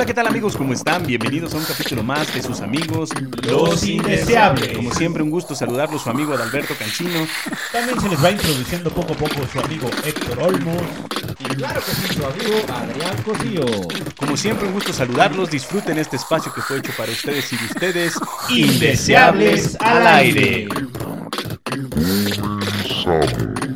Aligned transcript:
Hola, 0.00 0.06
¿qué 0.06 0.14
tal 0.14 0.28
amigos? 0.28 0.56
¿Cómo 0.56 0.72
están? 0.72 1.06
Bienvenidos 1.06 1.52
a 1.52 1.58
un 1.58 1.64
capítulo 1.64 2.02
más 2.02 2.32
de 2.32 2.42
sus 2.42 2.62
amigos 2.62 3.10
Los 3.42 3.84
Indeseables. 3.84 4.74
Como 4.74 4.94
siempre, 4.94 5.22
un 5.22 5.28
gusto 5.28 5.54
saludarlos, 5.54 6.00
su 6.00 6.08
amigo 6.08 6.32
Adalberto 6.32 6.74
Cancino. 6.74 7.26
También 7.70 8.00
se 8.00 8.08
les 8.08 8.24
va 8.24 8.30
introduciendo 8.30 8.90
poco 8.90 9.12
a 9.12 9.16
poco 9.16 9.46
su 9.52 9.60
amigo 9.60 9.90
Héctor 10.02 10.38
Olmos. 10.38 10.80
Y 11.40 11.54
claro 11.54 11.82
que 11.84 11.90
sí, 11.90 12.14
su 12.14 12.24
amigo 12.24 12.64
Adrián 12.72 13.22
Cosío. 13.22 13.66
Como 14.16 14.38
siempre, 14.38 14.68
un 14.68 14.72
gusto 14.72 14.94
saludarlos. 14.94 15.50
Disfruten 15.50 15.98
este 15.98 16.16
espacio 16.16 16.50
que 16.50 16.62
fue 16.62 16.78
hecho 16.78 16.92
para 16.96 17.12
ustedes 17.12 17.52
y 17.52 17.56
de 17.58 17.64
ustedes. 17.66 18.14
Indeseables 18.48 19.76
al 19.80 20.06
aire. 20.06 20.66
Hola 23.04 23.69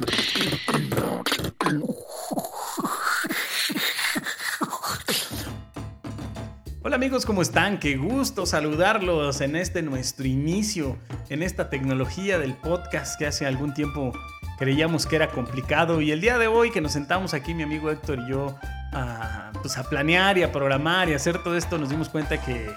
amigos, 7.15 7.27
¿cómo 7.27 7.43
están? 7.43 7.79
Qué 7.79 7.97
gusto 7.97 8.45
saludarlos 8.45 9.41
en 9.41 9.55
este 9.55 9.83
nuestro 9.83 10.27
inicio, 10.27 10.97
en 11.29 11.45
esta 11.45 11.71
tecnología 11.71 12.41
del 12.41 12.55
podcast 12.55 13.17
que 13.17 13.25
hace 13.25 13.47
algún 13.47 13.73
tiempo 13.73 14.13
creíamos 14.59 15.07
que 15.07 15.15
era 15.15 15.29
complicado 15.29 16.01
y 16.01 16.11
el 16.11 16.21
día 16.21 16.39
de 16.39 16.49
hoy 16.49 16.73
que 16.73 16.81
nos 16.81 16.91
sentamos 16.91 17.33
aquí 17.33 17.55
mi 17.55 17.63
amigo 17.63 17.89
Héctor 17.89 18.19
y 18.19 18.31
yo 18.31 18.59
a, 18.93 19.53
pues 19.63 19.79
a 19.79 19.89
planear 19.89 20.39
y 20.39 20.43
a 20.43 20.51
programar 20.51 21.09
y 21.09 21.13
a 21.13 21.17
hacer 21.17 21.41
todo 21.41 21.57
esto 21.57 21.79
nos 21.79 21.89
dimos 21.89 22.09
cuenta 22.09 22.41
que 22.45 22.69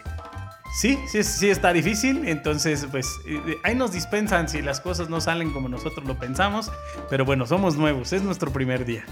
sí, 0.80 1.00
sí, 1.12 1.24
sí 1.24 1.50
está 1.50 1.74
difícil, 1.74 2.28
entonces 2.28 2.86
pues 2.92 3.08
eh, 3.26 3.58
ahí 3.64 3.74
nos 3.74 3.92
dispensan 3.92 4.48
si 4.50 4.62
las 4.62 4.82
cosas 4.82 5.10
no 5.10 5.20
salen 5.20 5.52
como 5.52 5.68
nosotros 5.68 6.06
lo 6.06 6.20
pensamos, 6.20 6.72
pero 7.10 7.26
bueno, 7.26 7.48
somos 7.48 7.76
nuevos, 7.76 8.14
es 8.14 8.22
nuestro 8.22 8.54
primer 8.54 8.86
día. 8.86 9.04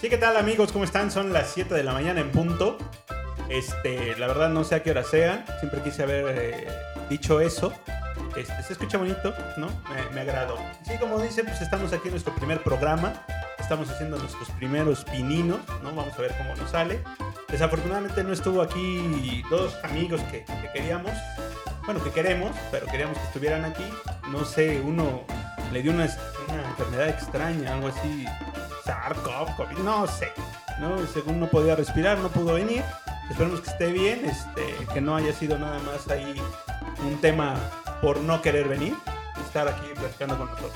Sí, 0.00 0.08
¿qué 0.08 0.16
tal 0.16 0.38
amigos? 0.38 0.72
¿Cómo 0.72 0.84
están? 0.84 1.10
Son 1.10 1.34
las 1.34 1.50
7 1.52 1.74
de 1.74 1.84
la 1.84 1.92
mañana 1.92 2.20
en 2.20 2.30
punto. 2.30 2.78
Este, 3.50 4.16
la 4.16 4.28
verdad 4.28 4.48
no 4.48 4.62
sé 4.64 4.76
a 4.76 4.82
qué 4.82 4.92
hora 4.92 5.02
sea. 5.02 5.44
Siempre 5.58 5.82
quise 5.82 6.04
haber 6.04 6.38
eh, 6.38 6.68
dicho 7.08 7.40
eso. 7.40 7.72
Este, 8.36 8.62
se 8.62 8.72
escucha 8.74 8.96
bonito, 8.96 9.34
¿no? 9.56 9.66
Me, 9.66 10.14
me 10.14 10.20
agradó. 10.20 10.56
Sí, 10.84 10.92
como 10.98 11.18
dice, 11.18 11.42
pues 11.42 11.60
estamos 11.60 11.92
aquí 11.92 12.06
en 12.06 12.12
nuestro 12.12 12.34
primer 12.36 12.62
programa. 12.62 13.12
Estamos 13.58 13.90
haciendo 13.90 14.18
nuestros 14.18 14.48
primeros 14.50 15.04
pininos, 15.04 15.58
¿no? 15.82 15.92
Vamos 15.92 16.14
a 16.16 16.22
ver 16.22 16.32
cómo 16.38 16.54
nos 16.54 16.70
sale. 16.70 17.02
Desafortunadamente 17.48 18.22
no 18.22 18.32
estuvo 18.32 18.62
aquí 18.62 19.42
dos 19.50 19.76
amigos 19.82 20.20
que, 20.30 20.44
que 20.44 20.70
queríamos. 20.72 21.12
Bueno, 21.84 22.02
que 22.04 22.10
queremos, 22.10 22.52
pero 22.70 22.86
queríamos 22.86 23.18
que 23.18 23.24
estuvieran 23.24 23.64
aquí. 23.64 23.84
No 24.28 24.44
sé, 24.44 24.80
uno 24.80 25.24
le 25.72 25.82
dio 25.82 25.90
una, 25.90 26.08
una 26.48 26.68
enfermedad 26.68 27.08
extraña, 27.08 27.74
algo 27.74 27.88
así. 27.88 28.26
SARS-CoV, 28.84 29.56
COVID, 29.56 29.78
no 29.78 30.06
sé. 30.06 30.32
¿no? 30.80 31.06
Según 31.06 31.40
no 31.40 31.46
podía 31.48 31.76
respirar, 31.76 32.18
no 32.18 32.28
pudo 32.28 32.54
venir. 32.54 32.82
Esperemos 33.30 33.60
que 33.60 33.70
esté 33.70 33.92
bien, 33.92 34.24
este, 34.24 34.92
que 34.92 35.00
no 35.00 35.14
haya 35.16 35.32
sido 35.32 35.58
nada 35.58 35.78
más 35.80 36.08
ahí 36.10 36.34
un 37.06 37.18
tema 37.20 37.54
por 38.02 38.18
no 38.20 38.42
querer 38.42 38.68
venir, 38.68 38.94
estar 39.46 39.68
aquí 39.68 39.86
platicando 39.94 40.36
con 40.36 40.50
nosotros. 40.50 40.72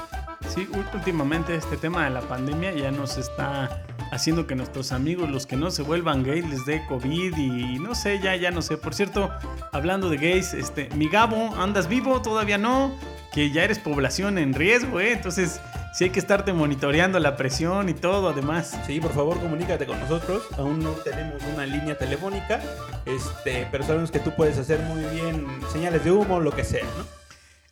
Sí, 0.49 0.69
últimamente 0.95 1.57
este 1.57 1.77
tema 1.77 2.05
de 2.05 2.11
la 2.11 2.21
pandemia 2.21 2.73
ya 2.73 2.91
nos 2.91 3.19
está 3.19 3.83
haciendo 4.13 4.47
que 4.47 4.55
nuestros 4.55 4.93
amigos, 4.93 5.29
los 5.29 5.47
que 5.47 5.57
no 5.57 5.71
se 5.73 5.83
vuelvan 5.83 6.23
gays, 6.23 6.49
les 6.49 6.65
dé 6.65 6.87
COVID 6.87 7.37
y 7.37 7.79
no 7.81 7.95
sé, 7.97 8.21
ya, 8.21 8.37
ya 8.37 8.53
no 8.53 8.63
sé. 8.63 8.77
Por 8.77 8.95
cierto, 8.95 9.31
hablando 9.73 10.09
de 10.09 10.19
gays, 10.19 10.55
este, 10.55 10.89
mi 10.95 11.09
Gabo, 11.09 11.55
¿andas 11.57 11.89
vivo? 11.89 12.23
Todavía 12.23 12.57
no, 12.57 12.97
que 13.33 13.51
ya 13.51 13.65
eres 13.65 13.81
población 13.81 14.39
en 14.39 14.55
riesgo, 14.55 15.01
¿eh? 15.01 15.13
Entonces, 15.13 15.61
sí 15.95 16.05
hay 16.05 16.11
que 16.11 16.19
estarte 16.19 16.53
monitoreando 16.53 17.19
la 17.21 17.37
presión 17.37 17.89
y 17.89 17.95
todo, 17.95 18.31
además. 18.31 18.79
Sí, 18.87 19.01
por 19.01 19.13
favor, 19.13 19.41
comunícate 19.41 19.87
con 19.87 19.99
nosotros. 20.01 20.43
Aún 20.59 20.81
no 20.81 20.91
tenemos 20.91 21.43
una 21.55 21.65
línea 21.67 21.97
telefónica, 21.97 22.61
este, 23.07 23.67
pero 23.71 23.85
sabemos 23.85 24.11
que 24.11 24.19
tú 24.19 24.35
puedes 24.35 24.59
hacer 24.59 24.81
muy 24.81 25.05
bien 25.15 25.47
señales 25.73 26.05
de 26.05 26.11
humo, 26.11 26.41
lo 26.41 26.51
que 26.53 26.65
sea, 26.65 26.85
¿no? 26.85 27.07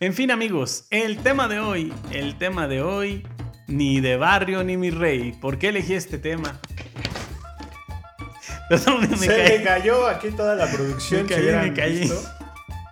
En 0.00 0.14
fin, 0.14 0.30
amigos, 0.30 0.86
el 0.90 1.18
tema 1.18 1.48
de 1.48 1.60
hoy, 1.60 1.92
el 2.10 2.36
tema 2.38 2.66
de 2.66 2.82
hoy, 2.82 3.26
ni 3.68 4.00
de 4.00 4.16
barrio 4.16 4.64
ni 4.64 4.76
mi 4.76 4.90
rey. 4.90 5.32
¿Por 5.32 5.58
qué 5.58 5.68
elegí 5.68 5.94
este 5.94 6.18
tema? 6.18 6.60
Perdón, 8.68 9.08
me, 9.10 9.16
Se 9.16 9.26
caí. 9.26 9.58
me 9.58 9.64
cayó 9.64 10.06
aquí 10.06 10.30
toda 10.30 10.54
la 10.54 10.66
producción. 10.70 11.22
Me 11.22 11.28
caí, 11.28 11.44
que 11.44 11.52
me 11.52 11.74
caí. 11.74 12.00
Visto. 12.00 12.41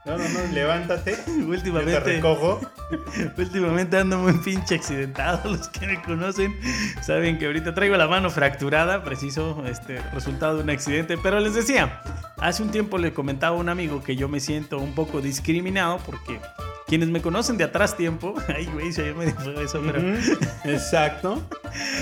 No, 0.07 0.17
no, 0.17 0.25
no, 0.25 0.53
levántate. 0.53 1.17
Últimamente. 1.47 1.93
Yo 1.99 2.03
te 2.03 2.13
recojo. 2.15 2.61
Últimamente 3.37 3.99
ando 3.99 4.19
muy 4.19 4.33
pinche 4.33 4.77
accidentado. 4.77 5.51
Los 5.57 5.69
que 5.69 5.87
me 5.87 6.03
conocen 6.03 6.59
saben 7.03 7.39
que 7.39 7.47
ahorita 7.47 7.75
traigo 7.75 7.97
la 7.97 8.09
mano 8.09 8.31
fracturada, 8.31 9.05
preciso, 9.05 9.63
este 9.67 10.01
resultado 10.13 10.57
de 10.57 10.63
un 10.63 10.71
accidente. 10.71 11.19
Pero 11.19 11.39
les 11.41 11.55
decía, 11.55 12.01
hace 12.39 12.63
un 12.63 12.71
tiempo 12.71 12.97
le 12.97 13.13
comentaba 13.13 13.57
a 13.57 13.61
un 13.61 13.69
amigo 13.69 14.03
que 14.03 14.17
yo 14.17 14.29
me 14.29 14.41
siento 14.41 14.79
un 14.79 14.95
poco 14.95 15.21
discriminado 15.21 15.99
porque 15.99 16.41
quienes 16.87 17.09
me 17.11 17.21
conocen 17.21 17.57
de 17.59 17.65
atrás 17.65 17.97
tiempo, 17.97 18.35
ay 18.49 18.67
güey, 18.67 18.93
se 18.93 19.13
me 19.13 19.27
dijo 19.27 19.51
eso, 19.61 19.83
pero. 19.85 20.01
Uh 20.01 20.15
-huh. 20.15 20.49
Exacto. 20.65 21.43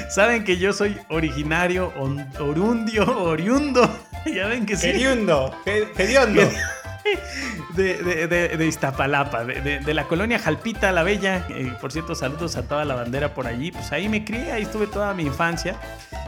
Saben 0.09 0.45
que 0.45 0.57
yo 0.57 0.73
soy 0.73 0.97
originario, 1.11 1.93
on, 1.99 2.27
orundio, 2.39 3.05
oriundo. 3.23 3.83
ya 4.25 4.47
ven 4.47 4.67
que 4.67 4.77
sí. 4.77 4.89
Hediondo, 4.89 5.53
hediondo. 5.67 6.43
De, 7.75 8.03
de, 8.03 8.57
de, 8.57 8.67
Iztapalapa, 8.67 9.45
de, 9.45 9.79
de, 9.81 9.95
la 9.95 10.05
colonia 10.05 10.39
Jalpita 10.39 10.91
la 10.91 11.03
Bella. 11.03 11.47
Eh, 11.51 11.73
por 11.81 11.93
cierto, 11.93 12.15
saludos 12.15 12.57
a 12.57 12.63
toda 12.63 12.85
la 12.85 12.95
bandera 12.95 13.35
por 13.35 13.47
allí. 13.47 13.71
Pues 13.71 13.93
ahí 13.93 14.09
me 14.09 14.25
crié, 14.25 14.53
ahí 14.53 14.63
estuve 14.63 14.87
toda 14.87 15.15
mi 15.15 15.25
infancia. 15.25 15.77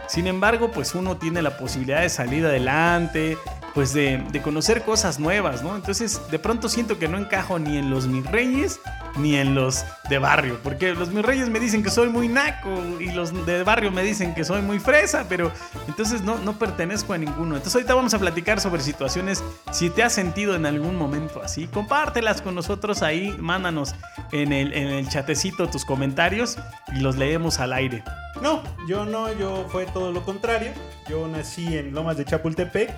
Sin 0.07 0.27
embargo, 0.27 0.71
pues 0.71 0.95
uno 0.95 1.17
tiene 1.17 1.43
la 1.43 1.57
posibilidad 1.57 2.03
de 2.03 2.09
salir 2.09 2.45
adelante, 2.45 3.37
pues 3.75 3.93
de, 3.93 4.19
de, 4.31 4.43
conocer 4.43 4.83
cosas 4.83 5.19
nuevas, 5.19 5.63
¿no? 5.63 5.77
Entonces, 5.77 6.21
de 6.31 6.39
pronto 6.39 6.69
siento 6.69 6.99
que 6.99 7.09
no 7.09 7.19
encajo 7.19 7.59
ni 7.59 7.79
en 7.79 7.91
los 7.91 8.07
mis 8.07 8.27
reyes 8.27 8.81
ni 9.17 9.37
en 9.37 9.55
los 9.55 9.85
de 10.09 10.19
barrio, 10.19 10.59
porque 10.63 10.95
los 10.95 11.11
mis 11.11 11.25
reyes 11.25 11.49
me 11.49 11.61
dicen 11.61 11.83
que 11.83 11.91
soy 11.91 12.09
muy 12.09 12.29
naco 12.29 12.71
y 13.01 13.11
los 13.11 13.47
de 13.47 13.63
barrio 13.65 13.91
me 13.91 14.03
dicen 14.03 14.35
que 14.35 14.45
soy 14.45 14.63
muy 14.63 14.79
fresa, 14.79 15.27
pero 15.29 15.51
entonces 15.89 16.23
no, 16.23 16.39
no 16.39 16.59
pertenezco 16.59 17.13
a 17.13 17.19
ninguno. 17.19 17.57
Entonces, 17.57 17.75
ahorita 17.75 17.95
vamos 17.95 18.15
a 18.15 18.19
platicar 18.19 18.61
sobre 18.61 18.83
situaciones, 18.83 19.43
si 19.73 19.91
te 19.91 20.03
has 20.03 20.13
sentido 20.13 20.55
en 20.55 20.67
algún 20.67 20.97
momento 20.97 21.43
así, 21.43 21.67
compártelas 21.67 22.43
con 22.43 22.55
nosotros 22.55 23.03
ahí, 23.03 23.37
mándanos 23.39 23.95
en 24.33 24.53
el, 24.53 24.73
en 24.73 24.89
el 24.89 25.09
chatecito 25.09 25.69
tus 25.69 25.85
comentarios 25.85 26.57
y 26.95 27.01
los 27.01 27.17
leemos 27.17 27.61
al 27.61 27.73
aire. 27.73 28.03
No, 28.43 28.63
yo 28.89 29.05
no, 29.05 29.33
yo 29.33 29.67
fue 29.69 29.87
todo 29.87 30.13
lo 30.13 30.23
contrario. 30.25 30.73
Yo 31.09 31.27
nací 31.29 31.77
en 31.77 31.93
Lomas 31.93 32.17
de 32.17 32.25
Chapultepec. 32.25 32.91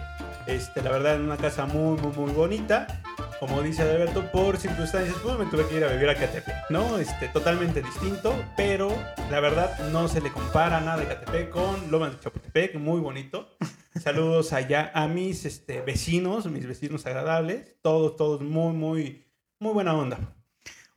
Este, 0.47 0.83
la 0.83 0.91
verdad, 0.91 1.17
en 1.17 1.23
una 1.23 1.37
casa 1.37 1.67
muy, 1.67 2.01
muy, 2.01 2.13
muy 2.13 2.33
bonita. 2.33 3.03
Como 3.39 3.63
dice 3.63 3.83
Alberto, 3.83 4.31
por 4.31 4.57
circunstancias, 4.57 5.17
pues 5.23 5.39
me 5.39 5.47
tuve 5.47 5.67
que 5.67 5.77
ir 5.77 5.85
a 5.85 5.93
vivir 5.93 6.09
a 6.09 6.15
Catepec, 6.15 6.71
¿no? 6.71 6.99
Este, 6.99 7.29
totalmente 7.29 7.83
distinto, 7.83 8.35
pero 8.57 8.89
la 9.31 9.41
verdad 9.41 9.79
no 9.91 10.09
se 10.09 10.21
le 10.21 10.31
compara 10.31 10.81
nada 10.81 10.99
de 10.99 11.07
Catepec 11.07 11.51
con 11.51 11.91
Lomas 11.91 12.13
de 12.13 12.21
Chapultepec, 12.21 12.77
muy 12.77 13.01
bonito. 13.01 13.57
Saludos 14.01 14.53
allá 14.53 14.91
a 14.95 15.09
mis 15.09 15.45
este, 15.45 15.81
vecinos, 15.81 16.47
mis 16.47 16.67
vecinos 16.67 17.05
agradables, 17.07 17.77
todos, 17.83 18.17
todos 18.17 18.43
muy, 18.43 18.73
muy, 18.75 19.27
muy 19.59 19.73
buena 19.73 19.95
onda. 19.95 20.19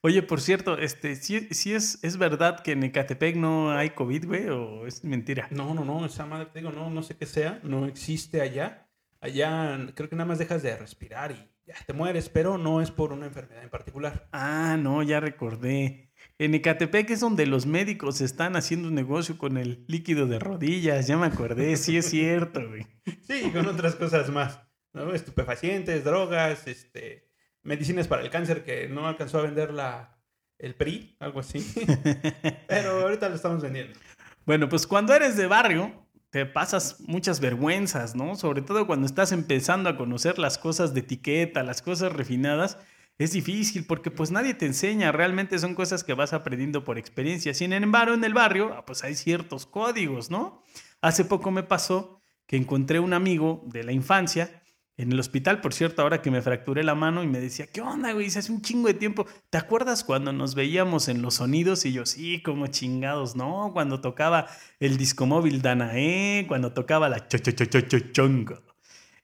Oye, 0.01 0.22
por 0.22 0.39
cierto, 0.39 0.77
este, 0.77 1.16
¿sí, 1.16 1.47
sí 1.50 1.73
es, 1.73 1.97
es 2.03 2.17
verdad 2.17 2.59
que 2.59 2.73
en 2.73 2.83
Ecatepec 2.83 3.35
no 3.38 3.72
hay 3.72 3.89
COVID, 3.89 4.27
güey, 4.27 4.50
o 4.50 4.85
es 4.85 5.03
mentira? 5.03 5.47
No, 5.50 5.73
no, 5.73 5.83
no, 5.83 6.06
esa 6.06 6.27
madre, 6.27 6.45
te 6.45 6.59
digo, 6.59 6.72
no, 6.72 6.91
no 6.91 7.01
sé 7.01 7.17
qué 7.17 7.25
sea, 7.25 7.59
no 7.63 7.88
existe 7.88 8.39
allá. 8.39 8.84
Allá 9.21 9.77
creo 9.95 10.09
que 10.09 10.15
nada 10.15 10.27
más 10.27 10.39
dejas 10.39 10.61
de 10.63 10.75
respirar 10.75 11.31
y 11.31 11.49
ya 11.65 11.75
te 11.85 11.93
mueres, 11.93 12.29
pero 12.29 12.57
no 12.57 12.81
es 12.81 12.91
por 12.91 13.11
una 13.11 13.25
enfermedad 13.25 13.63
en 13.63 13.69
particular. 13.69 14.27
Ah, 14.31 14.77
no, 14.79 15.01
ya 15.01 15.19
recordé. 15.19 16.11
En 16.37 16.53
Ecatepec 16.53 17.09
es 17.09 17.21
donde 17.21 17.45
los 17.45 17.65
médicos 17.65 18.21
están 18.21 18.55
haciendo 18.55 18.89
un 18.89 18.95
negocio 18.95 19.37
con 19.37 19.57
el 19.57 19.85
líquido 19.87 20.27
de 20.27 20.39
rodillas, 20.39 21.07
ya 21.07 21.17
me 21.17 21.27
acordé, 21.27 21.77
sí 21.77 21.97
es 21.97 22.09
cierto, 22.09 22.67
güey. 22.67 22.85
Sí, 23.21 23.51
con 23.51 23.65
otras 23.67 23.95
cosas 23.95 24.29
más, 24.29 24.59
¿no? 24.94 25.13
Estupefacientes, 25.13 26.03
drogas, 26.03 26.68
este, 26.68 27.29
medicinas 27.63 28.07
para 28.07 28.21
el 28.21 28.29
cáncer 28.29 28.63
que 28.63 28.88
no 28.88 29.07
alcanzó 29.07 29.39
a 29.39 29.44
vender 29.44 29.73
la, 29.73 30.19
el 30.57 30.75
PRI, 30.75 31.15
algo 31.19 31.39
así. 31.39 31.59
Pero 32.68 33.01
ahorita 33.01 33.29
lo 33.29 33.35
estamos 33.35 33.61
vendiendo. 33.61 33.97
Bueno, 34.45 34.69
pues 34.69 34.85
cuando 34.85 35.13
eres 35.13 35.38
de 35.38 35.47
barrio, 35.47 36.05
te 36.35 36.45
pasas 36.45 36.97
muchas 37.07 37.39
vergüenzas, 37.39 38.13
¿no? 38.13 38.35
Sobre 38.35 38.61
todo 38.61 38.87
cuando 38.87 39.05
estás 39.05 39.31
empezando 39.31 39.87
a 39.87 39.95
conocer 39.95 40.37
las 40.37 40.57
cosas 40.57 40.93
de 40.93 40.99
etiqueta, 40.99 41.63
las 41.63 41.81
cosas 41.81 42.11
refinadas. 42.11 42.77
Es 43.17 43.31
difícil 43.31 43.85
porque 43.87 44.11
pues 44.11 44.31
nadie 44.31 44.53
te 44.53 44.65
enseña, 44.65 45.13
realmente 45.13 45.57
son 45.59 45.75
cosas 45.75 46.03
que 46.03 46.13
vas 46.13 46.33
aprendiendo 46.33 46.83
por 46.83 46.97
experiencia. 46.97 47.53
Sin 47.53 47.71
embargo, 47.71 48.15
en 48.15 48.23
el 48.25 48.33
barrio, 48.33 48.83
pues 48.85 49.05
hay 49.05 49.15
ciertos 49.15 49.65
códigos, 49.65 50.29
¿no? 50.29 50.61
Hace 50.99 51.23
poco 51.23 51.51
me 51.51 51.63
pasó 51.63 52.21
que 52.47 52.57
encontré 52.57 52.99
un 52.99 53.13
amigo 53.13 53.63
de 53.67 53.85
la 53.85 53.93
infancia 53.93 54.61
en 54.97 55.12
el 55.12 55.19
hospital, 55.19 55.59
por 55.59 55.74
cierto, 55.74 56.01
ahora 56.01 56.21
que 56.21 56.31
me 56.31 56.42
fracturé 56.42 56.83
la 56.83 56.95
mano 56.95 57.21
y 57.21 57.27
me 57.27 57.39
decía, 57.39 57.68
¿qué 57.68 57.81
onda, 57.81 58.13
güey? 58.13 58.27
Hace 58.27 58.51
un 58.51 58.62
chingo 58.62 58.88
de 58.88 58.94
tiempo. 58.94 59.25
¿Te 59.50 59.57
acuerdas 59.57 60.06
cuando 60.06 60.31
nos 60.31 60.56
veíamos 60.56 61.09
en 61.09 61.21
los 61.21 61.36
sonidos? 61.36 61.86
Y 61.86 61.92
yo, 61.92 62.06
sí, 62.06 62.42
como 62.42 62.68
chingados, 62.68 63.36
¿no? 63.36 63.71
Cuando 63.74 64.00
tocaba 64.00 64.47
el 64.80 64.97
discomóvil 64.97 65.62
Danae, 65.62 66.45
cuando 66.47 66.71
tocaba 66.71 67.09
la 67.09 67.27
cho 67.27 67.38
cho 67.39 67.51
cho 67.51 67.65
cho 67.65 67.81
cho 67.81 68.00
chongo. 68.13 68.63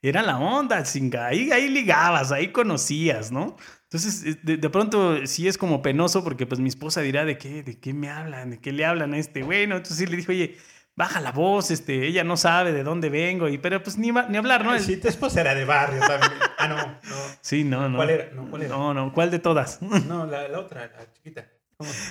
era 0.01 0.21
la 0.21 0.39
onda, 0.39 0.83
ahí, 1.25 1.51
ahí 1.51 1.69
ligabas, 1.69 2.33
ahí 2.33 2.51
conocías, 2.51 3.31
¿no? 3.31 3.55
Entonces, 3.83 4.25
eh, 4.25 4.57
de, 4.57 4.69
pronto 4.69 5.25
sí 5.25 5.47
es 5.47 5.57
como 5.57 5.81
penoso 5.81 6.23
porque 6.23 6.45
pues 6.45 6.59
mi 6.59 6.69
esposa 6.69 7.01
dirá, 7.01 7.23
¿de 7.23 7.37
qué, 7.37 7.63
de 7.63 7.79
qué 7.79 7.93
me 7.93 8.09
hablan? 8.09 8.51
¿De 8.51 8.59
qué 8.59 8.73
le 8.73 8.85
hablan 8.85 9.13
a 9.13 9.17
este 9.17 9.41
güey? 9.43 9.63
Entonces 9.63 9.97
sí 9.97 10.05
le 10.05 10.17
dije, 10.17 10.31
oye, 10.31 10.57
baja 10.95 11.19
la 11.21 11.31
voz, 11.31 11.71
este, 11.71 12.05
ella 12.07 12.23
no 12.23 12.37
sabe 12.37 12.73
de 12.73 12.83
dónde 12.83 13.09
vengo, 13.09 13.49
y, 13.49 13.57
pero 13.57 13.81
pues 13.81 13.97
ni, 13.97 14.11
ni 14.11 14.37
hablar, 14.37 14.63
¿no? 14.63 14.77
sí, 14.79 14.97
tu 14.97 15.07
esposa 15.07 15.41
era 15.41 15.55
de 15.55 15.65
barrio 15.65 16.01
también. 16.01 16.33
Ah, 16.57 16.67
no, 16.67 16.77
no. 16.77 17.15
Sí, 17.41 17.63
no, 17.63 17.89
no. 17.89 17.97
¿Cuál 17.97 18.09
era? 18.11 18.29
No, 18.33 18.49
¿cuál 18.49 18.61
era? 18.61 18.75
No, 18.75 18.93
no, 18.93 19.13
¿cuál 19.13 19.31
de 19.31 19.39
todas? 19.39 19.81
No, 19.81 20.25
la, 20.25 20.47
la 20.47 20.59
otra, 20.59 20.81
la 20.87 21.11
chiquita. 21.13 21.47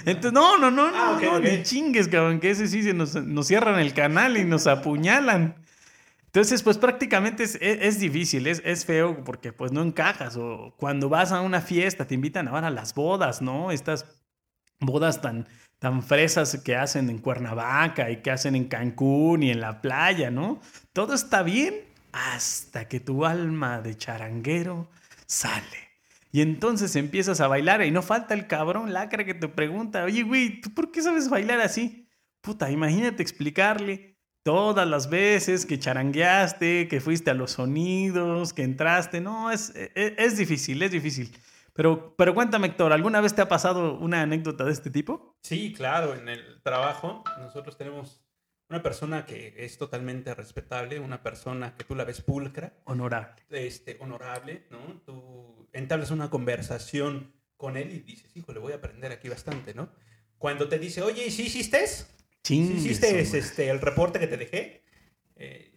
Entonces, 0.05 0.32
no, 0.32 0.59
no, 0.59 0.71
no, 0.71 0.87
ah, 0.93 1.19
no, 1.23 1.38
ni 1.38 1.62
chingues, 1.62 2.09
cabrón, 2.09 2.41
que 2.41 2.50
ese 2.50 2.67
sí 2.67 2.82
se 2.82 2.94
nos, 2.94 3.15
nos 3.15 3.47
cierran 3.47 3.79
el 3.79 3.94
canal 3.94 4.37
y 4.37 4.44
nos 4.44 4.67
apuñalan. 4.67 5.55
Entonces, 6.26 6.62
pues 6.62 6.79
prácticamente 6.79 7.43
es, 7.43 7.59
es, 7.61 7.99
difícil, 7.99 8.47
es, 8.47 8.62
es, 8.65 8.85
feo 8.85 9.25
porque 9.25 9.53
pues 9.53 9.73
no 9.73 9.83
encajas. 9.83 10.37
O 10.37 10.75
cuando 10.76 11.09
vas 11.09 11.33
a 11.33 11.41
una 11.41 11.61
fiesta, 11.61 12.06
te 12.06 12.15
invitan 12.15 12.47
ahora 12.49 12.69
a 12.69 12.71
las 12.71 12.94
bodas, 12.94 13.43
¿no? 13.43 13.73
Estas 13.73 14.06
bodas 14.79 15.21
tan, 15.21 15.49
tan 15.81 16.03
fresas 16.03 16.59
que 16.62 16.77
hacen 16.77 17.11
en 17.11 17.19
Cuernavaca 17.19 18.11
y 18.11 18.19
que 18.19 18.31
hacen 18.31 18.55
en 18.55 18.69
Cancún 18.69 19.43
y 19.43 19.50
en 19.50 19.61
la 19.61 19.81
playa, 19.81 20.31
¿no? 20.31 20.61
Todo 20.93 21.15
está 21.15 21.43
bien 21.43 21.75
hasta 22.12 22.87
que 22.87 23.00
tu 23.00 23.25
alma 23.25 23.81
de 23.81 23.97
charanguero 23.97 24.91
sale. 25.27 25.91
Y 26.32 26.43
entonces 26.43 26.94
empiezas 26.97 27.41
a 27.41 27.49
bailar 27.49 27.82
y 27.82 27.91
no 27.91 28.03
falta 28.03 28.35
el 28.35 28.47
cabrón 28.47 28.93
lacra 28.93 29.25
que 29.25 29.35
te 29.35 29.49
pregunta, 29.49 30.05
oye, 30.05 30.23
güey, 30.23 30.61
¿tú 30.61 30.73
por 30.73 30.93
qué 30.93 31.00
sabes 31.00 31.31
bailar 31.31 31.61
así? 31.61 32.06
Puta, 32.43 32.71
imagínate 32.71 33.23
explicarle 33.23 34.19
todas 34.43 34.87
las 34.87 35.09
veces 35.09 35.65
que 35.65 35.79
charangueaste, 35.79 36.88
que 36.88 37.00
fuiste 37.00 37.31
a 37.31 37.35
los 37.35 37.53
sonidos, 37.53 38.53
que 38.53 38.65
entraste. 38.65 39.23
No, 39.23 39.50
es, 39.50 39.71
es, 39.71 39.91
e, 39.94 40.15
es, 40.19 40.37
difícil, 40.37 40.83
es 40.83 40.91
difícil. 40.91 41.33
Pero, 41.73 42.15
pero 42.17 42.35
cuéntame, 42.35 42.69
Héctor, 42.69 42.93
¿alguna 42.93 43.21
vez 43.21 43.35
te 43.35 43.43
ha 43.43 43.49
pasado 43.49 43.99
una 43.99 44.23
anécdota 44.23 44.65
de 44.65 44.73
este 44.73 44.91
tipo? 44.91 45.37
Sí, 45.43 45.73
claro, 45.73 46.15
en 46.15 46.29
el 46.29 46.61
trabajo 46.63 47.25
nosotros 47.39 47.77
tenemos 47.77 48.23
una 48.69 48.83
persona 48.83 49.27
que 49.27 49.55
es 49.59 49.79
totalmente 49.79 50.33
respetable, 50.35 51.01
una 51.01 51.23
persona 51.23 51.77
que 51.77 51.85
tú 51.85 51.97
la 51.97 52.05
ves 52.05 52.23
pulcra. 52.23 52.75
Honorable. 52.85 53.43
Este, 53.51 53.97
honorable, 54.01 54.67
¿no? 54.71 55.03
Tú 55.05 55.69
entablas 55.73 56.13
una 56.13 56.31
conversación 56.31 57.35
con 57.57 57.77
él 57.77 57.93
y 57.93 58.01
dices, 58.01 58.31
hijo, 58.37 58.53
le 58.53 58.61
voy 58.61 58.73
a 58.73 58.77
aprender 58.77 59.11
aquí 59.11 59.29
bastante, 59.29 59.75
¿no? 59.75 59.93
Cuando 60.39 60.69
te 60.69 60.79
dice, 60.79 61.03
oye, 61.03 61.27
¿y 61.27 61.31
sí 61.31 61.47
hiciste? 61.47 61.85
¿Hiciste 62.49 63.21
este, 63.21 63.69
el 63.69 63.81
reporte 63.81 64.19
que 64.19 64.27
te 64.27 64.37
dejé? 64.37 64.85
Eh, 65.37 65.70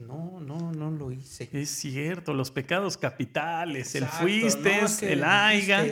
no, 0.00 0.40
no, 0.40 0.72
no 0.72 0.90
lo 0.90 1.12
hice. 1.12 1.48
Es 1.52 1.70
cierto, 1.70 2.34
los 2.34 2.50
pecados 2.50 2.96
capitales, 2.96 3.94
el 3.94 4.06
fuiste, 4.06 4.80
el 5.12 5.24
aiga. 5.24 5.84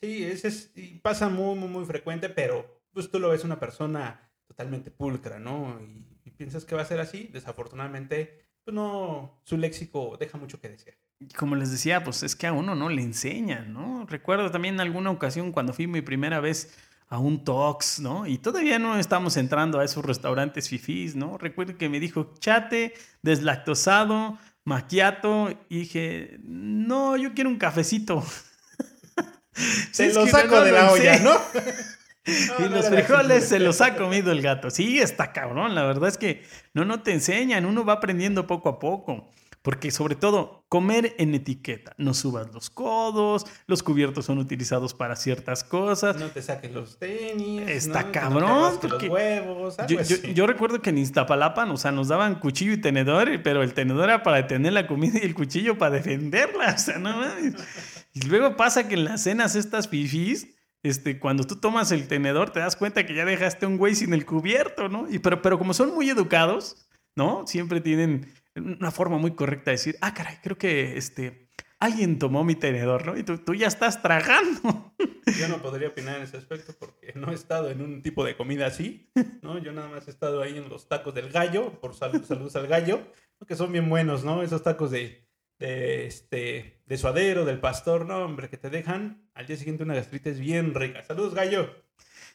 Sí, 0.00 0.24
ese 0.24 0.48
es, 0.48 0.72
y 0.74 0.98
pasa 0.98 1.28
muy, 1.28 1.58
muy, 1.58 1.68
muy 1.68 1.84
frecuente, 1.84 2.28
pero 2.28 2.82
pues 2.92 3.10
tú 3.10 3.18
lo 3.18 3.30
ves 3.30 3.44
una 3.44 3.60
persona 3.60 4.32
totalmente 4.46 4.90
pulcra, 4.90 5.38
¿no? 5.38 5.80
Y, 5.80 6.04
piensas 6.38 6.64
que 6.64 6.76
va 6.76 6.82
a 6.82 6.84
ser 6.84 7.00
así. 7.00 7.28
Desafortunadamente, 7.32 8.46
pues 8.62 8.72
no, 8.72 9.40
su 9.42 9.56
léxico 9.56 10.16
deja 10.20 10.38
mucho 10.38 10.60
que 10.60 10.68
desear. 10.68 10.96
Como 11.36 11.56
les 11.56 11.72
decía, 11.72 12.04
pues 12.04 12.22
es 12.22 12.36
que 12.36 12.46
a 12.46 12.52
uno 12.52 12.76
no 12.76 12.90
le 12.90 13.02
enseñan, 13.02 13.72
¿no? 13.72 14.06
Recuerdo 14.06 14.48
también 14.52 14.78
alguna 14.78 15.10
ocasión 15.10 15.50
cuando 15.50 15.72
fui 15.72 15.88
mi 15.88 16.00
primera 16.00 16.38
vez 16.38 16.78
a 17.08 17.18
un 17.18 17.44
Tox, 17.44 18.00
¿no? 18.00 18.26
Y 18.26 18.38
todavía 18.38 18.78
no 18.78 18.98
estamos 18.98 19.36
entrando 19.36 19.80
a 19.80 19.84
esos 19.84 20.04
restaurantes 20.04 20.68
fifís, 20.68 21.16
¿no? 21.16 21.38
Recuerdo 21.38 21.76
que 21.76 21.88
me 21.88 22.00
dijo 22.00 22.34
chate, 22.38 22.94
deslactosado, 23.22 24.38
maquiato, 24.64 25.50
y 25.68 25.80
dije, 25.80 26.38
no, 26.42 27.16
yo 27.16 27.32
quiero 27.34 27.50
un 27.50 27.58
cafecito. 27.58 28.22
Se 29.92 30.12
lo 30.12 30.26
saco 30.26 30.60
de 30.60 30.72
la 30.72 30.92
olla, 30.92 31.18
¿no? 31.20 31.32
y 32.58 32.68
los 32.68 32.88
frijoles 32.88 33.48
se 33.48 33.58
los 33.58 33.80
ha 33.80 33.96
comido 33.96 34.32
el 34.32 34.42
gato. 34.42 34.70
Sí, 34.70 34.98
está 34.98 35.32
cabrón. 35.32 35.74
La 35.74 35.84
verdad 35.84 36.08
es 36.08 36.18
que 36.18 36.44
no, 36.74 36.84
no 36.84 37.02
te 37.02 37.12
enseñan. 37.12 37.64
Uno 37.64 37.84
va 37.84 37.94
aprendiendo 37.94 38.46
poco 38.46 38.68
a 38.68 38.78
poco. 38.78 39.30
Porque 39.68 39.90
sobre 39.90 40.14
todo, 40.14 40.64
comer 40.70 41.14
en 41.18 41.34
etiqueta. 41.34 41.92
No 41.98 42.14
subas 42.14 42.54
los 42.54 42.70
codos, 42.70 43.44
los 43.66 43.82
cubiertos 43.82 44.24
son 44.24 44.38
utilizados 44.38 44.94
para 44.94 45.14
ciertas 45.14 45.62
cosas. 45.62 46.16
No 46.16 46.28
te 46.28 46.40
saques 46.40 46.72
los 46.72 46.98
tenis. 46.98 47.68
Está 47.68 48.10
cabrón. 48.10 48.78
los 48.82 49.02
huevos, 49.02 49.76
yo, 50.32 50.46
recuerdo 50.46 50.80
que 50.80 50.88
en 50.88 50.96
Iztapalapa, 50.96 51.70
o 51.70 51.76
sea, 51.76 51.92
nos 51.92 52.08
daban 52.08 52.40
cuchillo 52.40 52.72
y 52.72 52.80
tenedor, 52.80 53.28
pero 53.42 53.62
el 53.62 53.74
tenedor 53.74 54.04
era 54.04 54.22
para 54.22 54.38
detener 54.38 54.72
la 54.72 54.86
comida 54.86 55.18
y 55.22 55.26
el 55.26 55.34
cuchillo 55.34 55.76
para 55.76 55.96
defenderla. 55.96 56.74
O 56.74 56.78
sea, 56.78 56.96
no 56.96 57.18
mames. 57.18 57.56
Y 58.14 58.22
luego 58.22 58.56
pasa 58.56 58.88
que 58.88 58.94
en 58.94 59.04
las 59.04 59.24
cenas 59.24 59.54
estas 59.54 59.88
fifís, 59.88 60.48
este, 60.82 61.20
cuando 61.20 61.44
tú 61.44 61.56
tomas 61.56 61.92
el 61.92 62.08
tenedor, 62.08 62.52
te 62.52 62.60
das 62.60 62.74
cuenta 62.74 63.04
que 63.04 63.14
ya 63.14 63.26
dejaste 63.26 63.66
un 63.66 63.76
güey 63.76 63.94
sin 63.94 64.14
el 64.14 64.24
cubierto, 64.24 64.88
¿no? 64.88 65.06
Y, 65.10 65.18
pero, 65.18 65.42
pero 65.42 65.58
como 65.58 65.74
son 65.74 65.94
muy 65.94 66.08
educados, 66.08 66.88
¿no? 67.16 67.46
Siempre 67.46 67.82
tienen 67.82 68.32
una 68.60 68.90
forma 68.90 69.18
muy 69.18 69.32
correcta 69.32 69.70
de 69.70 69.76
decir, 69.76 69.96
ah, 70.00 70.14
caray, 70.14 70.38
creo 70.42 70.58
que 70.58 70.96
este, 70.96 71.48
alguien 71.78 72.18
tomó 72.18 72.44
mi 72.44 72.54
tenedor, 72.54 73.06
¿no? 73.06 73.16
Y 73.16 73.22
tú, 73.22 73.38
tú, 73.38 73.54
ya 73.54 73.66
estás 73.66 74.02
tragando. 74.02 74.94
Yo 75.38 75.48
no 75.48 75.62
podría 75.62 75.88
opinar 75.88 76.16
en 76.16 76.22
ese 76.22 76.36
aspecto 76.36 76.74
porque 76.78 77.12
no 77.14 77.30
he 77.30 77.34
estado 77.34 77.70
en 77.70 77.80
un 77.80 78.02
tipo 78.02 78.24
de 78.24 78.36
comida 78.36 78.66
así, 78.66 79.10
¿no? 79.42 79.58
Yo 79.58 79.72
nada 79.72 79.88
más 79.88 80.08
he 80.08 80.10
estado 80.10 80.42
ahí 80.42 80.56
en 80.56 80.68
los 80.68 80.88
tacos 80.88 81.14
del 81.14 81.30
gallo, 81.30 81.80
por 81.80 81.94
salud, 81.94 82.24
saludos 82.24 82.56
al 82.56 82.66
gallo, 82.66 83.00
que 83.46 83.56
son 83.56 83.72
bien 83.72 83.88
buenos, 83.88 84.24
¿no? 84.24 84.42
Esos 84.42 84.62
tacos 84.62 84.90
de, 84.90 85.28
de, 85.58 86.06
este, 86.06 86.82
de 86.86 86.98
suadero, 86.98 87.44
del 87.44 87.60
pastor, 87.60 88.06
no, 88.06 88.24
hombre, 88.24 88.48
que 88.48 88.56
te 88.56 88.70
dejan 88.70 89.28
al 89.34 89.46
día 89.46 89.56
siguiente 89.56 89.84
una 89.84 89.94
gastritis 89.94 90.40
bien 90.40 90.74
rica. 90.74 91.04
Saludos, 91.04 91.34
gallo. 91.34 91.70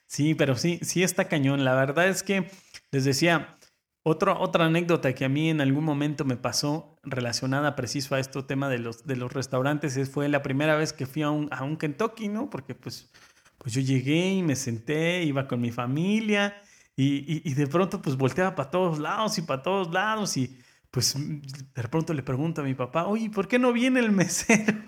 Sí, 0.06 0.36
pero 0.36 0.56
sí, 0.56 0.80
sí 0.84 1.04
está 1.04 1.28
cañón. 1.28 1.66
La 1.66 1.76
verdad 1.76 2.08
es 2.08 2.24
que 2.24 2.50
les 2.92 3.04
decía, 3.04 3.58
otra 4.04 4.66
anécdota 4.66 5.14
que 5.16 5.26
a 5.26 5.30
mí 5.30 5.50
en 5.50 5.62
algún 5.62 5.84
momento 5.84 6.26
me 6.26 6.36
pasó 6.36 7.00
relacionada 7.04 7.76
preciso 7.76 8.16
a 8.16 8.20
este 8.20 8.44
tema 8.44 8.70
de 8.70 8.80
los, 8.80 9.06
de 9.06 9.16
los 9.16 9.32
restaurantes 9.32 9.96
es, 9.98 10.10
fue 10.10 10.28
la 10.28 10.44
primera 10.44 10.76
vez 10.76 10.92
que 10.92 11.06
fui 11.06 11.22
a 11.22 11.30
un, 11.30 11.48
a 11.52 11.64
un 11.64 11.78
Kentucky, 11.78 12.28
¿no? 12.28 12.50
Porque 12.50 12.76
pues, 12.76 13.10
pues 13.58 13.74
yo 13.74 13.82
llegué 13.82 14.34
y 14.34 14.44
me 14.44 14.56
senté, 14.56 15.24
iba 15.24 15.48
con 15.48 15.62
mi 15.62 15.72
familia 15.72 16.62
y, 16.96 17.50
y 17.50 17.54
de 17.54 17.68
pronto 17.68 18.02
pues 18.02 18.18
volteaba 18.18 18.56
para 18.56 18.70
todos 18.70 19.00
lados 19.00 19.38
y 19.38 19.42
para 19.44 19.64
todos 19.64 19.92
lados 19.94 20.36
y 20.38 20.60
pues 20.92 21.16
de 21.18 21.84
pronto 21.90 22.14
le 22.14 22.22
pregunto 22.22 22.62
a 22.62 22.64
mi 22.64 22.76
papá, 22.76 23.08
oye, 23.08 23.30
¿por 23.30 23.48
qué 23.48 23.58
no 23.58 23.74
viene 23.74 24.00
el 24.00 24.12
mesero? 24.12 24.84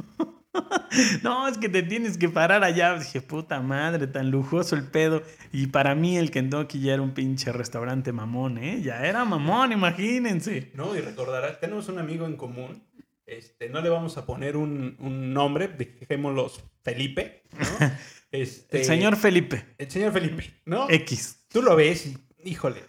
no, 1.23 1.47
es 1.47 1.57
que 1.57 1.69
te 1.69 1.83
tienes 1.83 2.17
que 2.17 2.29
parar 2.29 2.63
allá. 2.63 2.97
Dije, 2.97 3.21
puta 3.21 3.61
madre, 3.61 4.07
tan 4.07 4.31
lujoso 4.31 4.75
el 4.75 4.87
pedo. 4.87 5.23
Y 5.51 5.67
para 5.67 5.95
mí 5.95 6.17
el 6.17 6.31
Kentucky 6.31 6.79
ya 6.79 6.93
era 6.93 7.01
un 7.01 7.13
pinche 7.13 7.51
restaurante 7.51 8.11
mamón, 8.11 8.57
¿eh? 8.57 8.81
Ya 8.81 9.05
era 9.05 9.25
mamón, 9.25 9.71
imagínense. 9.71 10.71
No, 10.73 10.95
y 10.95 11.01
recordarás, 11.01 11.59
tenemos 11.59 11.87
un 11.89 11.99
amigo 11.99 12.25
en 12.25 12.35
común. 12.35 12.83
Este, 13.25 13.69
no 13.69 13.81
le 13.81 13.89
vamos 13.89 14.17
a 14.17 14.25
poner 14.25 14.55
un, 14.55 14.97
un 14.99 15.33
nombre, 15.33 15.67
dejémoslo 15.67 16.51
Felipe, 16.83 17.43
¿no? 17.57 17.87
Este, 18.31 18.79
el 18.79 18.85
señor 18.85 19.15
Felipe. 19.15 19.75
El 19.77 19.89
señor 19.89 20.11
Felipe, 20.11 20.59
¿no? 20.65 20.89
X. 20.89 21.45
Tú 21.47 21.61
lo 21.61 21.73
ves 21.77 22.07
y, 22.07 22.17
híjole, 22.43 22.81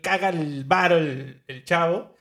caga 0.00 0.30
el 0.30 0.66
el, 0.68 1.44
el 1.46 1.64
chavo 1.64 2.11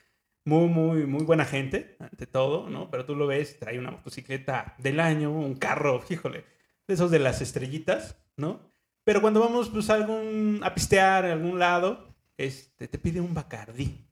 muy, 0.45 0.67
muy, 0.67 1.05
muy 1.05 1.23
buena 1.23 1.45
gente, 1.45 1.95
ante 1.99 2.25
todo, 2.25 2.69
¿no? 2.69 2.89
Pero 2.89 3.05
tú 3.05 3.15
lo 3.15 3.27
ves, 3.27 3.59
trae 3.59 3.79
una 3.79 3.91
motocicleta 3.91 4.75
del 4.77 4.99
año, 4.99 5.31
un 5.31 5.55
carro, 5.55 6.03
híjole, 6.09 6.45
de 6.87 6.93
esos 6.93 7.11
de 7.11 7.19
las 7.19 7.41
estrellitas, 7.41 8.17
¿no? 8.37 8.71
Pero 9.03 9.21
cuando 9.21 9.39
vamos 9.39 9.69
pues, 9.69 9.89
a, 9.89 9.95
algún, 9.95 10.61
a 10.63 10.73
pistear 10.73 11.25
a 11.25 11.33
algún 11.33 11.59
lado, 11.59 12.15
este, 12.37 12.87
te 12.87 12.97
pide 12.97 13.21
un 13.21 13.33
Bacardí. 13.33 14.07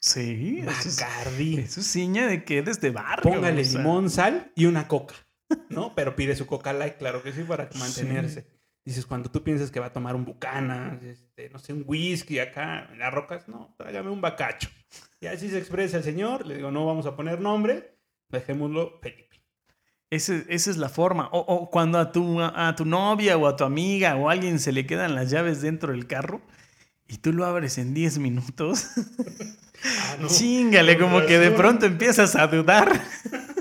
Sí, 0.00 0.62
Bacardí. 0.62 1.58
Eso 1.58 1.80
es, 1.80 1.86
ciña 1.86 2.26
de 2.26 2.44
que 2.44 2.58
eres 2.58 2.80
de 2.80 2.90
barrio. 2.90 3.32
Póngale 3.32 3.64
limón, 3.64 4.10
sal 4.10 4.52
y 4.54 4.66
una 4.66 4.86
coca, 4.86 5.14
¿no? 5.70 5.94
Pero 5.94 6.14
pide 6.14 6.36
su 6.36 6.46
coca 6.46 6.72
light, 6.72 6.96
claro 6.96 7.22
que 7.22 7.32
sí, 7.32 7.42
para 7.42 7.68
mantenerse. 7.78 8.46
Dices, 8.84 9.06
cuando 9.06 9.30
tú 9.30 9.42
piensas 9.42 9.70
que 9.70 9.80
va 9.80 9.86
a 9.86 9.92
tomar 9.94 10.14
un 10.14 10.26
bucana, 10.26 11.00
este, 11.02 11.48
no 11.48 11.58
sé, 11.58 11.72
un 11.72 11.84
whisky 11.86 12.38
acá 12.38 12.90
en 12.92 12.98
las 12.98 13.14
rocas, 13.14 13.48
no, 13.48 13.74
tráigame 13.78 14.10
un 14.10 14.20
bacacho. 14.20 14.68
Y 15.24 15.26
así 15.26 15.48
se 15.48 15.56
expresa 15.56 15.96
el 15.96 16.04
señor, 16.04 16.46
le 16.46 16.56
digo, 16.56 16.70
no 16.70 16.84
vamos 16.84 17.06
a 17.06 17.16
poner 17.16 17.40
nombre, 17.40 17.96
dejémoslo 18.28 19.00
Felipe. 19.00 19.40
esa 20.10 20.44
es 20.50 20.76
la 20.76 20.90
forma. 20.90 21.30
O, 21.32 21.70
cuando 21.70 21.98
a 21.98 22.12
tu, 22.12 22.42
a, 22.42 22.74
tu 22.76 22.84
novia 22.84 23.38
o 23.38 23.46
a 23.46 23.56
tu 23.56 23.64
amiga 23.64 24.16
o 24.16 24.28
a 24.28 24.32
alguien 24.32 24.58
se 24.58 24.70
le 24.70 24.84
quedan 24.84 25.14
las 25.14 25.30
llaves 25.30 25.62
dentro 25.62 25.92
del 25.92 26.06
carro 26.06 26.42
y 27.08 27.16
tú 27.16 27.32
lo 27.32 27.46
abres 27.46 27.78
en 27.78 27.94
10 27.94 28.18
minutos. 28.18 28.88
Ah, 29.86 30.16
Chingale, 30.28 30.96
como 30.96 31.26
que 31.26 31.38
de 31.38 31.50
pronto 31.50 31.84
empiezas 31.84 32.36
a 32.36 32.46
dudar. 32.46 33.02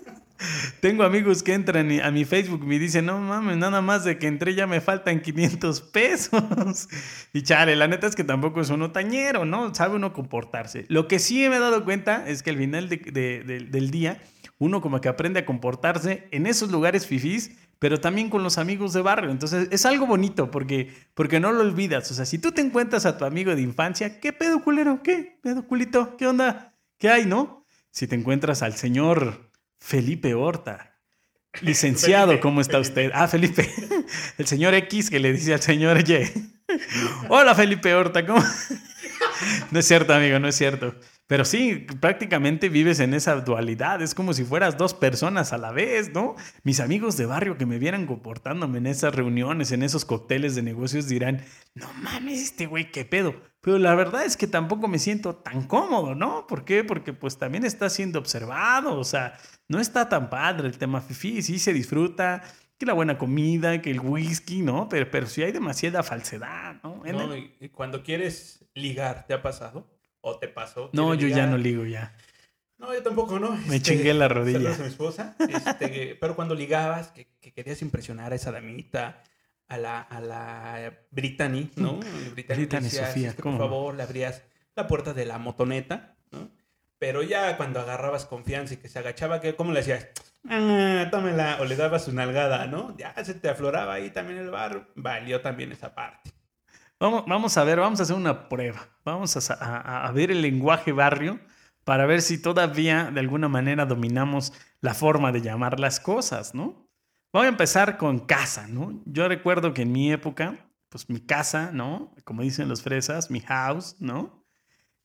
Tengo 0.79 1.03
amigos 1.03 1.43
que 1.43 1.53
entran 1.53 1.91
a 2.01 2.11
mi 2.11 2.25
Facebook 2.25 2.61
y 2.63 2.67
me 2.67 2.79
dicen, 2.79 3.05
no 3.05 3.19
mames, 3.19 3.57
nada 3.57 3.81
más 3.81 4.03
de 4.03 4.17
que 4.17 4.27
entré 4.27 4.55
ya 4.55 4.67
me 4.67 4.81
faltan 4.81 5.21
500 5.21 5.81
pesos. 5.81 6.87
Y 7.33 7.41
chale, 7.41 7.75
la 7.75 7.87
neta 7.87 8.07
es 8.07 8.15
que 8.15 8.23
tampoco 8.23 8.61
es 8.61 8.69
uno 8.69 8.91
tañero, 8.91 9.45
¿no? 9.45 9.73
Sabe 9.73 9.95
uno 9.95 10.13
comportarse. 10.13 10.85
Lo 10.89 11.07
que 11.07 11.19
sí 11.19 11.47
me 11.49 11.57
he 11.57 11.59
dado 11.59 11.83
cuenta 11.83 12.27
es 12.27 12.43
que 12.43 12.49
al 12.49 12.57
final 12.57 12.89
del 12.89 13.91
día, 13.91 14.21
uno 14.59 14.81
como 14.81 15.01
que 15.01 15.09
aprende 15.09 15.41
a 15.41 15.45
comportarse 15.45 16.27
en 16.31 16.45
esos 16.45 16.71
lugares 16.71 17.07
fifís, 17.07 17.51
pero 17.79 17.99
también 17.99 18.29
con 18.29 18.43
los 18.43 18.57
amigos 18.57 18.93
de 18.93 19.01
barrio. 19.01 19.29
Entonces 19.29 19.67
es 19.71 19.85
algo 19.85 20.07
bonito 20.07 20.49
porque, 20.51 20.93
porque 21.13 21.39
no 21.39 21.51
lo 21.51 21.61
olvidas. 21.61 22.09
O 22.11 22.13
sea, 22.13 22.25
si 22.25 22.37
tú 22.37 22.51
te 22.51 22.61
encuentras 22.61 23.05
a 23.05 23.17
tu 23.17 23.25
amigo 23.25 23.55
de 23.55 23.61
infancia, 23.61 24.19
¿qué 24.21 24.31
pedo 24.31 24.63
culero? 24.63 25.01
¿Qué 25.03 25.37
pedo 25.41 25.67
culito? 25.67 26.15
¿Qué 26.15 26.27
onda? 26.27 26.75
¿Qué 26.97 27.09
hay, 27.09 27.25
no? 27.25 27.65
Si 27.91 28.07
te 28.07 28.15
encuentras 28.15 28.63
al 28.63 28.73
señor 28.73 29.51
Felipe 29.83 30.33
Horta, 30.33 30.97
licenciado, 31.61 32.39
¿cómo 32.39 32.61
está 32.61 32.79
usted? 32.79 33.11
Ah, 33.13 33.27
Felipe, 33.27 33.69
el 34.37 34.47
señor 34.47 34.73
X 34.75 35.09
que 35.09 35.19
le 35.19 35.33
dice 35.33 35.53
al 35.53 35.61
señor 35.61 36.09
Y. 36.09 36.53
Hola, 37.29 37.53
Felipe 37.53 37.93
Horta, 37.93 38.25
¿cómo? 38.25 38.41
No 39.71 39.79
es 39.79 39.85
cierto, 39.85 40.13
amigo, 40.13 40.39
no 40.39 40.47
es 40.47 40.55
cierto. 40.55 40.95
Pero 41.27 41.43
sí, 41.43 41.85
prácticamente 41.99 42.69
vives 42.69 43.01
en 43.01 43.13
esa 43.13 43.35
dualidad. 43.41 44.01
Es 44.01 44.15
como 44.15 44.33
si 44.33 44.45
fueras 44.45 44.77
dos 44.77 44.93
personas 44.93 45.51
a 45.51 45.57
la 45.57 45.73
vez, 45.73 46.13
¿no? 46.13 46.35
Mis 46.63 46.79
amigos 46.79 47.17
de 47.17 47.25
barrio 47.25 47.57
que 47.57 47.65
me 47.65 47.77
vieran 47.77 48.07
comportándome 48.07 48.77
en 48.77 48.87
esas 48.87 49.13
reuniones, 49.13 49.73
en 49.73 49.83
esos 49.83 50.05
cócteles 50.05 50.55
de 50.55 50.61
negocios, 50.63 51.09
dirán, 51.09 51.43
no 51.75 51.91
mames, 52.01 52.41
este 52.41 52.67
güey, 52.67 52.89
qué 52.89 53.03
pedo. 53.03 53.35
Pero 53.63 53.79
la 53.79 53.95
verdad 53.95 54.25
es 54.25 54.35
que 54.35 54.45
tampoco 54.45 54.89
me 54.89 54.99
siento 54.99 55.37
tan 55.37 55.65
cómodo, 55.67 56.15
¿no? 56.15 56.47
¿Por 56.47 56.65
qué? 56.65 56.83
Porque 56.83 57.13
pues 57.13 57.37
también 57.37 57.63
está 57.63 57.89
siendo 57.89 58.19
observado. 58.19 58.99
O 58.99 59.05
sea, 59.05 59.39
no 59.69 59.79
está 59.79 60.09
tan 60.09 60.29
padre 60.29 60.67
el 60.67 60.77
tema 60.77 60.99
fifi. 60.99 61.41
Sí 61.41 61.59
se 61.59 61.71
disfruta, 61.71 62.43
que 62.77 62.85
la 62.85 62.91
buena 62.91 63.17
comida, 63.17 63.81
que 63.81 63.89
el 63.89 64.01
whisky, 64.01 64.61
¿no? 64.61 64.89
Pero, 64.89 65.09
pero 65.09 65.27
sí 65.27 65.43
hay 65.43 65.53
demasiada 65.53 66.03
falsedad, 66.03 66.75
¿no? 66.83 67.03
no 67.05 67.37
y 67.37 67.69
cuando 67.69 68.03
quieres 68.03 68.65
ligar, 68.73 69.25
¿te 69.27 69.33
ha 69.33 69.41
pasado? 69.41 69.87
¿O 70.19 70.39
te 70.39 70.49
pasó? 70.49 70.89
No, 70.91 71.13
yo 71.15 71.29
ya 71.29 71.47
no 71.47 71.57
ligo 71.57 71.85
ya. 71.85 72.13
No, 72.77 72.93
yo 72.93 73.01
tampoco, 73.01 73.39
¿no? 73.39 73.51
Me 73.67 73.77
este, 73.77 73.95
chingué 73.95 74.13
la 74.13 74.27
rodilla. 74.27 74.75
A 74.75 74.77
mi 74.77 74.87
esposa. 74.87 75.37
Este, 75.39 76.17
pero 76.19 76.35
cuando 76.35 76.53
ligabas, 76.53 77.11
que, 77.11 77.27
querías 77.53 77.81
impresionar 77.81 78.33
a 78.33 78.35
esa 78.35 78.51
damita, 78.51 79.23
a 79.73 79.77
la, 79.77 80.01
a 80.01 80.21
la 80.21 80.93
Brittany, 81.11 81.71
¿no? 81.75 81.99
Brittany, 82.33 82.57
Brittany 82.57 82.89
Sofía, 82.89 83.33
Por 83.35 83.57
favor, 83.57 83.95
le 83.95 84.03
abrías 84.03 84.43
la 84.75 84.87
puerta 84.87 85.13
de 85.13 85.25
la 85.25 85.37
motoneta, 85.39 86.15
¿no? 86.31 86.51
Pero 86.99 87.23
ya 87.23 87.57
cuando 87.57 87.79
agarrabas 87.79 88.25
confianza 88.25 88.75
y 88.75 88.77
que 88.77 88.87
se 88.87 88.99
agachaba, 88.99 89.41
¿cómo 89.57 89.71
le 89.71 89.79
decías? 89.79 90.07
Ah, 90.47 91.07
tómela. 91.11 91.57
O 91.59 91.65
le 91.65 91.75
dabas 91.75 92.05
su 92.05 92.13
nalgada, 92.13 92.67
¿no? 92.67 92.95
Ya 92.97 93.13
se 93.23 93.33
te 93.33 93.49
afloraba 93.49 93.95
ahí 93.95 94.09
también 94.11 94.39
el 94.39 94.49
barro. 94.49 94.87
Valió 94.95 95.41
también 95.41 95.71
esa 95.71 95.93
parte. 95.93 96.31
Vamos, 96.99 97.57
a 97.57 97.63
ver, 97.65 97.79
vamos 97.79 97.99
a 97.99 98.03
hacer 98.03 98.15
una 98.15 98.47
prueba. 98.47 98.87
Vamos 99.03 99.35
a, 99.51 100.11
ver 100.13 100.31
el 100.31 100.41
lenguaje 100.41 100.93
barrio 100.93 101.39
para 101.83 102.05
ver 102.05 102.21
si 102.21 102.41
todavía 102.41 103.11
de 103.11 103.19
alguna 103.19 103.49
manera 103.49 103.85
dominamos 103.85 104.53
la 104.79 104.93
forma 104.93 105.33
de 105.33 105.41
llamar 105.41 105.81
las 105.81 105.99
cosas, 105.99 106.55
¿no? 106.55 106.82
Voy 107.33 107.47
a 107.47 107.49
empezar 107.49 107.97
con 107.97 108.19
casa, 108.19 108.67
¿no? 108.67 109.01
Yo 109.05 109.27
recuerdo 109.27 109.73
que 109.73 109.81
en 109.81 109.91
mi 109.91 110.11
época, 110.11 110.69
pues 110.89 111.09
mi 111.09 111.19
casa, 111.19 111.71
¿no? 111.71 112.13
Como 112.25 112.43
dicen 112.43 112.69
los 112.69 112.83
fresas, 112.83 113.31
mi 113.31 113.39
house, 113.39 113.95
¿no? 113.99 114.45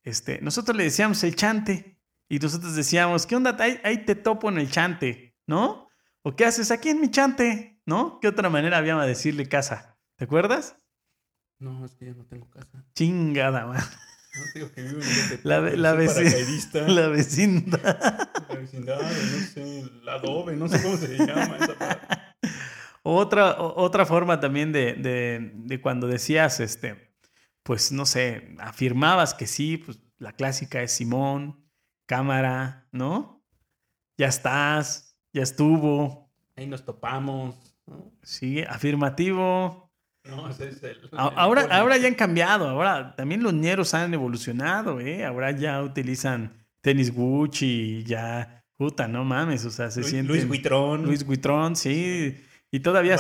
Este, 0.03 0.39
nosotros 0.43 0.77
le 0.77 0.85
decíamos 0.85 1.25
el 1.25 1.35
chante 1.35 1.99
y 2.29 2.39
nosotros 2.39 2.77
decíamos, 2.77 3.27
¿qué 3.27 3.35
onda? 3.35 3.57
Ahí, 3.59 3.81
ahí 3.83 4.05
te 4.05 4.15
topo 4.15 4.51
en 4.51 4.59
el 4.59 4.71
chante, 4.71 5.39
¿no? 5.47 5.89
¿O 6.21 6.37
qué 6.37 6.45
haces 6.45 6.71
aquí 6.71 6.91
en 6.91 7.01
mi 7.01 7.11
chante? 7.11 7.81
¿No? 7.87 8.21
¿Qué 8.21 8.29
otra 8.29 8.51
manera 8.51 8.77
habíamos 8.77 9.05
de 9.05 9.09
decirle 9.09 9.49
casa? 9.49 9.99
¿Te 10.17 10.25
acuerdas? 10.25 10.77
No, 11.59 11.87
es 11.87 11.95
que 11.95 12.05
ya 12.05 12.13
no 12.13 12.27
tengo 12.27 12.51
casa. 12.51 12.85
Chingada, 12.95 13.65
man. 13.65 13.81
No 14.35 14.43
digo 14.55 14.73
que 14.73 14.83
vivo 14.83 15.01
en 15.01 15.41
la, 15.43 15.61
la, 15.61 15.93
vecindad. 15.95 16.87
La 16.89 17.09
vecindad. 17.09 18.01
La 18.49 18.55
vecindad, 18.57 19.01
no 19.01 19.47
sé, 19.47 19.81
el 19.81 20.09
adobe, 20.09 20.57
no 20.57 20.69
sé 20.69 20.83
cómo 20.83 20.97
se 20.97 21.17
llama 21.17 21.57
esa 21.57 21.75
parte. 21.75 22.19
Otra, 23.03 23.59
otra 23.59 24.05
forma 24.05 24.39
también 24.39 24.71
de, 24.71 24.93
de, 24.93 25.53
de, 25.55 25.81
cuando 25.81 26.07
decías, 26.07 26.61
este, 26.61 27.15
pues 27.63 27.91
no 27.91 28.05
sé, 28.05 28.55
afirmabas 28.59 29.33
que 29.33 29.47
sí, 29.47 29.79
pues 29.79 29.99
la 30.19 30.33
clásica 30.33 30.83
es 30.83 30.93
Simón, 30.93 31.65
cámara, 32.07 32.87
¿no? 32.93 33.43
Ya 34.19 34.27
estás, 34.27 35.17
ya 35.33 35.43
estuvo. 35.43 36.31
Ahí 36.57 36.67
nos 36.67 36.85
topamos. 36.85 37.77
¿no? 37.87 38.13
Sí, 38.23 38.63
afirmativo, 38.63 39.88
no, 40.37 40.49
ese 40.49 40.69
es 40.69 40.83
el, 40.83 41.09
ahora, 41.13 41.67
ahora 41.71 41.97
ya 41.97 42.09
han 42.09 42.15
cambiado, 42.15 42.69
ahora 42.69 43.15
también 43.17 43.43
los 43.43 43.55
ñeros 43.55 43.95
han 43.95 44.13
evolucionado, 44.15 45.01
¿eh? 45.01 45.25
Ahora 45.25 45.51
ya 45.53 45.83
utilizan 45.83 46.53
tenis 46.81 47.13
Gucci, 47.13 48.05
ya, 48.05 48.65
puta, 48.77 49.09
no 49.09 49.25
mames, 49.25 49.65
o 49.65 49.71
sea, 49.71 49.91
se 49.91 50.03
siente... 50.03 50.33
Luis 50.33 50.45
Huitrón. 50.45 51.05
Luis 51.05 51.25
Huitrón, 51.27 51.77
sí. 51.77 52.37
Y 52.71 52.81
todavía 52.81 53.17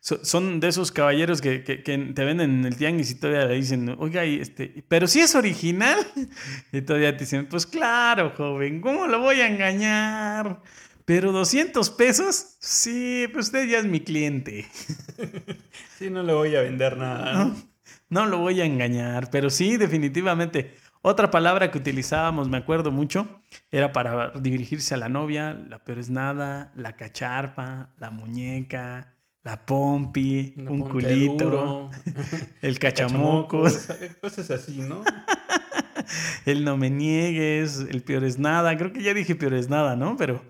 son, 0.00 0.24
son 0.24 0.60
de 0.60 0.68
esos 0.68 0.90
caballeros 0.90 1.42
que, 1.42 1.62
que, 1.62 1.82
te 1.82 2.24
venden 2.24 2.60
en 2.60 2.64
el 2.64 2.76
tianguis 2.76 3.10
y 3.10 3.16
todavía 3.16 3.44
le 3.44 3.56
dicen, 3.56 3.94
oiga, 3.98 4.24
este, 4.24 4.82
pero 4.88 5.06
si 5.06 5.20
es 5.20 5.34
original. 5.34 5.98
Y 6.72 6.80
todavía 6.80 7.14
te 7.14 7.24
dicen, 7.24 7.46
pues 7.46 7.66
claro, 7.66 8.32
joven, 8.34 8.80
¿cómo 8.80 9.06
lo 9.06 9.20
voy 9.20 9.42
a 9.42 9.46
engañar? 9.46 10.62
Pero 11.04 11.32
200 11.32 11.90
pesos, 11.90 12.56
sí, 12.60 13.26
pues 13.32 13.46
usted 13.46 13.68
ya 13.68 13.78
es 13.78 13.86
mi 13.86 14.00
cliente. 14.00 14.66
Sí, 15.98 16.10
no 16.10 16.24
le 16.24 16.32
voy 16.32 16.56
a 16.56 16.62
vender 16.62 16.96
nada. 16.96 17.54
No, 18.08 18.26
lo 18.26 18.38
voy 18.38 18.60
a 18.60 18.64
engañar, 18.64 19.30
pero 19.30 19.50
sí, 19.50 19.76
definitivamente. 19.76 20.74
Otra 21.00 21.30
palabra 21.30 21.70
que 21.70 21.78
utilizábamos, 21.78 22.48
me 22.48 22.56
acuerdo 22.56 22.90
mucho, 22.90 23.40
era 23.70 23.92
para 23.92 24.30
dirigirse 24.30 24.94
a 24.94 24.96
la 24.96 25.08
novia, 25.08 25.54
la 25.54 25.84
peor 25.84 25.98
es 26.00 26.10
nada, 26.10 26.72
la 26.74 26.96
cacharpa, 26.96 27.90
la 27.98 28.10
muñeca, 28.10 29.14
la 29.44 29.64
pompi, 29.64 30.54
un 30.56 30.80
culito, 30.80 31.90
el 32.62 32.78
cachamocos. 32.80 33.88
Cosas 34.20 34.50
así, 34.50 34.78
¿no? 34.78 35.02
el 36.46 36.64
no 36.64 36.76
me 36.76 36.90
niegues, 36.90 37.78
el 37.90 38.02
peor 38.02 38.24
es 38.24 38.38
nada. 38.38 38.76
Creo 38.76 38.92
que 38.92 39.02
ya 39.02 39.14
dije 39.14 39.34
peor 39.34 39.54
es 39.54 39.68
nada, 39.68 39.96
¿no? 39.96 40.16
Pero 40.16 40.42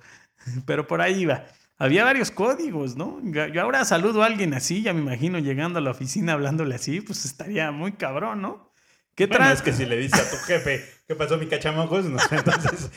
pero 0.67 0.87
por 0.87 1.01
ahí 1.01 1.21
iba. 1.21 1.45
Había 1.79 2.05
varios 2.05 2.31
códigos, 2.31 2.97
¿no? 2.97 3.21
Yo 3.25 3.61
ahora 3.61 3.85
saludo 3.85 4.23
a 4.23 4.27
alguien 4.27 4.55
así, 4.55 4.83
ya 4.83 4.93
me 4.93 5.01
imagino 5.01 5.39
llegando 5.41 5.79
a 5.79 5.83
la 5.83 5.91
oficina 5.91 6.35
hablándole 6.35 6.77
así, 6.77 7.01
pues 7.01 7.25
estaría 7.25 7.73
muy 7.73 7.93
cabrón, 7.93 8.43
¿no? 8.43 8.73
¿Qué 9.15 9.27
bueno, 9.27 9.51
es 9.51 9.61
que 9.61 9.73
si 9.73 9.85
le 9.85 9.97
dices 9.97 10.21
a 10.21 10.31
tu 10.31 10.37
jefe, 10.47 10.83
¿qué 11.07 11.15
pasó 11.15 11.37
mi 11.37 11.47
cachamojos? 11.47 12.07
No 12.07 12.19
entonces 12.31 12.91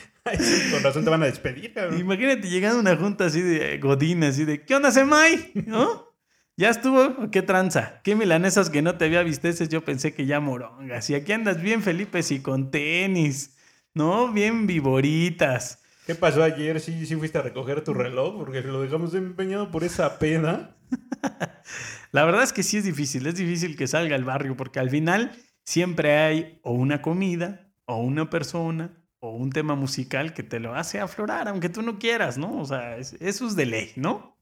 con 0.71 0.81
razón 0.81 1.03
te 1.03 1.09
van 1.09 1.23
a 1.23 1.25
despedir, 1.25 1.73
cabrón. 1.73 1.99
Imagínate 1.99 2.47
llegando 2.49 2.77
a 2.77 2.81
una 2.81 2.95
junta 2.95 3.25
así 3.25 3.41
de 3.41 3.77
godina, 3.79 4.27
así 4.27 4.45
de, 4.45 4.63
¿qué 4.63 4.75
onda, 4.75 4.91
Semay? 4.91 5.51
¿No? 5.65 6.15
¿Ya 6.57 6.69
estuvo? 6.69 7.29
¿Qué 7.31 7.41
tranza? 7.41 7.99
¿Qué 8.01 8.15
milanesas 8.15 8.69
que 8.69 8.81
no 8.81 8.97
te 8.97 9.05
había 9.05 9.23
visteces? 9.23 9.67
Yo 9.67 9.83
pensé 9.83 10.13
que 10.13 10.25
ya 10.25 10.39
morongas. 10.39 11.09
Y 11.09 11.15
aquí 11.15 11.33
andas 11.33 11.61
bien, 11.61 11.83
Felipe, 11.83 12.23
sí, 12.23 12.39
con 12.39 12.71
tenis, 12.71 13.57
¿no? 13.93 14.31
Bien 14.31 14.67
viboritas. 14.67 15.83
¿Qué 16.05 16.13
pasó 16.13 16.43
ayer? 16.43 16.79
¿Sí, 16.79 17.05
sí 17.05 17.15
fuiste 17.15 17.39
a 17.39 17.41
recoger 17.41 17.83
tu 17.83 17.93
reloj? 17.93 18.37
Porque 18.37 18.61
lo 18.61 18.81
dejamos 18.81 19.15
empeñado 19.15 19.71
por 19.71 19.83
esa 19.83 20.19
pena. 20.19 20.77
La 22.11 22.25
verdad 22.25 22.43
es 22.43 22.53
que 22.53 22.61
sí 22.61 22.77
es 22.77 22.83
difícil. 22.83 23.25
Es 23.25 23.35
difícil 23.35 23.75
que 23.75 23.87
salga 23.87 24.15
al 24.15 24.23
barrio 24.23 24.55
porque 24.55 24.79
al 24.79 24.91
final 24.91 25.31
siempre 25.63 26.17
hay 26.17 26.59
o 26.61 26.73
una 26.73 27.01
comida, 27.01 27.73
o 27.85 27.97
una 27.97 28.29
persona, 28.29 29.03
o 29.19 29.35
un 29.35 29.49
tema 29.49 29.73
musical 29.73 30.33
que 30.33 30.43
te 30.43 30.59
lo 30.59 30.75
hace 30.75 30.99
aflorar, 30.99 31.47
aunque 31.47 31.69
tú 31.69 31.81
no 31.81 31.97
quieras, 31.97 32.37
¿no? 32.37 32.59
O 32.59 32.65
sea, 32.65 32.97
eso 32.97 33.17
es 33.19 33.55
de 33.55 33.65
ley, 33.65 33.91
¿no? 33.95 34.37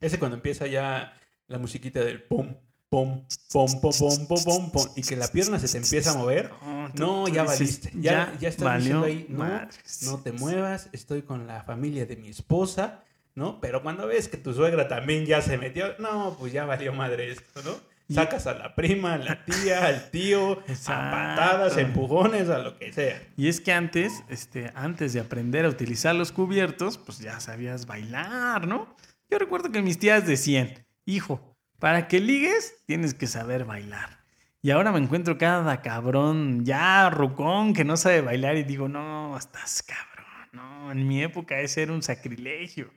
Ese 0.00 0.20
cuando 0.20 0.36
empieza 0.36 0.68
ya 0.68 1.18
la 1.48 1.58
musiquita 1.58 2.00
del 2.04 2.22
pum, 2.22 2.54
pom, 2.92 3.24
pom, 3.50 3.80
pom, 3.80 3.98
pom, 3.98 4.26
pom, 4.28 4.44
pom, 4.44 4.70
pom, 4.70 4.86
y 4.94 5.00
que 5.00 5.16
la 5.16 5.26
pierna 5.28 5.58
se 5.58 5.66
te 5.66 5.78
empieza 5.78 6.10
a 6.10 6.14
mover, 6.14 6.50
no, 6.92 7.26
ya 7.26 7.42
valiste, 7.42 7.90
ya, 7.94 8.36
ya 8.38 8.50
estás 8.50 8.76
diciendo 8.76 9.06
ahí, 9.06 9.24
no, 9.30 9.66
no 10.02 10.18
te 10.18 10.32
muevas, 10.32 10.90
estoy 10.92 11.22
con 11.22 11.46
la 11.46 11.62
familia 11.62 12.04
de 12.04 12.16
mi 12.16 12.28
esposa, 12.28 13.02
¿no? 13.34 13.62
Pero 13.62 13.82
cuando 13.82 14.06
ves 14.06 14.28
que 14.28 14.36
tu 14.36 14.52
suegra 14.52 14.88
también 14.88 15.24
ya 15.24 15.40
se 15.40 15.56
metió, 15.56 15.96
no, 16.00 16.36
pues 16.38 16.52
ya 16.52 16.66
valió 16.66 16.92
madre 16.92 17.32
esto, 17.32 17.62
¿no? 17.64 17.76
Sacas 18.14 18.46
a 18.46 18.52
la 18.52 18.74
prima, 18.74 19.14
a 19.14 19.18
la 19.18 19.42
tía, 19.42 19.86
al 19.86 20.10
tío, 20.10 20.58
a 20.86 21.10
patadas, 21.10 21.78
empujones, 21.78 22.50
a 22.50 22.58
lo 22.58 22.78
que 22.78 22.92
sea. 22.92 23.22
Y 23.38 23.48
es 23.48 23.62
que 23.62 23.72
antes, 23.72 24.22
este, 24.28 24.70
antes 24.74 25.14
de 25.14 25.20
aprender 25.20 25.64
a 25.64 25.70
utilizar 25.70 26.14
los 26.14 26.30
cubiertos, 26.30 26.98
pues 26.98 27.20
ya 27.20 27.40
sabías 27.40 27.86
bailar, 27.86 28.66
¿no? 28.66 28.94
Yo 29.30 29.38
recuerdo 29.38 29.72
que 29.72 29.80
mis 29.80 29.98
tías 29.98 30.26
decían, 30.26 30.84
hijo, 31.06 31.51
para 31.82 32.06
que 32.06 32.20
ligues, 32.20 32.76
tienes 32.86 33.12
que 33.12 33.26
saber 33.26 33.64
bailar. 33.64 34.20
Y 34.62 34.70
ahora 34.70 34.92
me 34.92 35.00
encuentro 35.00 35.36
cada 35.36 35.82
cabrón, 35.82 36.64
ya 36.64 37.10
rucón, 37.10 37.74
que 37.74 37.82
no 37.82 37.96
sabe 37.96 38.20
bailar 38.20 38.56
y 38.56 38.62
digo, 38.62 38.86
no, 38.86 39.36
estás 39.36 39.82
cabrón, 39.82 40.48
no, 40.52 40.92
en 40.92 41.08
mi 41.08 41.24
época 41.24 41.58
ese 41.58 41.82
era 41.82 41.92
un 41.92 42.04
sacrilegio. 42.04 42.88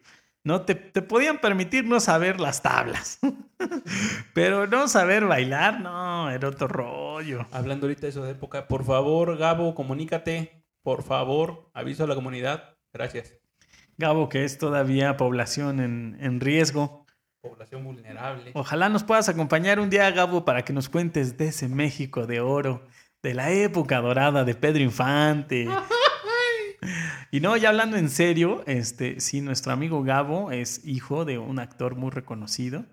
no 0.43 0.61
te, 0.61 0.75
te 0.75 1.01
podían 1.01 1.39
permitir 1.39 1.85
no 1.85 1.99
saber 1.99 2.39
las 2.39 2.61
tablas. 2.61 3.17
Pero 4.35 4.67
no 4.67 4.87
saber 4.87 5.25
bailar, 5.25 5.81
no, 5.81 6.29
era 6.29 6.47
otro 6.47 6.67
rollo. 6.67 7.47
Hablando 7.51 7.87
ahorita 7.87 8.01
de 8.01 8.09
eso 8.09 8.23
de 8.23 8.33
época, 8.33 8.67
por 8.67 8.85
favor, 8.85 9.35
Gabo, 9.35 9.73
comunícate. 9.73 10.63
Por 10.83 11.01
favor, 11.01 11.71
aviso 11.73 12.03
a 12.03 12.07
la 12.07 12.13
comunidad. 12.13 12.77
Gracias. 12.93 13.33
Gabo, 13.97 14.29
que 14.29 14.43
es 14.43 14.59
todavía 14.59 15.17
población 15.17 15.79
en, 15.79 16.17
en 16.19 16.39
riesgo. 16.39 17.04
Población 17.49 17.83
vulnerable. 17.83 18.51
Ojalá 18.53 18.89
nos 18.89 19.03
puedas 19.03 19.29
acompañar 19.29 19.79
un 19.79 19.89
día, 19.89 20.09
Gabo, 20.11 20.45
para 20.45 20.63
que 20.63 20.73
nos 20.73 20.89
cuentes 20.89 21.37
de 21.37 21.49
ese 21.49 21.67
México 21.67 22.25
de 22.25 22.39
oro, 22.39 22.87
de 23.21 23.33
la 23.35 23.51
época 23.51 24.01
dorada 24.01 24.43
de 24.43 24.55
Pedro 24.55 24.83
Infante. 24.83 25.67
Y 27.31 27.41
no, 27.41 27.57
ya 27.57 27.69
hablando 27.69 27.97
en 27.97 28.09
serio, 28.09 28.63
este, 28.65 29.19
sí, 29.19 29.41
nuestro 29.41 29.73
amigo 29.73 30.03
Gabo 30.03 30.51
es 30.51 30.85
hijo 30.85 31.25
de 31.25 31.37
un 31.37 31.59
actor 31.59 31.95
muy 31.95 32.11
reconocido, 32.11 32.85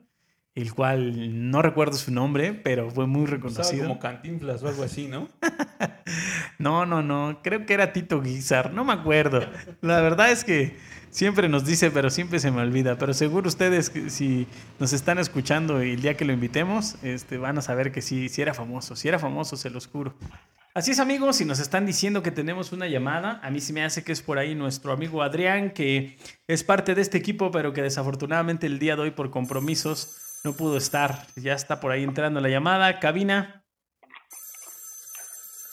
el 0.54 0.74
cual 0.74 1.50
no 1.50 1.62
recuerdo 1.62 1.96
su 1.96 2.12
nombre, 2.12 2.52
pero 2.52 2.90
fue 2.90 3.06
muy 3.06 3.26
reconocido. 3.26 3.84
como 3.84 3.98
cantinflas 3.98 4.62
o 4.62 4.68
algo 4.68 4.82
así, 4.82 5.08
¿no? 5.08 5.28
No, 6.58 6.86
no, 6.86 7.02
no, 7.02 7.40
creo 7.42 7.66
que 7.66 7.74
era 7.74 7.92
Tito 7.92 8.20
Guizar, 8.20 8.72
no 8.72 8.84
me 8.84 8.92
acuerdo. 8.92 9.40
La 9.80 10.00
verdad 10.00 10.30
es 10.30 10.44
que 10.44 10.76
siempre 11.10 11.48
nos 11.48 11.64
dice, 11.64 11.90
pero 11.90 12.08
siempre 12.08 12.38
se 12.38 12.52
me 12.52 12.60
olvida. 12.60 12.98
Pero 12.98 13.14
seguro 13.14 13.48
ustedes, 13.48 13.90
si 14.08 14.46
nos 14.78 14.92
están 14.92 15.18
escuchando 15.18 15.82
y 15.82 15.92
el 15.92 16.02
día 16.02 16.16
que 16.16 16.24
lo 16.24 16.32
invitemos, 16.32 16.96
este, 17.02 17.36
van 17.38 17.58
a 17.58 17.62
saber 17.62 17.90
que 17.90 18.00
sí, 18.00 18.28
sí 18.28 18.42
era 18.42 18.54
famoso, 18.54 18.94
si 18.94 19.08
era 19.08 19.18
famoso, 19.18 19.56
se 19.56 19.70
los 19.70 19.88
juro. 19.88 20.14
Así 20.74 20.92
es, 20.92 21.00
amigos, 21.00 21.36
si 21.36 21.44
nos 21.44 21.58
están 21.58 21.84
diciendo 21.84 22.22
que 22.22 22.30
tenemos 22.30 22.72
una 22.72 22.86
llamada, 22.86 23.40
a 23.42 23.50
mí 23.50 23.60
sí 23.60 23.72
me 23.72 23.84
hace 23.84 24.04
que 24.04 24.12
es 24.12 24.22
por 24.22 24.38
ahí 24.38 24.54
nuestro 24.54 24.92
amigo 24.92 25.22
Adrián, 25.22 25.70
que 25.70 26.16
es 26.46 26.64
parte 26.64 26.94
de 26.94 27.02
este 27.02 27.18
equipo, 27.18 27.50
pero 27.50 27.72
que 27.72 27.82
desafortunadamente 27.82 28.66
el 28.66 28.78
día 28.78 28.94
de 28.94 29.02
hoy 29.02 29.10
por 29.10 29.30
compromisos 29.30 30.16
no 30.44 30.52
pudo 30.54 30.76
estar. 30.76 31.26
Ya 31.36 31.54
está 31.54 31.80
por 31.80 31.92
ahí 31.92 32.02
entrando 32.02 32.40
la 32.40 32.48
llamada. 32.48 32.98
Cabina. 32.98 33.62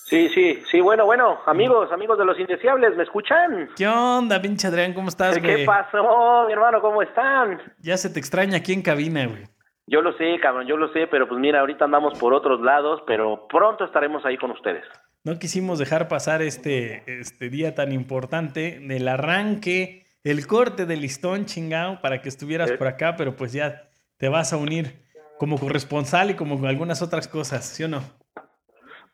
Sí, 0.06 0.28
sí, 0.34 0.64
sí, 0.72 0.82
bueno, 0.82 1.06
bueno, 1.06 1.38
amigos, 1.46 1.92
amigos 1.92 2.18
de 2.18 2.26
los 2.26 2.40
indeseables, 2.40 2.98
¿me 2.98 3.04
escuchan? 3.04 3.70
¿Qué 3.78 3.88
onda, 3.88 4.42
pinche 4.42 4.66
Adrián? 4.68 4.94
¿Cómo 4.96 5.10
estás, 5.10 5.38
¿Qué 5.38 5.66
pasó, 5.68 6.46
mi 6.48 6.54
hermano? 6.54 6.82
¿Cómo 6.82 7.04
están? 7.04 7.62
Ya 7.78 7.96
se 7.96 8.10
te 8.10 8.20
extraña 8.20 8.58
aquí 8.58 8.74
en 8.74 8.82
cabina, 8.82 9.28
güey. 9.28 9.44
Yo 9.86 10.02
lo 10.02 10.14
sé, 10.18 10.40
cabrón, 10.42 10.66
yo 10.66 10.78
lo 10.78 10.92
sé, 10.94 11.06
pero 11.06 11.28
pues 11.28 11.40
mira, 11.40 11.60
ahorita 11.60 11.86
andamos 11.86 12.18
por 12.18 12.34
otros 12.34 12.60
lados, 12.62 13.04
pero 13.06 13.46
pronto 13.48 13.86
estaremos 13.86 14.26
ahí 14.26 14.36
con 14.38 14.50
ustedes. 14.50 14.84
No 15.24 15.38
quisimos 15.38 15.78
dejar 15.78 16.08
pasar 16.08 16.42
este, 16.42 17.04
este 17.22 17.50
día 17.52 17.76
tan 17.76 17.92
importante 17.92 18.80
del 18.82 19.08
arranque, 19.08 20.08
el 20.24 20.48
corte 20.48 20.88
del 20.88 21.02
listón 21.02 21.46
chingado 21.46 22.02
para 22.02 22.24
que 22.24 22.30
estuvieras 22.30 22.72
Eh. 22.72 22.78
por 22.80 22.88
acá, 22.88 23.16
pero 23.16 23.36
pues 23.36 23.54
ya 23.54 23.89
te 24.20 24.30
vas 24.30 24.54
a 24.54 24.58
unir 24.58 25.02
como 25.40 25.58
corresponsal 25.58 26.30
y 26.32 26.36
como 26.36 26.68
algunas 26.68 27.02
otras 27.02 27.28
cosas, 27.28 27.66
¿sí 27.66 27.84
o 27.84 27.88
no? 27.88 28.02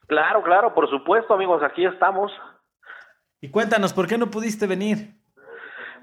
Claro, 0.08 0.44
claro, 0.44 0.74
por 0.74 0.90
supuesto, 0.90 1.34
amigos, 1.34 1.62
aquí 1.64 1.86
estamos. 1.86 2.32
Y 3.42 3.50
cuéntanos, 3.50 3.94
¿por 3.94 4.08
qué 4.08 4.18
no 4.18 4.30
pudiste 4.30 4.68
venir? 4.68 5.16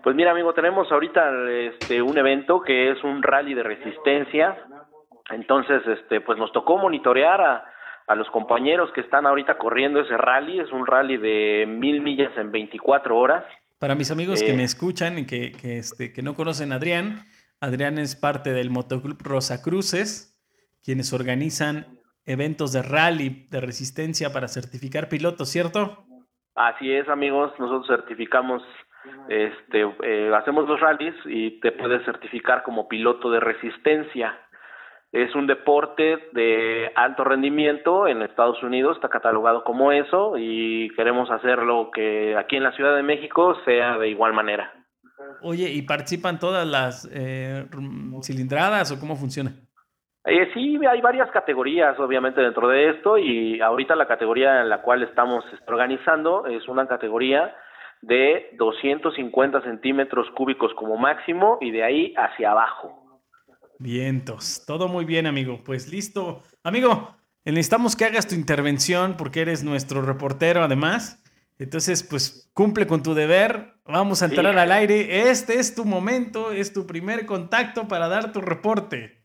Pues 0.02 0.16
mira, 0.16 0.32
amigo, 0.32 0.52
tenemos 0.54 0.90
ahorita 0.90 1.30
este 1.50 2.02
un 2.02 2.16
evento 2.18 2.60
que 2.60 2.90
es 2.90 3.02
un 3.04 3.22
rally 3.22 3.54
de 3.54 3.62
resistencia. 3.62 4.56
Entonces, 5.30 5.82
este, 5.86 6.20
pues 6.20 6.38
nos 6.38 6.52
tocó 6.52 6.76
monitorear 6.78 7.40
a, 7.40 7.64
a 8.08 8.14
los 8.16 8.28
compañeros 8.30 8.90
que 8.94 9.00
están 9.00 9.26
ahorita 9.26 9.58
corriendo 9.58 10.00
ese 10.00 10.16
rally. 10.16 10.58
Es 10.60 10.70
un 10.72 10.86
rally 10.86 11.16
de 11.16 11.66
mil 11.68 12.00
millas 12.00 12.36
en 12.36 12.50
24 12.50 13.16
horas. 13.16 13.44
Para 13.78 13.94
mis 13.94 14.10
amigos 14.10 14.42
que 14.42 14.50
Eh. 14.52 14.56
me 14.56 14.64
escuchan 14.64 15.18
y 15.18 15.26
que, 15.26 15.52
que, 15.52 15.78
este, 15.78 16.12
que 16.12 16.22
no 16.22 16.34
conocen 16.34 16.72
a 16.72 16.76
Adrián, 16.76 17.20
Adrián 17.62 17.96
es 17.98 18.16
parte 18.16 18.52
del 18.52 18.70
Motoclub 18.70 19.22
Rosacruces, 19.22 20.36
quienes 20.84 21.12
organizan 21.12 21.86
eventos 22.26 22.72
de 22.72 22.82
rally 22.82 23.46
de 23.52 23.60
resistencia 23.60 24.32
para 24.32 24.48
certificar 24.48 25.08
pilotos, 25.08 25.48
¿cierto? 25.48 26.04
Así 26.56 26.92
es, 26.92 27.08
amigos, 27.08 27.52
nosotros 27.60 27.86
certificamos, 27.86 28.64
este, 29.28 29.82
eh, 30.02 30.32
hacemos 30.34 30.68
los 30.68 30.80
rallies 30.80 31.14
y 31.24 31.60
te 31.60 31.70
puedes 31.70 32.04
certificar 32.04 32.64
como 32.64 32.88
piloto 32.88 33.30
de 33.30 33.38
resistencia. 33.38 34.36
Es 35.12 35.32
un 35.36 35.46
deporte 35.46 36.18
de 36.32 36.90
alto 36.96 37.22
rendimiento 37.22 38.08
en 38.08 38.22
Estados 38.22 38.60
Unidos, 38.64 38.96
está 38.96 39.08
catalogado 39.08 39.62
como 39.62 39.92
eso 39.92 40.34
y 40.36 40.90
queremos 40.96 41.30
hacerlo 41.30 41.92
que 41.94 42.36
aquí 42.36 42.56
en 42.56 42.64
la 42.64 42.72
Ciudad 42.72 42.96
de 42.96 43.04
México 43.04 43.56
sea 43.64 43.98
de 43.98 44.08
igual 44.08 44.32
manera. 44.32 44.81
Oye, 45.42 45.70
¿y 45.70 45.82
participan 45.82 46.38
todas 46.38 46.66
las 46.66 47.08
eh, 47.12 47.66
cilindradas 48.22 48.92
o 48.92 49.00
cómo 49.00 49.16
funciona? 49.16 49.54
Eh, 50.24 50.50
sí, 50.54 50.78
hay 50.88 51.00
varias 51.00 51.30
categorías, 51.32 51.98
obviamente, 51.98 52.40
dentro 52.40 52.68
de 52.68 52.90
esto, 52.90 53.18
y 53.18 53.60
ahorita 53.60 53.96
la 53.96 54.06
categoría 54.06 54.60
en 54.60 54.68
la 54.68 54.82
cual 54.82 55.02
estamos 55.02 55.44
organizando 55.66 56.46
es 56.46 56.68
una 56.68 56.86
categoría 56.86 57.54
de 58.02 58.50
250 58.58 59.62
centímetros 59.62 60.28
cúbicos 60.36 60.72
como 60.74 60.96
máximo 60.96 61.58
y 61.60 61.70
de 61.70 61.82
ahí 61.82 62.14
hacia 62.16 62.52
abajo. 62.52 63.20
Vientos, 63.78 64.64
todo 64.66 64.86
muy 64.86 65.04
bien, 65.04 65.26
amigo. 65.26 65.60
Pues 65.64 65.90
listo. 65.90 66.42
Amigo, 66.62 67.16
necesitamos 67.44 67.96
que 67.96 68.04
hagas 68.04 68.28
tu 68.28 68.36
intervención 68.36 69.16
porque 69.16 69.40
eres 69.40 69.64
nuestro 69.64 70.02
reportero 70.02 70.62
además. 70.62 71.21
Entonces, 71.58 72.02
pues 72.02 72.50
cumple 72.54 72.86
con 72.86 73.02
tu 73.02 73.14
deber. 73.14 73.74
Vamos 73.84 74.22
a 74.22 74.26
entrar 74.26 74.52
Sí. 74.52 74.58
al 74.58 74.72
aire. 74.72 75.30
Este 75.30 75.58
es 75.58 75.74
tu 75.74 75.84
momento, 75.84 76.50
es 76.52 76.72
tu 76.72 76.86
primer 76.86 77.26
contacto 77.26 77.86
para 77.88 78.08
dar 78.08 78.32
tu 78.32 78.40
reporte. 78.40 79.24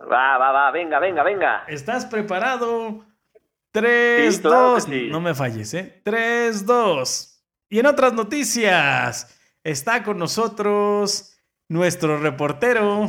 Va, 0.00 0.36
va, 0.38 0.52
va, 0.52 0.70
venga, 0.70 0.98
venga, 0.98 1.22
venga. 1.22 1.64
¿Estás 1.68 2.06
preparado? 2.06 3.04
3, 3.72 4.36
Sí, 4.36 4.42
claro 4.42 4.56
que 4.56 4.62
2. 4.72 4.84
sí. 4.84 5.08
No 5.10 5.20
me 5.20 5.34
falles, 5.34 5.72
¿eh? 5.74 6.00
3, 6.04 6.66
2. 6.66 7.42
Y 7.68 7.78
en 7.80 7.86
otras 7.86 8.12
noticias, 8.12 9.38
está 9.64 10.02
con 10.02 10.18
nosotros 10.18 11.36
nuestro 11.68 12.18
reportero. 12.18 13.08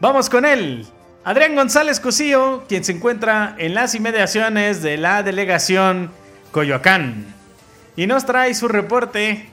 Vamos 0.00 0.28
con 0.30 0.44
él. 0.44 0.86
Adrián 1.24 1.54
González 1.54 2.00
Cosío, 2.00 2.64
quien 2.68 2.82
se 2.82 2.92
encuentra 2.92 3.54
en 3.58 3.74
las 3.74 3.94
inmediaciones 3.94 4.82
de 4.82 4.96
la 4.96 5.22
delegación 5.22 6.10
Coyoacán. 6.50 7.26
Y 7.94 8.06
nos 8.06 8.24
trae 8.24 8.54
su 8.54 8.68
reporte 8.68 9.50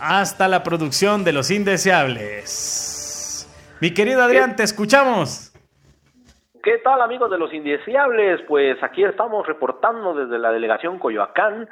hasta 0.00 0.48
la 0.48 0.62
producción 0.62 1.22
de 1.22 1.34
Los 1.34 1.50
Indeseables. 1.50 3.46
Mi 3.82 3.92
querido 3.92 4.22
Adrián, 4.22 4.56
te 4.56 4.62
escuchamos. 4.62 5.52
¿Qué 6.62 6.78
tal 6.78 7.02
amigos 7.02 7.30
de 7.30 7.36
los 7.36 7.52
indeseables? 7.52 8.40
Pues 8.48 8.82
aquí 8.82 9.04
estamos 9.04 9.46
reportando 9.46 10.14
desde 10.14 10.38
la 10.38 10.50
delegación 10.50 10.98
Coyoacán. 10.98 11.68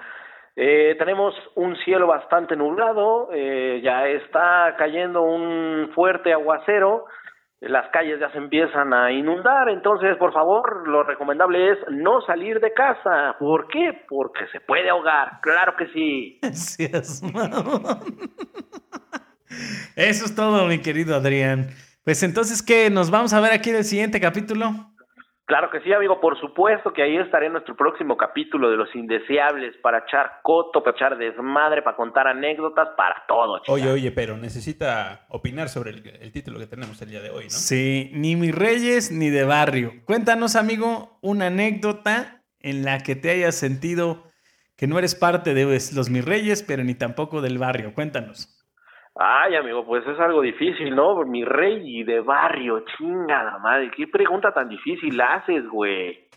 Eh, 0.54 0.96
tenemos 0.98 1.34
un 1.54 1.76
cielo 1.76 2.06
bastante 2.06 2.56
nublado, 2.56 3.30
eh, 3.32 3.80
ya 3.82 4.06
está 4.06 4.74
cayendo 4.76 5.22
un 5.22 5.92
fuerte 5.94 6.34
aguacero, 6.34 7.06
las 7.62 7.88
calles 7.90 8.18
ya 8.18 8.30
se 8.32 8.38
empiezan 8.38 8.92
a 8.92 9.12
inundar, 9.12 9.68
entonces 9.68 10.16
por 10.16 10.32
favor 10.32 10.88
lo 10.88 11.04
recomendable 11.04 11.72
es 11.72 11.78
no 11.90 12.20
salir 12.22 12.58
de 12.58 12.72
casa. 12.72 13.36
¿Por 13.38 13.68
qué? 13.68 14.04
Porque 14.08 14.46
se 14.50 14.60
puede 14.60 14.90
ahogar, 14.90 15.40
claro 15.42 15.74
que 15.76 15.86
sí. 15.88 16.40
Seas 16.52 17.22
mamón. 17.22 17.98
Eso 19.96 20.24
es 20.24 20.34
todo, 20.34 20.66
mi 20.66 20.80
querido 20.80 21.14
Adrián. 21.14 21.68
Pues 22.04 22.22
entonces, 22.24 22.62
¿qué? 22.62 22.90
¿Nos 22.90 23.10
vamos 23.10 23.32
a 23.32 23.40
ver 23.40 23.52
aquí 23.52 23.70
en 23.70 23.76
el 23.76 23.84
siguiente 23.84 24.20
capítulo? 24.20 24.91
Claro 25.44 25.70
que 25.70 25.80
sí, 25.80 25.92
amigo, 25.92 26.20
por 26.20 26.38
supuesto 26.40 26.92
que 26.92 27.02
ahí 27.02 27.16
estaré 27.16 27.46
en 27.46 27.52
nuestro 27.52 27.76
próximo 27.76 28.16
capítulo 28.16 28.70
de 28.70 28.76
Los 28.76 28.94
Indeseables 28.94 29.76
para 29.82 29.98
echar 30.06 30.40
coto, 30.42 30.82
para 30.82 30.96
echar 30.96 31.18
desmadre, 31.18 31.82
para 31.82 31.96
contar 31.96 32.28
anécdotas, 32.28 32.90
para 32.96 33.24
todo. 33.26 33.58
chica. 33.58 33.72
Oye, 33.72 33.90
oye, 33.90 34.12
pero 34.12 34.36
necesita 34.36 35.26
opinar 35.28 35.68
sobre 35.68 35.90
el, 35.90 36.06
el 36.20 36.32
título 36.32 36.58
que 36.58 36.66
tenemos 36.66 37.00
el 37.02 37.10
día 37.10 37.20
de 37.20 37.30
hoy, 37.30 37.44
¿no? 37.44 37.50
Sí, 37.50 38.10
ni 38.14 38.36
mis 38.36 38.54
reyes 38.54 39.10
ni 39.10 39.30
de 39.30 39.44
barrio. 39.44 39.92
Cuéntanos, 40.04 40.54
amigo, 40.54 41.18
una 41.22 41.48
anécdota 41.48 42.42
en 42.60 42.84
la 42.84 43.00
que 43.00 43.16
te 43.16 43.30
hayas 43.30 43.56
sentido 43.56 44.22
que 44.76 44.86
no 44.86 44.98
eres 44.98 45.14
parte 45.14 45.54
de 45.54 45.64
los 45.64 46.08
mis 46.08 46.24
reyes, 46.24 46.62
pero 46.62 46.84
ni 46.84 46.94
tampoco 46.94 47.40
del 47.40 47.58
barrio. 47.58 47.94
Cuéntanos. 47.94 48.61
Ay, 49.14 49.56
amigo, 49.56 49.84
pues 49.84 50.06
es 50.06 50.18
algo 50.18 50.40
difícil, 50.40 50.94
¿no? 50.94 51.22
Mi 51.24 51.44
rey 51.44 52.02
de 52.04 52.20
barrio, 52.20 52.84
chingada 52.96 53.58
madre. 53.58 53.90
¿Qué 53.94 54.06
pregunta 54.06 54.52
tan 54.52 54.68
difícil 54.68 55.20
haces, 55.20 55.68
güey? 55.68 56.28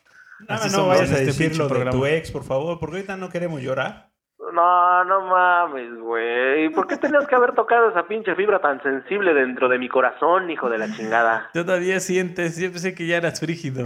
Así 0.49 0.67
no 0.67 0.75
somos 0.75 0.89
vayas 0.89 1.11
a 1.11 1.13
este 1.13 1.25
decir 1.25 1.57
lo 1.57 1.63
de 1.63 1.69
programa. 1.69 1.91
tu 1.91 2.05
ex, 2.05 2.31
por 2.31 2.43
favor, 2.43 2.77
porque 2.79 2.97
ahorita 2.97 3.15
no 3.15 3.29
queremos 3.29 3.61
llorar. 3.61 4.09
No, 4.53 5.03
no 5.05 5.21
mames, 5.21 5.97
güey. 5.99 6.69
¿Por 6.69 6.87
qué 6.87 6.97
tenías 6.97 7.25
que 7.27 7.35
haber 7.35 7.53
tocado 7.53 7.89
esa 7.89 8.07
pinche 8.07 8.35
fibra 8.35 8.59
tan 8.59 8.81
sensible 8.83 9.33
dentro 9.33 9.69
de 9.69 9.79
mi 9.79 9.87
corazón, 9.87 10.49
hijo 10.49 10.69
de 10.69 10.77
la 10.77 10.91
chingada? 10.91 11.49
Todavía 11.53 11.99
sientes, 11.99 12.57
yo 12.57 12.69
pensé 12.71 12.93
que 12.93 13.07
ya 13.07 13.17
eras 13.17 13.39
frígido. 13.39 13.85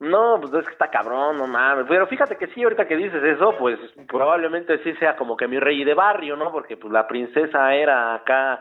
No, 0.00 0.38
pues 0.40 0.52
es 0.52 0.66
que 0.66 0.72
está 0.72 0.90
cabrón, 0.90 1.38
no 1.38 1.46
mames. 1.46 1.86
Pero 1.88 2.06
fíjate 2.06 2.36
que 2.36 2.48
sí, 2.48 2.62
ahorita 2.62 2.86
que 2.86 2.96
dices 2.96 3.22
eso, 3.22 3.54
pues 3.58 3.78
probablemente 4.08 4.78
sí 4.84 4.92
sea 4.96 5.16
como 5.16 5.36
que 5.36 5.48
mi 5.48 5.58
rey 5.58 5.84
de 5.84 5.94
barrio, 5.94 6.36
¿no? 6.36 6.52
Porque 6.52 6.76
pues 6.76 6.92
la 6.92 7.06
princesa 7.06 7.74
era 7.74 8.14
acá 8.16 8.60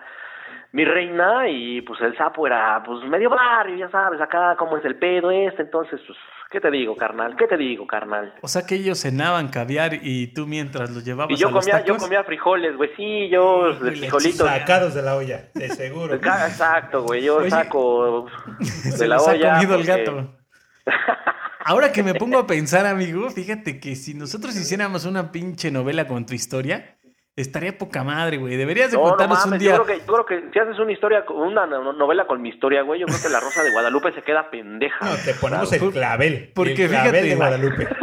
mi 0.71 0.83
reina 0.83 1.47
y 1.49 1.81
pues 1.81 2.01
el 2.01 2.15
sapo 2.17 2.45
era 2.47 2.81
pues 2.85 3.03
medio 3.09 3.29
barrio, 3.29 3.77
ya 3.77 3.89
sabes, 3.89 4.19
acá 4.19 4.55
cómo 4.57 4.77
es 4.77 4.83
el 4.85 4.95
pedo 4.97 5.31
este, 5.31 5.61
entonces 5.61 6.01
pues, 6.05 6.17
¿qué 6.51 6.59
te 6.59 6.69
digo, 6.69 6.97
carnal? 6.97 7.35
¿Qué 7.37 7.47
te 7.47 7.55
digo, 7.55 7.87
carnal? 7.87 8.33
O 8.41 8.47
sea 8.49 8.65
que 8.65 8.75
ellos 8.75 8.99
cenaban 9.01 9.47
caviar 9.47 9.91
y 10.01 10.33
tú 10.33 10.45
mientras 10.47 10.89
los 10.91 11.05
llevabas 11.05 11.31
Y 11.31 11.41
yo 11.41 11.47
a 11.47 11.51
los 11.51 11.63
comía, 11.65 11.79
yo 11.79 11.93
tacos. 11.93 12.03
comía 12.03 12.23
frijoles, 12.25 12.75
güey, 12.75 12.89
sí, 12.97 13.29
yo 13.29 13.73
de 13.73 13.91
frijolitos. 13.91 14.47
Sacados 14.47 14.93
de 14.93 15.01
la 15.01 15.15
olla, 15.15 15.45
de 15.53 15.69
seguro. 15.69 16.13
Exacto, 16.13 17.03
güey, 17.03 17.23
yo 17.23 17.37
Oye, 17.37 17.49
saco 17.49 18.27
Se 18.61 18.97
de 18.97 19.07
la 19.07 19.15
los 19.15 19.27
olla. 19.29 19.53
ha 19.53 19.59
comido 19.61 19.75
el 19.79 19.85
gato. 19.85 20.33
Ahora 21.67 21.91
que 21.91 22.03
me 22.03 22.13
pongo 22.13 22.37
a 22.37 22.45
pensar, 22.47 22.85
amigo, 22.85 23.29
fíjate 23.31 23.79
que 23.79 23.95
si 23.95 24.13
nosotros 24.13 24.55
hiciéramos 24.55 25.05
una 25.05 25.31
pinche 25.31 25.71
novela 25.71 26.07
con 26.07 26.25
tu 26.27 26.35
historia, 26.35 26.95
estaría 27.35 27.75
poca 27.77 28.03
madre, 28.03 28.37
güey. 28.37 28.55
Deberías 28.55 28.91
de 28.91 28.97
No, 28.97 29.03
no 29.03 29.09
contarnos 29.09 29.39
mames, 29.39 29.53
un 29.53 29.59
día. 29.59 29.75
yo 29.75 29.83
creo, 29.83 29.97
que, 29.99 30.05
yo 30.05 30.13
creo 30.13 30.25
que 30.25 30.51
si 30.53 30.59
haces 30.59 30.77
una 30.79 30.91
historia, 30.91 31.25
con- 31.25 31.37
una 31.37 31.65
no- 31.65 31.91
novela 31.93 32.27
con 32.27 32.39
mi 32.41 32.49
historia, 32.49 32.83
güey, 32.83 32.99
yo 33.01 33.07
creo 33.07 33.19
que 33.21 33.29
la 33.29 33.39
Rosa 33.39 33.63
de 33.63 33.71
Guadalupe 33.71 34.13
se 34.13 34.21
queda 34.21 34.49
pendeja. 34.51 34.97
No, 35.03 35.15
te 35.15 35.33
ponemos 35.33 35.73
el 35.73 35.91
clavel. 35.91 36.51
porque 36.53 36.83
el 36.83 36.89
clavel 36.89 37.11
fíjate- 37.11 37.27
de 37.29 37.35
Guadalupe. 37.35 37.87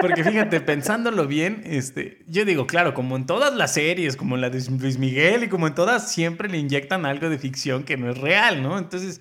Porque 0.00 0.24
fíjate, 0.24 0.62
pensándolo 0.62 1.26
bien, 1.26 1.60
este, 1.66 2.20
yo 2.26 2.46
digo, 2.46 2.66
claro, 2.66 2.94
como 2.94 3.16
en 3.16 3.26
todas 3.26 3.52
las 3.54 3.74
series, 3.74 4.16
como 4.16 4.34
en 4.34 4.40
la 4.40 4.48
de 4.48 4.62
Luis 4.80 4.96
Miguel 4.96 5.44
y 5.44 5.48
como 5.50 5.66
en 5.66 5.74
todas, 5.74 6.10
siempre 6.10 6.48
le 6.48 6.56
inyectan 6.56 7.04
algo 7.04 7.28
de 7.28 7.36
ficción 7.36 7.82
que 7.84 7.98
no 7.98 8.08
es 8.10 8.16
real, 8.16 8.62
¿no? 8.62 8.78
Entonces, 8.78 9.20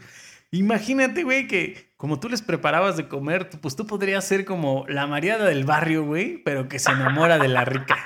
imagínate, 0.52 1.24
güey, 1.24 1.48
que 1.50 1.89
como 2.00 2.18
tú 2.18 2.30
les 2.30 2.42
preparabas 2.42 2.96
de 2.96 3.10
comer, 3.10 3.50
pues 3.62 3.76
tú 3.76 3.86
podrías 3.86 4.24
ser 4.24 4.46
como 4.46 4.86
la 4.88 5.06
mariada 5.06 5.44
del 5.44 5.66
barrio, 5.66 6.06
güey, 6.06 6.38
pero 6.46 6.70
que 6.70 6.80
se 6.80 6.90
enamora 6.92 7.38
de 7.38 7.50
la 7.50 7.66
rica. 7.66 7.98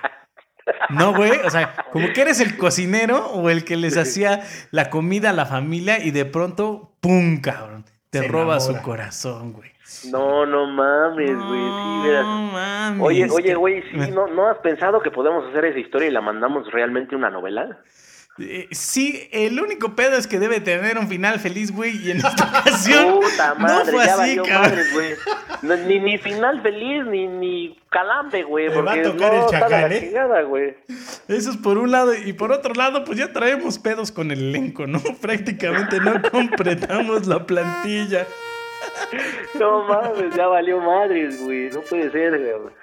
No, 0.90 1.14
güey, 1.14 1.34
o 1.46 1.50
sea, 1.52 1.76
como 1.92 2.08
que 2.12 2.22
eres 2.22 2.40
el 2.40 2.58
cocinero 2.58 3.28
o 3.28 3.52
el 3.52 3.64
que 3.64 3.78
les 3.78 3.96
hacía 3.96 4.42
la 4.72 4.90
comida 4.90 5.30
a 5.30 5.34
la 5.34 5.46
familia 5.46 6.04
y 6.04 6.10
de 6.10 6.26
pronto, 6.26 6.96
¡pum, 7.02 7.40
cabrón! 7.40 7.86
Te 8.10 8.22
Se 8.22 8.28
roba 8.30 8.60
su 8.62 8.82
corazón, 8.82 9.54
güey. 9.54 9.70
No, 10.10 10.48
no 10.48 10.66
mames, 10.66 11.38
güey, 11.38 11.62
sí, 11.62 12.08
verás. 12.08 12.26
No 12.26 12.42
mames. 12.52 13.00
Oye, 13.00 13.28
oye, 13.30 13.54
güey, 13.54 13.84
sí, 13.92 14.12
¿no, 14.12 14.26
¿no 14.26 14.50
has 14.50 14.58
pensado 14.58 15.02
que 15.02 15.12
podemos 15.12 15.48
hacer 15.50 15.66
esa 15.66 15.78
historia 15.78 16.08
y 16.08 16.12
la 16.12 16.22
mandamos 16.22 16.72
realmente 16.72 17.16
una 17.16 17.30
novela? 17.30 17.78
Eh, 18.40 18.68
sí, 18.72 19.30
el 19.32 19.60
único 19.60 19.96
pedo 19.96 20.18
es 20.18 20.26
que 20.26 20.40
debe 20.40 20.60
tener 20.60 20.98
un 20.98 21.08
final 21.08 21.40
feliz, 21.40 21.72
güey, 21.72 21.96
y 21.98 22.12
en 22.12 22.18
esta 22.18 22.62
ocasión 22.62 23.20
Puta 23.20 23.54
no 23.54 23.60
madre, 23.60 23.92
fue 23.92 24.06
ya 24.06 24.16
así, 24.16 24.40
madres, 24.40 24.94
güey. 24.94 25.14
No, 25.62 25.76
ni, 25.78 26.00
ni 26.00 26.18
final 26.18 26.62
feliz, 26.64 27.06
ni, 27.06 27.28
ni 27.28 27.80
calambre, 27.90 28.42
güey. 28.42 28.70
Te 28.70 28.82
va 28.82 28.94
a 28.94 29.02
tocar 29.04 29.34
no, 29.34 29.44
el 29.44 29.52
chacal, 29.52 29.92
¿eh? 29.92 30.00
chingada, 30.00 30.42
güey. 30.42 30.76
Eso 31.28 31.52
es 31.52 31.58
por 31.58 31.78
un 31.78 31.92
lado, 31.92 32.16
y 32.16 32.34
por 32.34 32.52
otro 32.52 32.74
lado, 32.74 33.04
pues 33.04 33.20
ya 33.20 33.32
traemos 33.32 33.78
pedos 33.78 34.12
con 34.12 34.32
el 34.32 34.40
elenco, 34.40 34.88
¿no? 34.88 35.00
Prácticamente 35.22 36.00
no 36.00 36.20
completamos 36.32 37.28
la 37.28 37.46
plantilla. 37.46 38.26
No 39.60 39.84
mames, 39.84 40.36
ya 40.36 40.48
valió 40.48 40.80
madres, 40.80 41.40
güey. 41.42 41.70
No 41.70 41.82
puede 41.82 42.12
ser, 42.12 42.38
güey. 42.40 42.74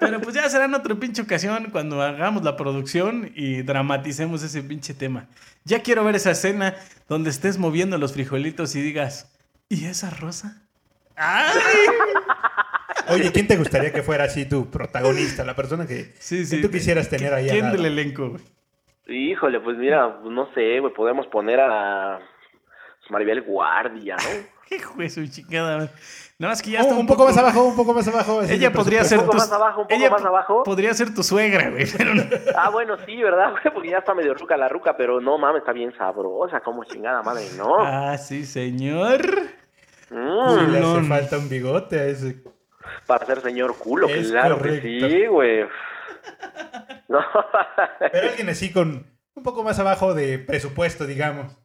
Pero 0.00 0.20
pues 0.20 0.34
ya 0.34 0.48
será 0.48 0.64
en 0.66 0.74
otra 0.74 0.94
pinche 0.94 1.22
ocasión 1.22 1.68
cuando 1.70 2.00
hagamos 2.02 2.42
la 2.44 2.56
producción 2.56 3.30
y 3.34 3.62
dramaticemos 3.62 4.42
ese 4.42 4.62
pinche 4.62 4.94
tema. 4.94 5.26
Ya 5.64 5.82
quiero 5.82 6.04
ver 6.04 6.14
esa 6.16 6.30
escena 6.30 6.74
donde 7.08 7.30
estés 7.30 7.58
moviendo 7.58 7.98
los 7.98 8.12
frijolitos 8.12 8.74
y 8.76 8.82
digas, 8.82 9.32
¿y 9.68 9.84
esa 9.86 10.10
rosa? 10.10 10.62
¡Ay! 11.16 11.54
Oye, 13.08 13.32
¿quién 13.32 13.46
te 13.46 13.56
gustaría 13.56 13.92
que 13.92 14.02
fuera 14.02 14.24
así 14.24 14.44
tu 14.46 14.70
protagonista? 14.70 15.44
La 15.44 15.54
persona 15.56 15.86
que, 15.86 16.14
Sí, 16.18 16.38
que 16.38 16.44
sí. 16.46 16.62
tú 16.62 16.70
quisieras 16.70 17.08
tener 17.08 17.34
ahí 17.34 17.46
al 17.48 17.50
¿Quién 17.50 17.64
lado? 17.66 17.76
del 17.76 17.86
elenco, 17.86 18.30
güey? 18.30 18.42
Híjole, 19.08 19.60
pues 19.60 19.76
mira, 19.76 20.20
no 20.24 20.52
sé, 20.54 20.78
güey. 20.80 20.92
Podemos 20.94 21.26
poner 21.26 21.60
a 21.60 22.20
Maribel 23.10 23.42
Guardia, 23.42 24.16
¿no? 24.16 24.52
Hijo 24.76 24.94
de 24.98 25.10
su 25.10 25.26
chingada. 25.26 25.90
Nada 26.38 26.52
más 26.52 26.62
que 26.62 26.70
ya 26.72 26.80
Oh, 26.80 26.82
está 26.82 26.94
un, 26.96 27.06
poco 27.06 27.24
más 27.26 27.36
abajo, 27.38 27.62
un 27.62 27.76
poco 27.76 27.94
más 27.94 28.08
abajo. 28.08 28.42
Ella 28.42 28.72
podría 28.72 29.04
ser 29.04 29.18
Un 29.18 29.26
poco 29.26 29.36
tu 29.36 29.42
más 29.42 29.52
abajo, 29.52 29.80
un 29.82 29.86
poco 29.86 29.94
ella 30.00 30.10
más 30.10 30.24
abajo. 30.24 30.62
Podría 30.64 30.92
ser 30.94 31.14
tu 31.14 31.22
suegra, 31.22 31.70
güey, 31.70 31.86
pero 31.96 32.14
no. 32.14 32.24
Ah, 32.56 32.70
bueno, 32.70 32.96
sí, 33.06 33.22
¿verdad, 33.22 33.50
güey? 33.52 33.62
Porque 33.72 33.90
ya 33.90 33.98
está 33.98 34.12
medio 34.14 34.34
ruca 34.34 34.56
la 34.56 34.68
ruca, 34.68 34.96
pero 34.96 35.20
no 35.20 35.38
mames, 35.38 35.60
está 35.60 35.72
bien 35.72 35.94
sabrosa, 35.96 36.60
como 36.60 36.82
chingada 36.84 37.22
madre, 37.22 37.44
¿no? 37.56 37.76
Ah, 37.78 38.16
sí, 38.18 38.44
señor. 38.44 39.20
Sí, 40.08 40.14
Mm, 40.14 40.72
le 40.72 40.78
hace 40.80 41.02
falta 41.08 41.38
un 41.38 41.48
bigote 41.48 41.98
a 41.98 42.04
ese. 42.06 42.42
para 43.06 43.24
ser 43.24 43.40
señor 43.40 43.76
culo, 43.78 44.08
Es 44.08 44.28
claro 44.30 44.58
correcto. 44.58 44.82
que 44.82 45.08
sí, 45.10 45.26
güey. 45.26 45.64
No. 47.08 47.20
Pero 48.12 48.28
alguien 48.28 48.48
así 48.48 48.72
con 48.72 49.06
un 49.34 49.42
poco 49.42 49.62
más 49.64 49.78
abajo 49.78 50.12
de 50.14 50.38
presupuesto, 50.38 51.06
digamos. 51.06 51.56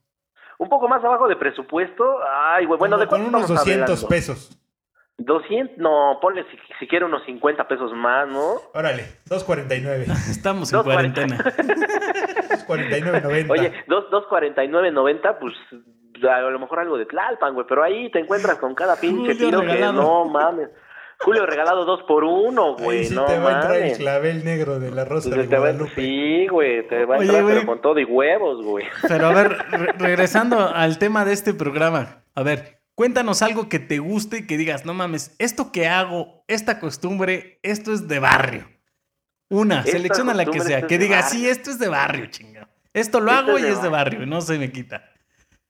Un 0.60 0.70
poco 0.70 0.88
más 0.88 1.04
abajo 1.04 1.28
de 1.28 1.36
presupuesto. 1.36 2.20
Ay, 2.32 2.66
güey, 2.66 2.80
bueno, 2.80 2.98
¿de 2.98 3.06
con 3.08 3.20
cuánto 3.22 3.30
unos 3.38 3.42
estamos 3.44 3.66
200 3.66 3.90
hablando? 3.90 4.08
pesos. 4.08 4.60
200, 5.20 5.78
no, 5.80 6.20
ponle 6.22 6.44
si, 6.52 6.58
si 6.80 6.88
quiere 6.88 7.06
unos 7.06 7.24
50 7.26 7.68
pesos 7.68 7.92
más, 7.94 8.28
¿no? 8.28 8.54
Órale, 8.74 9.04
2.49. 9.30 10.04
Estamos 10.30 10.72
en 10.72 10.78
Dos 10.78 10.84
cuarenta. 10.86 11.26
cuarentena. 11.26 11.44
2.49.90. 12.68 13.50
Oye, 13.52 13.74
dos- 13.88 14.06
249.90, 14.12 15.38
pues 15.40 15.54
a 16.32 16.40
lo 16.42 16.60
mejor 16.60 16.80
algo 16.80 16.98
de 16.98 17.06
Tlalpan, 17.06 17.54
güey, 17.54 17.66
pero 17.68 17.84
ahí 17.84 18.12
te 18.12 18.20
encuentras 18.20 18.58
con 18.58 18.74
cada 18.76 18.96
pinche 18.96 19.36
tiro 19.36 19.62
que 19.62 19.80
no 19.80 20.26
mames. 20.26 20.70
Julio 21.20 21.46
regalado 21.48 21.84
dos 21.86 22.04
por 22.04 22.24
uno, 22.24 22.76
güey, 22.76 23.06
sí 23.06 23.16
no 23.16 23.26
te 23.26 23.40
va 23.40 23.50
a 23.50 23.54
entrar 23.56 23.76
el 23.76 23.82
mames. 23.84 23.98
clavel 23.98 24.46
negro 24.46 24.80
de 24.80 24.92
la 24.92 25.04
rosa 25.04 25.30
Pues 25.30 25.42
de 25.42 25.48
te 25.48 25.58
va- 25.58 25.74
sí, 25.96 26.48
güey, 26.48 26.88
te 26.88 27.06
va 27.06 27.16
a 27.16 27.18
Oye, 27.18 27.26
entrar 27.28 27.44
güey. 27.44 27.56
pero 27.56 27.66
con 27.68 27.82
todo 27.82 28.00
y 28.00 28.04
huevos, 28.06 28.64
güey. 28.64 28.86
Pero 29.08 29.28
a 29.28 29.34
ver, 29.34 29.58
re- 29.72 29.94
regresando 29.98 30.60
al 30.74 31.00
tema 31.00 31.26
de 31.26 31.34
este 31.34 31.54
programa. 31.56 32.24
A 32.36 32.44
ver, 32.44 32.82
cuéntanos 32.94 33.42
algo 33.42 33.68
que 33.68 33.80
te 33.80 33.98
guste 33.98 34.38
y 34.40 34.48
que 34.48 34.58
digas, 34.58 34.86
no 34.86 34.94
mames, 34.94 35.36
esto 35.40 35.72
que 35.72 35.88
hago, 35.88 36.44
esta 36.48 36.80
costumbre, 36.80 37.60
esto 37.64 37.92
es 37.94 38.08
de 38.08 38.20
barrio. 38.20 38.68
Una, 39.50 39.80
Esta 39.80 39.92
selecciona 39.94 40.34
la 40.36 40.46
que 40.46 40.60
sea, 40.60 40.84
que 40.88 40.98
diga, 41.00 41.24
sí, 41.24 41.48
esto 41.50 41.72
es 41.72 41.80
de 41.80 41.88
barrio, 41.88 42.28
chinga. 42.28 42.68
Esto 42.94 43.20
lo 43.22 43.32
Esto 43.32 43.40
hago 43.44 43.58
es 43.58 43.64
y 43.64 43.68
de 43.68 43.72
es 43.74 43.82
de 43.82 43.90
barrio. 43.90 44.20
barrio, 44.20 44.28
no 44.28 44.42
se 44.42 44.60
me 44.60 44.72
quita. 44.72 45.04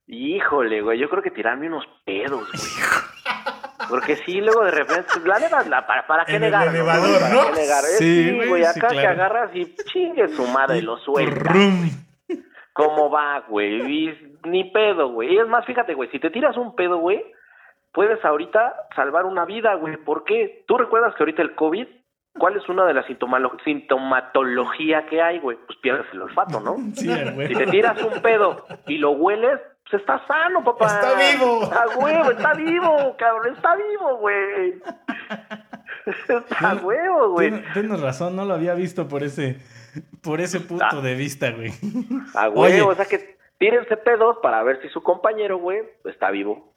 Híjole, 0.08 0.82
güey, 0.82 1.00
yo 1.00 1.10
creo 1.10 1.22
que 1.22 1.32
tirarme 1.32 1.68
unos 1.68 1.86
pedos, 2.06 2.48
güey. 2.52 2.64
Porque 3.90 4.16
sí, 4.18 4.42
luego 4.42 4.64
de 4.66 4.72
repente, 4.72 5.04
pues, 5.14 5.26
la 5.26 5.40
neta, 5.40 5.64
la- 5.68 5.86
para, 5.88 6.06
para 6.08 6.26
qué 6.26 6.36
el 6.36 6.42
negar, 6.42 6.68
elevador, 6.68 7.20
¿Para 7.22 7.34
¿no? 7.34 7.46
qué 7.48 7.52
negar? 7.62 7.84
Sí, 7.84 7.98
Sí, 8.30 8.36
güey, 8.36 8.50
güey, 8.50 8.64
sí, 8.64 8.70
acá 8.80 8.88
que 8.90 8.96
claro. 8.96 9.10
agarras 9.12 9.52
y 9.56 9.76
chingue 9.92 10.28
su 10.30 10.46
madre, 10.48 10.82
lo 10.82 10.98
suelta. 10.98 11.54
¿Cómo 12.74 13.10
va, 13.10 13.40
güey? 13.48 13.82
Y 14.10 14.38
Ni 14.44 14.66
pedo, 14.72 15.10
güey. 15.12 15.34
Y 15.34 15.40
es 15.40 15.48
más, 15.48 15.66
fíjate, 15.66 15.94
güey, 15.94 16.10
si 16.12 16.20
te 16.20 16.30
tiras 16.30 16.56
un 16.58 16.76
pedo, 16.76 16.98
güey, 17.00 17.24
puedes 17.92 18.24
ahorita 18.24 18.76
salvar 18.96 19.26
una 19.26 19.46
vida, 19.46 19.74
güey. 19.76 19.98
¿Por 19.98 20.24
qué? 20.24 20.64
¿Tú 20.68 20.78
recuerdas 20.78 21.16
que 21.16 21.24
ahorita 21.24 21.42
el 21.42 21.56
COVID, 21.56 21.88
cuál 22.38 22.56
es 22.56 22.70
una 22.70 22.86
de 22.86 22.94
las 22.94 23.06
sintomalo- 23.08 23.58
sintomatología 23.64 25.08
que 25.08 25.22
hay, 25.22 25.40
güey? 25.40 25.58
Pues 25.66 25.78
pierdes 25.80 26.06
el 26.14 26.22
olfato, 26.22 26.60
¿no? 26.60 26.76
Sí, 26.94 27.12
a 27.12 27.48
Si 27.48 27.56
te 27.56 27.66
tiras 27.68 28.02
un 28.04 28.22
pedo 28.22 28.66
y 28.88 28.98
lo 29.00 29.12
hueles, 29.12 29.60
pues 29.90 30.02
está 30.02 30.26
sano, 30.28 30.64
papá. 30.64 30.88
Está 30.88 31.14
vivo. 31.16 31.64
Está 31.64 31.88
huevo, 31.98 32.32
está 32.32 32.54
vivo, 32.54 33.16
cabrón, 33.18 33.56
está 33.56 33.76
vivo, 33.76 34.18
güey. 34.18 34.82
Está 36.30 36.76
huevo, 36.76 37.32
güey. 37.32 37.50
Tienes, 37.52 37.74
tienes 37.74 38.00
razón, 38.02 38.36
no 38.36 38.46
lo 38.46 38.54
había 38.54 38.74
visto 38.76 39.08
por 39.10 39.24
ese, 39.24 39.58
por 40.22 40.40
ese 40.40 40.62
punto 40.62 40.86
Ah. 40.90 41.02
de 41.02 41.16
vista, 41.16 41.52
güey. 41.52 41.72
A 42.34 42.48
Oye. 42.50 42.76
huevo, 42.78 42.92
o 42.92 42.96
sea 42.96 43.06
que 43.06 43.38
tírense 43.58 43.98
pedos 43.98 44.38
para 44.42 44.64
ver 44.64 44.82
si 44.82 44.88
su 44.90 45.04
compañero, 45.04 45.58
güey, 45.58 45.80
está 46.06 46.32
vivo. 46.32 46.74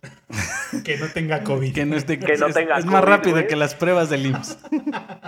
Que 0.85 0.97
no 0.99 1.07
tenga 1.09 1.43
COVID. 1.43 1.75
Que 1.75 1.85
no 1.85 1.97
esté 1.97 2.19
Que 2.19 2.37
no 2.37 2.47
es, 2.47 2.55
tenga 2.55 2.79
es 2.79 2.87
más 2.87 3.05
rápido 3.05 3.37
güey. 3.37 3.47
que 3.47 3.57
las 3.57 3.75
pruebas 3.75 4.11
del 4.11 4.27
IMSS. 4.27 4.59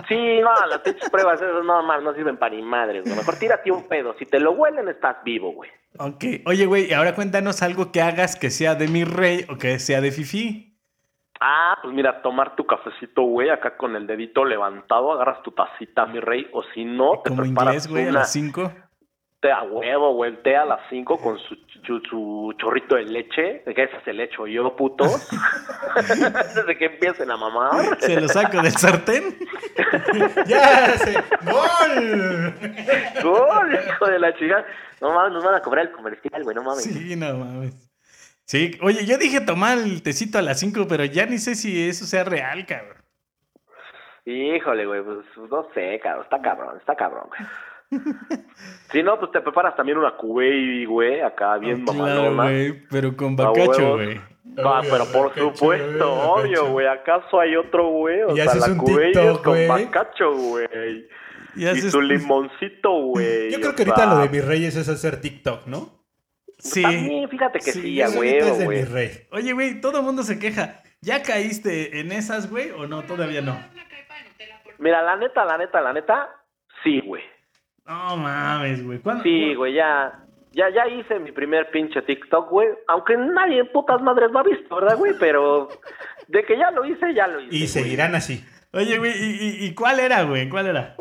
Sí, 0.07 0.39
no, 0.41 0.67
las 0.67 0.79
pruebas 1.11 1.41
esas 1.41 1.63
no 1.65 1.83
más 1.83 2.01
no 2.03 2.13
sirven 2.13 2.37
para 2.37 2.55
ni 2.55 2.61
madres, 2.61 3.03
güey. 3.03 3.15
Mejor 3.15 3.35
tírate 3.35 3.71
un 3.71 3.87
pedo. 3.87 4.15
Si 4.19 4.25
te 4.25 4.39
lo 4.39 4.51
huelen, 4.51 4.87
estás 4.89 5.17
vivo, 5.23 5.51
güey. 5.53 5.69
Ok. 5.99 6.23
Oye, 6.45 6.65
güey, 6.65 6.89
y 6.89 6.93
ahora 6.93 7.13
cuéntanos 7.15 7.61
algo 7.61 7.91
que 7.91 8.01
hagas 8.01 8.35
que 8.35 8.49
sea 8.49 8.75
de 8.75 8.87
mi 8.87 9.03
rey 9.03 9.45
o 9.49 9.57
que 9.57 9.79
sea 9.79 10.01
de 10.01 10.11
Fifi. 10.11 10.69
Ah, 11.39 11.77
pues 11.81 11.93
mira, 11.93 12.21
tomar 12.21 12.55
tu 12.55 12.65
cafecito, 12.65 13.23
güey, 13.23 13.49
acá 13.49 13.75
con 13.75 13.95
el 13.97 14.07
dedito 14.07 14.45
levantado, 14.45 15.11
agarras 15.11 15.43
tu 15.43 15.51
tacita, 15.51 16.05
mi 16.05 16.19
rey, 16.21 16.47
o 16.53 16.63
si 16.73 16.85
no, 16.85 17.19
te 17.21 17.31
Como 17.31 17.41
preparas 17.43 17.85
inglés, 17.85 17.87
güey, 17.89 18.05
a 18.07 18.09
una 18.11 18.19
las 18.19 18.31
5. 18.31 18.71
Té 19.43 19.51
a 19.51 19.61
huevo, 19.63 20.13
güey, 20.13 20.41
té 20.41 20.55
a 20.55 20.63
las 20.63 20.79
5 20.89 21.17
con 21.17 21.37
su, 21.37 21.55
su, 21.85 21.99
su 22.09 22.53
chorrito 22.57 22.95
de 22.95 23.03
leche, 23.03 23.61
que 23.65 23.83
ese 23.83 23.99
se 24.05 24.13
le 24.13 24.23
echo 24.23 24.47
yo, 24.47 24.73
puto, 24.73 25.03
antes 25.03 26.65
de 26.67 26.77
que 26.77 26.85
empiecen 26.85 27.29
a 27.29 27.35
mamar. 27.35 27.99
Se 27.99 28.21
lo 28.21 28.29
saco 28.29 28.61
del 28.61 28.71
sartén. 28.71 29.35
¡Ya! 30.47 30.97
Se... 30.97 31.13
¡Gol! 31.43 32.53
¡Gol, 33.21 33.79
hijo 33.85 34.05
de 34.05 34.19
la 34.19 34.33
chica! 34.37 34.65
No 35.01 35.13
mames, 35.13 35.33
nos 35.33 35.43
van 35.43 35.55
a 35.55 35.61
cobrar 35.61 35.87
el 35.87 35.91
comercial, 35.91 36.41
güey, 36.43 36.55
no 36.55 36.63
mames. 36.63 36.83
Sí, 36.83 37.15
no 37.17 37.33
mames. 37.33 37.91
Sí, 38.45 38.79
oye, 38.81 39.05
yo 39.05 39.17
dije 39.17 39.41
tomar 39.41 39.77
el 39.77 40.01
tecito 40.03 40.37
a 40.37 40.41
las 40.41 40.61
5, 40.61 40.85
pero 40.87 41.03
ya 41.03 41.25
ni 41.25 41.37
sé 41.37 41.55
si 41.55 41.89
eso 41.89 42.05
sea 42.05 42.23
real, 42.23 42.65
cabrón. 42.65 43.03
Híjole, 44.23 44.85
güey, 44.85 45.03
pues 45.03 45.17
no 45.51 45.67
sé, 45.73 45.99
cabrón, 46.01 46.23
está 46.23 46.41
cabrón, 46.41 46.77
está 46.77 46.95
cabrón, 46.95 47.27
güey. 47.27 47.41
Si 48.91 49.01
no, 49.01 49.17
pues 49.19 49.31
te 49.31 49.41
preparas 49.41 49.75
también 49.75 49.97
una 49.97 50.15
cubey, 50.15 50.85
güey, 50.85 51.21
acá 51.21 51.57
bien 51.57 51.83
Claro, 51.83 51.99
mamalona. 51.99 52.43
güey, 52.43 52.87
pero 52.89 53.15
con 53.17 53.35
bacacho, 53.35 53.93
güey. 53.95 54.21
Ah, 54.57 54.79
Obvio, 54.81 54.91
pero 54.91 55.05
por 55.11 55.27
bacacho, 55.29 55.51
supuesto, 55.55 56.13
obvio, 56.31 56.67
güey. 56.71 56.85
¿Acaso 56.87 57.39
hay 57.39 57.55
otro, 57.55 57.87
güey? 57.87 58.21
O 58.21 58.33
Y 58.33 58.35
sea, 58.35 58.45
haces 58.45 58.67
la 58.67 58.73
un 58.73 58.77
cubey 58.77 59.11
es 59.11 59.17
TikTok, 59.17 59.43
con 59.43 59.67
bacacho, 59.67 60.31
güey. 60.33 61.07
Y 61.55 61.63
Y, 61.63 61.67
haces 61.67 61.91
tu 61.91 61.99
tus- 61.99 62.03
limoncito, 62.07 62.91
güey. 62.91 63.51
Yo 63.51 63.59
creo 63.61 63.73
que 63.75 63.81
ahorita 63.81 63.95
sea, 63.95 64.05
lo 64.13 64.17
de 64.19 64.29
mis 64.29 64.45
reyes 64.45 64.75
es 64.75 64.87
hacer 64.89 65.21
TikTok, 65.21 65.65
¿no? 65.65 66.03
Sí. 66.59 66.83
También, 66.83 67.27
fíjate 67.29 67.59
que 67.59 67.71
Sí, 67.71 67.81
sí, 67.81 68.01
a 68.01 68.09
huevo, 68.09 68.55
güey. 68.65 68.85
rey. 68.85 69.09
Oye, 69.31 69.53
güey, 69.53 69.81
todo 69.81 69.99
el 69.99 70.05
mundo 70.05 70.21
se 70.23 70.37
queja. 70.37 70.81
¿Ya 71.01 71.23
caíste 71.23 71.99
en 71.99 72.11
esas, 72.11 72.49
güey, 72.49 72.69
o 72.71 72.85
no? 72.85 73.01
Todavía 73.03 73.41
no. 73.41 73.57
Mira, 74.79 75.01
la 75.01 75.15
neta, 75.15 75.45
la 75.45 75.57
neta, 75.57 75.81
la 75.81 75.93
neta, 75.93 76.29
sí, 76.83 77.01
güey. 77.01 77.23
No 77.85 78.17
mames, 78.17 78.83
güey. 78.85 78.99
¿Cuándo- 78.99 79.23
Sí, 79.23 79.53
güey, 79.55 79.73
ya. 79.73 80.19
Ya, 80.53 80.69
ya 80.69 80.87
hice 80.87 81.17
mi 81.19 81.31
primer 81.31 81.69
pinche 81.71 82.01
TikTok, 82.03 82.49
güey. 82.49 82.67
Aunque 82.87 83.17
nadie 83.17 83.59
en 83.61 83.71
putas 83.71 84.01
madres 84.01 84.29
lo 84.31 84.39
ha 84.39 84.43
visto, 84.43 84.75
¿verdad, 84.75 84.97
güey? 84.97 85.13
Pero 85.19 85.67
de 86.27 86.43
que 86.43 86.57
ya 86.57 86.69
lo 86.71 86.85
hice, 86.85 87.13
ya 87.13 87.25
lo 87.27 87.39
hice. 87.41 87.55
Y 87.55 87.59
güey. 87.59 87.67
seguirán 87.67 88.13
así. 88.15 88.45
Oye, 88.71 88.97
güey, 88.99 89.11
¿y, 89.11 89.63
y, 89.63 89.65
y 89.65 89.73
cuál 89.73 89.99
era, 89.99 90.23
güey? 90.23 90.47
¿Cuál 90.49 90.67
era? 90.67 90.95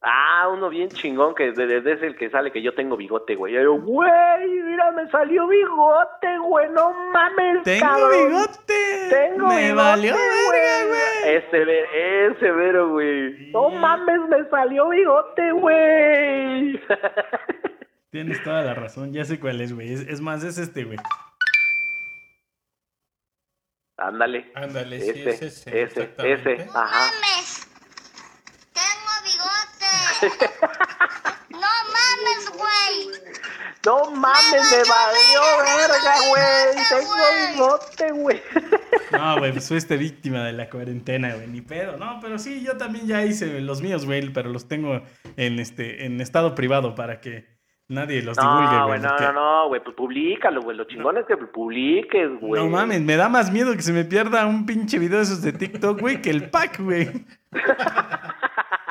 Ah, 0.00 0.48
uno 0.52 0.68
bien 0.68 0.88
chingón 0.90 1.34
que 1.34 1.50
desde 1.50 1.92
es 1.92 2.02
el 2.02 2.16
que 2.16 2.30
sale 2.30 2.52
que 2.52 2.62
yo 2.62 2.72
tengo 2.72 2.96
bigote, 2.96 3.34
güey. 3.34 3.54
Yo, 3.54 3.74
güey, 3.80 4.48
mira, 4.48 4.92
me 4.92 5.10
salió 5.10 5.48
bigote, 5.48 6.38
güey, 6.38 6.70
no 6.70 6.92
mames, 7.12 7.64
¡Tengo 7.64 7.80
cabrón. 7.84 8.28
bigote! 8.28 9.08
Tengo 9.10 9.48
Me 9.48 9.56
bigote, 9.56 9.74
valió 9.74 10.14
verga, 10.14 10.86
güey. 10.86 11.36
Ese, 11.36 12.26
ese 12.26 12.50
vero, 12.52 12.90
güey. 12.90 13.50
No 13.50 13.70
mames, 13.70 14.20
me 14.28 14.48
salió 14.50 14.88
bigote, 14.88 15.52
güey. 15.52 16.80
Tienes 18.10 18.42
toda 18.44 18.62
la 18.62 18.74
razón, 18.74 19.12
ya 19.12 19.24
sé 19.24 19.40
cuál 19.40 19.60
es, 19.60 19.72
güey. 19.74 19.92
Es, 19.92 20.00
es 20.02 20.20
más, 20.20 20.44
es 20.44 20.58
este, 20.58 20.84
güey. 20.84 20.98
Ándale. 23.96 24.50
Ándale, 24.54 25.00
sí, 25.00 25.10
Ese, 25.10 25.30
es 25.30 25.42
ese, 25.42 25.82
ese, 25.82 26.12
ese, 26.32 26.68
ajá. 26.72 27.10
mames. 27.10 27.66
Tengo 28.72 29.12
bigote. 29.24 30.46
No 31.50 31.58
mames, 31.58 32.52
güey. 32.56 33.34
No 33.88 34.10
mames, 34.10 34.70
me 34.70 34.82
valió 34.84 35.40
verga, 35.64 36.14
güey. 36.28 36.84
Tengo 36.90 37.14
bigote, 37.54 38.12
güey. 38.12 38.42
No, 39.12 39.38
güey, 39.38 39.52
pues 39.52 39.68
fuiste 39.68 39.96
víctima 39.96 40.44
de 40.44 40.52
la 40.52 40.68
cuarentena, 40.68 41.34
güey. 41.34 41.46
Ni 41.46 41.62
pedo. 41.62 41.96
No, 41.96 42.18
pero 42.20 42.38
sí, 42.38 42.62
yo 42.62 42.76
también 42.76 43.06
ya 43.06 43.24
hice 43.24 43.60
los 43.62 43.80
míos, 43.80 44.04
güey, 44.04 44.28
pero 44.30 44.50
los 44.50 44.68
tengo 44.68 45.00
en 45.38 45.58
este, 45.58 46.04
en 46.04 46.20
estado 46.20 46.54
privado 46.54 46.94
para 46.94 47.20
que 47.22 47.46
nadie 47.88 48.20
los 48.20 48.36
divulgue, 48.36 48.64
No, 48.76 48.86
güey. 48.86 48.98
güey, 48.98 49.00
no, 49.00 49.08
porque- 49.08 49.24
no, 49.24 49.32
no, 49.32 49.68
güey, 49.68 49.82
pues 49.82 49.96
públicalo, 49.96 50.60
güey. 50.60 50.76
Lo 50.76 50.84
chingón 50.84 51.16
es 51.16 51.24
que 51.24 51.38
publiques, 51.38 52.28
güey. 52.40 52.62
No 52.62 52.68
mames, 52.68 53.00
me 53.00 53.16
da 53.16 53.30
más 53.30 53.50
miedo 53.50 53.72
que 53.74 53.80
se 53.80 53.94
me 53.94 54.04
pierda 54.04 54.44
un 54.46 54.66
pinche 54.66 54.98
video 54.98 55.16
de 55.16 55.24
esos 55.24 55.40
de 55.40 55.52
TikTok, 55.54 55.98
güey, 55.98 56.20
que 56.20 56.28
el 56.28 56.50
pack, 56.50 56.80
güey. 56.80 57.08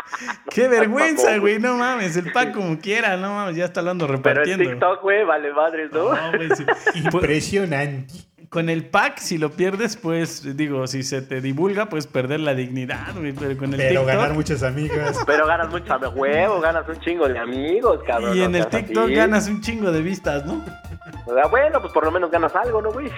Qué 0.49 0.67
vergüenza, 0.67 1.37
güey, 1.37 1.59
no 1.59 1.75
mames, 1.77 2.15
el 2.17 2.31
pack 2.31 2.53
como 2.53 2.79
quiera, 2.79 3.17
no 3.17 3.33
mames, 3.35 3.55
ya 3.55 3.65
está 3.65 3.81
hablando 3.81 4.05
Pero 4.07 4.17
en 4.17 4.23
repartiendo. 4.23 4.63
TikTok, 4.69 5.01
güey, 5.01 5.23
vale 5.25 5.53
madres, 5.53 5.91
¿no? 5.91 6.13
No, 6.13 6.31
güey, 6.37 6.49
sí. 6.55 6.65
Pues, 6.83 6.95
Impresionante. 6.95 8.13
Con 8.49 8.69
el 8.69 8.85
pack, 8.85 9.17
si 9.17 9.37
lo 9.37 9.51
pierdes, 9.51 9.97
pues, 9.97 10.55
digo, 10.55 10.87
si 10.87 11.03
se 11.03 11.21
te 11.21 11.41
divulga, 11.41 11.87
puedes 11.87 12.07
perder 12.07 12.39
la 12.39 12.55
dignidad, 12.55 13.13
güey, 13.13 13.33
pero 13.33 13.57
con 13.57 13.73
el 13.73 13.77
Pero 13.77 13.89
TikTok... 13.89 14.07
ganar 14.07 14.33
muchas 14.33 14.63
amigas. 14.63 15.17
Pero 15.25 15.45
ganas 15.45 15.69
mucho 15.69 15.93
a 15.93 15.97
huevo, 16.09 16.61
ganas 16.61 16.87
un 16.87 16.97
chingo 17.01 17.27
de 17.27 17.37
amigos, 17.37 17.99
cabrón. 18.07 18.35
Y 18.37 18.39
no 18.39 18.45
en 18.45 18.55
el 18.55 18.67
TikTok 18.67 19.03
así. 19.05 19.13
ganas 19.15 19.47
un 19.49 19.59
chingo 19.61 19.91
de 19.91 20.01
vistas, 20.01 20.45
¿no? 20.45 20.63
Bueno, 21.49 21.81
pues 21.81 21.91
por 21.91 22.05
lo 22.05 22.11
menos 22.11 22.31
ganas 22.31 22.55
algo, 22.55 22.81
¿no, 22.81 22.89
güey? 22.93 23.11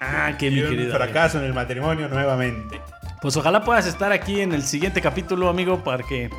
Ah, 0.00 0.32
qué 0.38 0.48
Y 0.48 0.50
mi 0.50 0.62
un 0.62 0.70
querido. 0.70 0.96
fracaso 0.96 1.38
en 1.38 1.44
el 1.44 1.54
matrimonio 1.54 2.08
nuevamente. 2.08 2.80
Pues 3.20 3.36
ojalá 3.36 3.64
puedas 3.64 3.86
estar 3.86 4.12
aquí 4.12 4.40
en 4.40 4.52
el 4.52 4.62
siguiente 4.62 5.00
capítulo, 5.00 5.48
amigo, 5.48 5.82
porque 5.82 6.30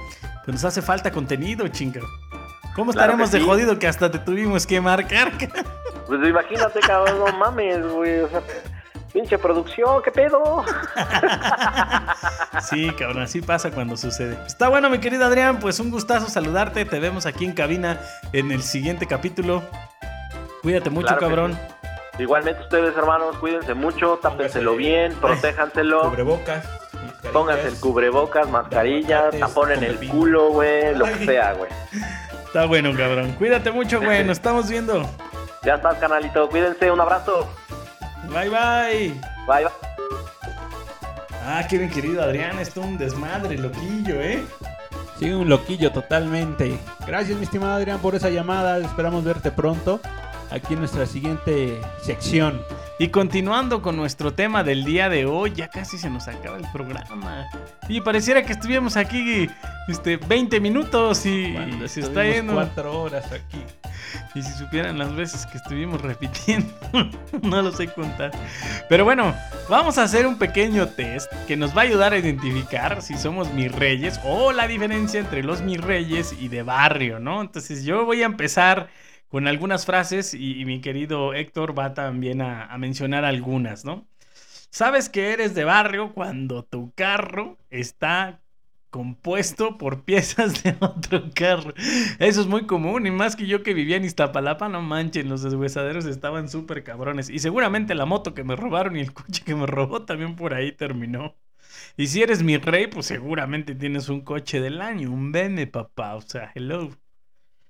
pues, 0.46 0.56
nos 0.56 0.64
hace 0.66 0.82
falta 0.82 1.12
contenido, 1.12 1.68
chinga. 1.68 2.02
¿Cómo 2.76 2.92
Claro 2.92 3.14
estaremos 3.14 3.32
de 3.32 3.42
jodido 3.42 3.80
que 3.80 3.88
hasta 3.88 4.12
te 4.12 4.20
tuvimos 4.20 4.66
que 4.66 4.80
marcar? 4.82 5.32
Pues 6.08 6.26
imagínate, 6.26 6.80
cabrón, 6.80 7.20
no 7.20 7.38
mames, 7.38 7.86
güey. 7.86 8.22
O 8.22 8.30
sea, 8.30 8.42
pinche 9.12 9.38
producción, 9.38 10.02
¿qué 10.02 10.12
pedo? 10.12 10.64
Sí, 12.62 12.92
cabrón, 12.98 13.24
así 13.24 13.42
pasa 13.42 13.72
cuando 13.72 13.98
sucede. 13.98 14.38
Está 14.48 14.70
bueno, 14.70 14.90
mi 14.90 15.00
querido 15.00 15.26
Adrián, 15.26 15.60
pues 15.60 15.80
un 15.80 15.92
gustazo 15.92 16.30
saludarte. 16.30 16.86
Te 16.86 17.00
vemos 17.00 17.26
aquí 17.26 17.44
en 17.44 17.54
cabina 17.54 18.00
en 18.32 18.52
el 18.52 18.64
siguiente 18.64 19.06
capítulo. 19.06 19.64
Cuídate 20.62 20.90
mucho, 20.90 21.08
Claro 21.08 21.22
cabrón. 21.22 21.60
Igualmente 22.20 22.62
ustedes, 22.62 22.98
hermanos, 22.98 23.38
cuídense 23.38 23.74
mucho, 23.74 24.18
tápenselo 24.22 24.76
bien, 24.76 25.14
protéjanselo. 25.22 26.10
Cubrebocas. 26.10 26.66
Pónganse 27.32 27.68
el 27.68 27.80
cubrebocas, 27.80 28.50
mascarilla, 28.50 29.30
tapón 29.32 29.72
en 29.72 29.84
el 29.84 30.00
culo, 30.10 30.50
güey, 30.50 30.96
lo 30.96 31.06
que 31.06 31.26
sea, 31.26 31.54
güey. 31.54 31.70
Está 32.46 32.66
bueno, 32.66 32.92
cabrón. 32.96 33.34
Cuídate 33.34 33.72
mucho, 33.72 34.02
güey. 34.02 34.24
Nos 34.24 34.38
estamos 34.38 34.70
viendo. 34.70 35.08
Ya 35.64 35.76
estás, 35.76 35.98
canalito. 35.98 36.50
Cuídense, 36.50 36.90
un 36.90 37.02
abrazo. 37.02 37.48
Bye, 38.30 38.50
bye. 38.50 39.14
Bye, 39.48 39.64
bye. 39.64 39.72
Ah, 41.46 41.66
qué 41.70 41.78
bien, 41.78 41.92
querido 41.92 42.24
Adrián. 42.24 42.58
Esto 42.60 42.82
es 42.82 42.88
un 42.88 42.98
desmadre, 42.98 43.58
loquillo, 43.58 44.22
¿eh? 44.22 44.44
Sí, 45.20 45.32
un 45.32 45.50
loquillo 45.50 45.92
totalmente. 45.92 46.80
Gracias, 47.06 47.38
mi 47.38 47.44
estimado 47.44 47.76
Adrián, 47.76 48.00
por 48.00 48.16
esa 48.16 48.30
llamada. 48.30 48.78
Esperamos 48.80 49.24
verte 49.24 49.52
pronto 49.52 50.00
aquí 50.52 50.74
en 50.74 50.80
nuestra 50.80 51.06
siguiente 51.06 51.80
sección. 52.02 52.62
Y 53.00 53.10
continuando 53.10 53.84
con 53.84 53.96
nuestro 53.96 54.34
tema 54.34 54.64
del 54.64 54.84
día 54.84 55.08
de 55.08 55.28
hoy, 55.28 55.54
ya 55.56 55.68
casi 55.68 56.00
se 56.00 56.10
nos 56.10 56.28
acaba 56.28 56.58
el 56.58 56.66
programa. 56.74 57.48
Y 57.88 58.02
pareciera 58.02 58.44
que 58.44 58.54
estuviéramos 58.54 58.98
aquí 58.98 59.48
este, 59.88 60.18
20 60.18 60.60
minutos 60.60 61.24
y 61.28 61.54
Cuando 61.54 61.88
se 61.88 62.00
está 62.00 62.24
yendo. 62.24 62.54
cuatro 62.54 63.00
horas 63.02 63.32
aquí. 63.32 63.64
Y 64.34 64.42
si 64.42 64.52
supieran 64.54 64.98
las 64.98 65.16
veces 65.16 65.46
que 65.46 65.58
estuvimos 65.58 66.02
repitiendo, 66.02 66.74
no 67.44 67.62
lo 67.62 67.72
sé 67.72 67.88
contar. 67.88 68.32
Pero 68.90 69.06
bueno, 69.06 69.36
vamos 69.70 70.00
a 70.00 70.04
hacer 70.04 70.26
un 70.26 70.40
pequeño 70.40 70.88
test 70.88 71.32
que 71.48 71.56
nos 71.56 71.78
va 71.78 71.82
a 71.82 71.86
ayudar 71.86 72.14
a 72.14 72.18
identificar 72.18 73.04
si 73.04 73.16
somos 73.18 73.54
mis 73.54 73.72
reyes 73.72 74.20
o 74.24 74.54
la 74.54 74.68
diferencia 74.68 75.20
entre 75.20 75.44
los 75.44 75.62
mis 75.62 75.80
reyes 75.80 76.34
y 76.40 76.48
de 76.48 76.64
barrio, 76.64 77.20
¿no? 77.20 77.42
Entonces 77.42 77.84
yo 77.84 78.06
voy 78.06 78.24
a 78.24 78.26
empezar 78.26 78.88
con 79.30 79.48
algunas 79.48 79.86
frases 79.86 80.34
y, 80.34 80.64
mi 80.66 80.82
querido 80.82 81.34
Héctor 81.34 81.78
va 81.78 81.94
también 81.94 82.42
a, 82.42 82.66
a 82.66 82.78
mencionar 82.78 83.26
algunas, 83.26 83.86
¿no? 83.86 84.08
Sabes 84.70 85.10
que 85.10 85.32
eres 85.34 85.56
de 85.56 85.64
barrio 85.64 86.14
cuando 86.14 86.64
tu 86.64 86.92
carro 86.94 87.58
está 87.70 88.42
compuesto 88.90 89.78
por 89.78 90.04
piezas 90.06 90.64
de 90.64 90.76
otro 90.80 91.30
carro. 91.34 91.74
Eso 92.20 92.42
es 92.42 92.48
muy 92.48 92.66
común 92.66 93.06
y 93.08 93.12
más 93.12 93.36
que 93.36 93.48
yo 93.48 93.64
que 93.64 93.74
vivía 93.74 93.98
en 93.98 94.06
Iztapalapa, 94.06 94.70
no 94.70 94.82
manchen, 94.82 95.30
los 95.30 95.44
deshuesaderos 95.44 96.06
estaban 96.06 96.50
súper 96.50 96.84
cabrones. 96.84 97.30
Y 97.30 97.40
seguramente 97.40 97.96
la 97.96 98.06
moto 98.06 98.34
que 98.34 98.44
me 98.44 98.56
robaron 98.56 98.96
y 98.98 99.02
el 99.02 99.14
coche 99.14 99.44
que 99.46 99.56
me 99.56 99.66
robó 99.68 100.04
también 100.06 100.36
por 100.36 100.54
ahí 100.54 100.72
terminó. 100.72 101.36
Y 101.98 102.08
si 102.08 102.22
eres 102.24 102.44
mi 102.44 102.58
rey, 102.58 102.88
pues 102.88 103.08
seguramente 103.08 103.76
tienes 103.76 104.10
un 104.10 104.22
coche 104.22 104.62
del 104.62 104.82
año, 104.82 105.12
un 105.12 105.32
BM, 105.32 105.68
papá. 105.68 106.16
O 106.16 106.22
sea, 106.22 106.52
hello. 106.56 106.90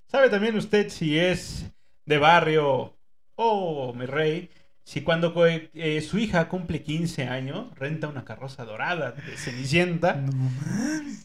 ¿Sabe 0.08 0.30
también 0.30 0.56
usted 0.56 0.90
si 0.90 1.20
es 1.20 1.66
de 2.06 2.18
barrio 2.18 2.94
o 3.36 3.94
mi 3.94 4.06
rey? 4.06 4.50
Si 4.86 5.02
cuando 5.02 5.34
eh, 5.46 6.02
su 6.02 6.18
hija 6.18 6.48
cumple 6.48 6.82
15 6.82 7.28
años, 7.28 7.66
renta 7.76 8.08
una 8.08 8.24
carroza 8.24 8.64
dorada 8.64 9.12
de 9.12 9.36
Cenicienta 9.36 10.24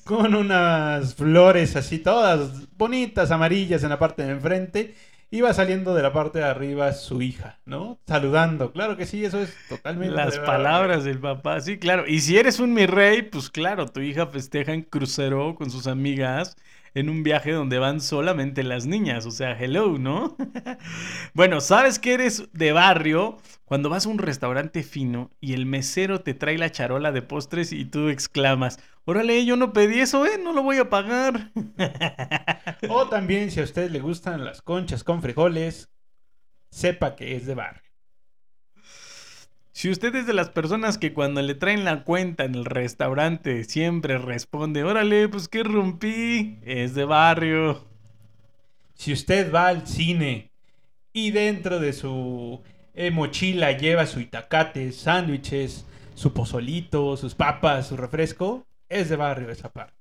con 0.03 0.35
unas 0.35 1.15
flores 1.15 1.77
así 1.77 2.01
todas 2.01 2.77
bonitas, 2.77 3.31
amarillas 3.31 3.85
en 3.85 3.91
la 3.91 4.01
parte 4.01 4.25
de 4.25 4.33
enfrente. 4.33 4.95
Y 5.31 5.41
va 5.41 5.55
saliendo 5.55 5.95
de 5.95 6.03
la 6.03 6.13
parte 6.13 6.41
de 6.41 6.45
arriba 6.45 6.93
su 6.93 7.23
hija, 7.23 7.59
¿no? 7.65 7.99
Saludando. 8.07 8.71
Claro 8.73 8.99
que 8.99 9.07
sí, 9.07 9.25
eso 9.25 9.41
es 9.41 9.57
totalmente. 9.67 10.15
Las 10.15 10.35
de 10.35 10.41
palabras 10.41 11.05
del 11.05 11.21
papá, 11.21 11.59
sí, 11.61 11.79
claro. 11.79 12.05
Y 12.07 12.21
si 12.21 12.37
eres 12.37 12.61
un 12.61 12.75
mi 12.75 12.85
rey, 12.85 13.23
pues 13.23 13.49
claro, 13.49 13.87
tu 13.87 14.01
hija 14.01 14.27
festeja 14.27 14.75
en 14.75 14.83
crucero 14.83 15.55
con 15.55 15.71
sus 15.71 15.87
amigas 15.87 16.57
en 16.95 17.09
un 17.09 17.23
viaje 17.23 17.53
donde 17.53 17.79
van 17.79 18.01
solamente 18.01 18.63
las 18.63 18.87
niñas. 18.87 19.27
O 19.27 19.31
sea, 19.31 19.53
hello, 19.59 19.99
¿no? 19.99 20.37
bueno, 21.35 21.61
¿sabes 21.61 21.99
que 21.99 22.15
eres 22.15 22.49
de 22.53 22.73
barrio? 22.73 23.39
Cuando 23.65 23.89
vas 23.89 24.07
a 24.07 24.11
un 24.11 24.19
restaurante 24.19 24.83
fino 24.83 25.31
y 25.41 25.55
el 25.55 25.67
mesero 25.67 26.21
te 26.21 26.35
trae 26.35 26.59
la 26.59 26.71
charola 26.71 27.13
de 27.13 27.23
postres 27.23 27.73
y 27.73 27.85
tú 27.87 28.09
exclamas, 28.09 28.79
órale, 29.05 29.45
yo 29.47 29.57
no 29.57 29.73
pedí 29.73 30.01
eso, 30.01 30.27
¿eh? 30.27 30.39
No 30.43 30.53
lo 30.53 30.63
voy 30.63 30.79
a 30.79 30.91
pagar. 30.91 31.53
O 32.89 33.09
también, 33.09 33.51
si 33.51 33.61
a 33.61 33.65
usted 33.65 33.91
le 33.91 34.01
gustan 34.01 34.45
las 34.45 34.61
conchas 34.61 35.05
con 35.05 35.23
frijoles, 35.23 35.89
sepa 36.71 37.15
que 37.15 37.37
es 37.37 37.47
de 37.47 37.55
barrio. 37.55 37.92
Si 39.73 39.91
usted 39.91 40.15
es 40.15 40.27
de 40.27 40.35
las 40.35 40.51
personas 40.51 40.99
que 40.99 41.15
cuando 41.15 41.41
le 41.41 41.55
traen 41.55 41.85
la 41.85 42.05
cuenta 42.05 42.45
en 42.45 42.55
el 42.55 42.67
restaurante 42.67 43.65
siempre 43.65 44.19
responde, 44.19 44.85
órale, 44.85 45.29
pues 45.29 45.49
que 45.49 45.63
rompí, 45.63 46.59
es 46.63 46.95
de 46.95 47.05
barrio. 47.05 47.87
Si 48.95 49.13
usted 49.13 49.53
va 49.53 49.69
al 49.69 49.87
cine 49.87 50.51
y 51.13 51.31
dentro 51.31 51.81
de 51.81 51.95
su 51.95 52.63
eh, 52.95 53.11
mochila 53.11 53.73
lleva 53.73 54.07
su 54.07 54.21
itacate, 54.21 54.93
sándwiches, 54.93 55.87
su 56.15 56.35
pozolito, 56.35 57.17
sus 57.17 57.35
papas, 57.35 57.89
su 57.89 57.97
refresco, 57.97 58.67
es 58.91 59.09
de 59.09 59.17
barrio 59.17 59.51
esa 59.51 59.73
parte. 59.73 59.95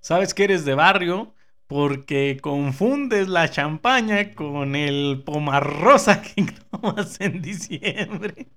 ¿Sabes 0.00 0.32
que 0.32 0.44
eres 0.44 0.64
de 0.64 0.74
barrio? 0.74 1.34
Porque 1.70 2.36
confundes 2.42 3.28
la 3.28 3.48
champaña 3.48 4.32
con 4.34 4.74
el 4.74 5.22
pomarrosa 5.24 6.20
que 6.20 6.44
tomas 6.68 7.20
en 7.20 7.40
diciembre. 7.40 8.48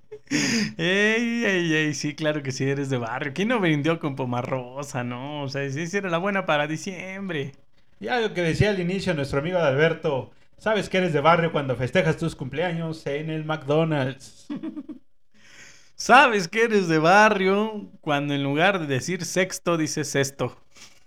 Ey, 0.79 1.45
ey, 1.45 1.73
ey, 1.75 1.93
sí, 1.93 2.15
claro 2.15 2.41
que 2.41 2.51
sí, 2.51 2.63
eres 2.63 2.89
de 2.89 2.97
barrio. 2.97 3.31
¿Quién 3.35 3.49
no 3.49 3.59
vendió 3.59 3.99
con 3.99 4.15
pomarrosa, 4.15 5.03
no? 5.03 5.43
O 5.43 5.47
sea, 5.47 5.69
sí, 5.69 5.85
era 5.95 6.09
la 6.09 6.17
buena 6.17 6.47
para 6.47 6.65
diciembre. 6.65 7.51
Ya 7.99 8.19
lo 8.19 8.33
que 8.33 8.41
decía 8.41 8.71
al 8.71 8.79
inicio 8.79 9.13
nuestro 9.13 9.41
amigo 9.41 9.59
Alberto, 9.59 10.31
sabes 10.57 10.89
que 10.89 10.97
eres 10.97 11.13
de 11.13 11.21
barrio 11.21 11.51
cuando 11.51 11.75
festejas 11.75 12.17
tus 12.17 12.35
cumpleaños 12.35 13.05
en 13.05 13.29
el 13.29 13.45
McDonald's. 13.45 14.47
Sabes 15.95 16.47
que 16.47 16.63
eres 16.63 16.87
de 16.87 16.97
barrio 16.97 17.91
cuando 18.01 18.33
en 18.33 18.41
lugar 18.41 18.79
de 18.79 18.87
decir 18.87 19.23
sexto 19.23 19.77
dices 19.77 20.09
sexto. 20.09 20.57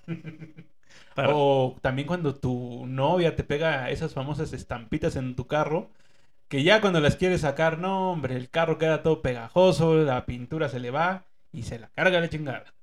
O 1.17 1.77
también 1.81 2.07
cuando 2.07 2.35
tu 2.35 2.85
novia 2.87 3.37
te 3.37 3.45
pega 3.45 3.91
esas 3.91 4.15
famosas 4.15 4.53
estampitas 4.53 5.17
en 5.17 5.35
tu 5.35 5.47
carro, 5.47 5.91
que 6.49 6.63
ya 6.63 6.81
cuando 6.81 7.01
las 7.01 7.17
quieres 7.17 7.41
sacar, 7.43 7.79
no, 7.79 8.13
hombre, 8.13 8.37
el 8.37 8.51
carro 8.51 8.79
queda 8.79 9.03
todo 9.03 9.23
pegajoso, 9.23 9.97
la 9.97 10.27
pintura 10.27 10.69
se 10.69 10.81
le 10.81 10.91
va 10.91 11.25
y 11.53 11.63
se 11.63 11.79
la 11.79 11.89
carga 11.89 12.21
la 12.21 12.29
chingada. 12.29 12.75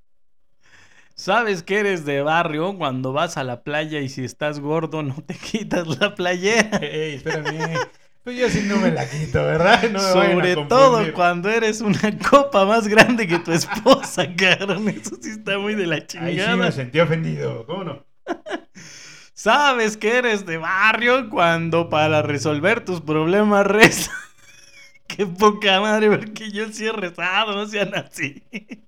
Sabes 1.15 1.61
que 1.61 1.79
eres 1.79 2.05
de 2.05 2.23
barrio 2.23 2.75
cuando 2.75 3.13
vas 3.13 3.37
a 3.37 3.43
la 3.43 3.61
playa 3.61 3.99
y 3.99 4.09
si 4.09 4.23
estás 4.23 4.59
gordo 4.59 5.03
no 5.03 5.15
te 5.25 5.35
quitas 5.51 5.87
la 5.99 6.15
playera. 6.15 6.79
Ey, 6.79 7.15
espérame. 7.15 7.77
Pues 8.23 8.37
yo 8.37 8.49
sí 8.49 8.63
no 8.65 8.77
me 8.77 8.89
la 8.89 9.07
quito, 9.07 9.43
¿verdad? 9.43 9.81
Sobre 10.13 10.55
todo 10.55 11.13
cuando 11.13 11.49
eres 11.49 11.81
una 11.81 11.99
copa 12.29 12.65
más 12.65 12.87
grande 12.87 13.27
que 13.27 13.37
tu 13.39 13.51
esposa, 13.51 14.33
cabrón. 14.37 14.87
Eso 14.87 15.17
sí 15.21 15.31
está 15.31 15.59
muy 15.59 15.75
de 15.75 15.87
la 15.87 16.07
chingada. 16.07 16.29
Ahí 16.29 16.39
sí 16.39 16.57
me 16.57 16.71
sentí 16.71 16.99
ofendido, 17.01 17.65
¿cómo 17.65 17.83
no? 17.83 18.12
Sabes 19.33 19.97
que 19.97 20.17
eres 20.17 20.45
de 20.45 20.57
barrio 20.57 21.29
cuando 21.29 21.89
para 21.89 22.21
resolver 22.21 22.85
tus 22.85 23.01
problemas 23.01 23.65
rezas. 23.65 24.11
Qué 25.07 25.25
poca 25.25 25.81
madre, 25.81 26.09
porque 26.09 26.51
yo 26.51 26.69
sí 26.71 26.85
he 26.85 26.91
rezado, 26.91 27.53
no 27.53 27.67
sean 27.67 27.93
así. 27.95 28.43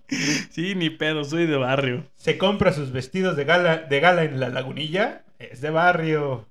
Sí, 0.52 0.76
ni 0.76 0.92
pedo, 0.92 1.24
soy 1.24 1.48
de 1.48 1.58
barrio. 1.58 2.04
Se 2.16 2.38
compra 2.38 2.72
sus 2.72 2.92
vestidos 2.92 3.36
de 3.36 3.44
gala, 3.44 3.78
de 3.78 4.00
gala 4.00 4.24
en 4.24 4.40
la 4.40 4.50
lagunilla, 4.50 5.24
es 5.40 5.62
de 5.62 5.72
barrio. 5.72 6.48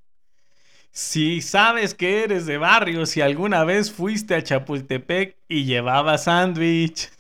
Si 0.90 1.40
sabes 1.40 1.94
que 1.94 2.24
eres 2.24 2.46
de 2.46 2.58
barrio, 2.58 3.06
si 3.06 3.20
alguna 3.20 3.62
vez 3.64 3.92
fuiste 3.92 4.34
a 4.34 4.42
Chapultepec 4.42 5.36
y 5.48 5.64
llevaba 5.64 6.18
sándwich. 6.18 7.10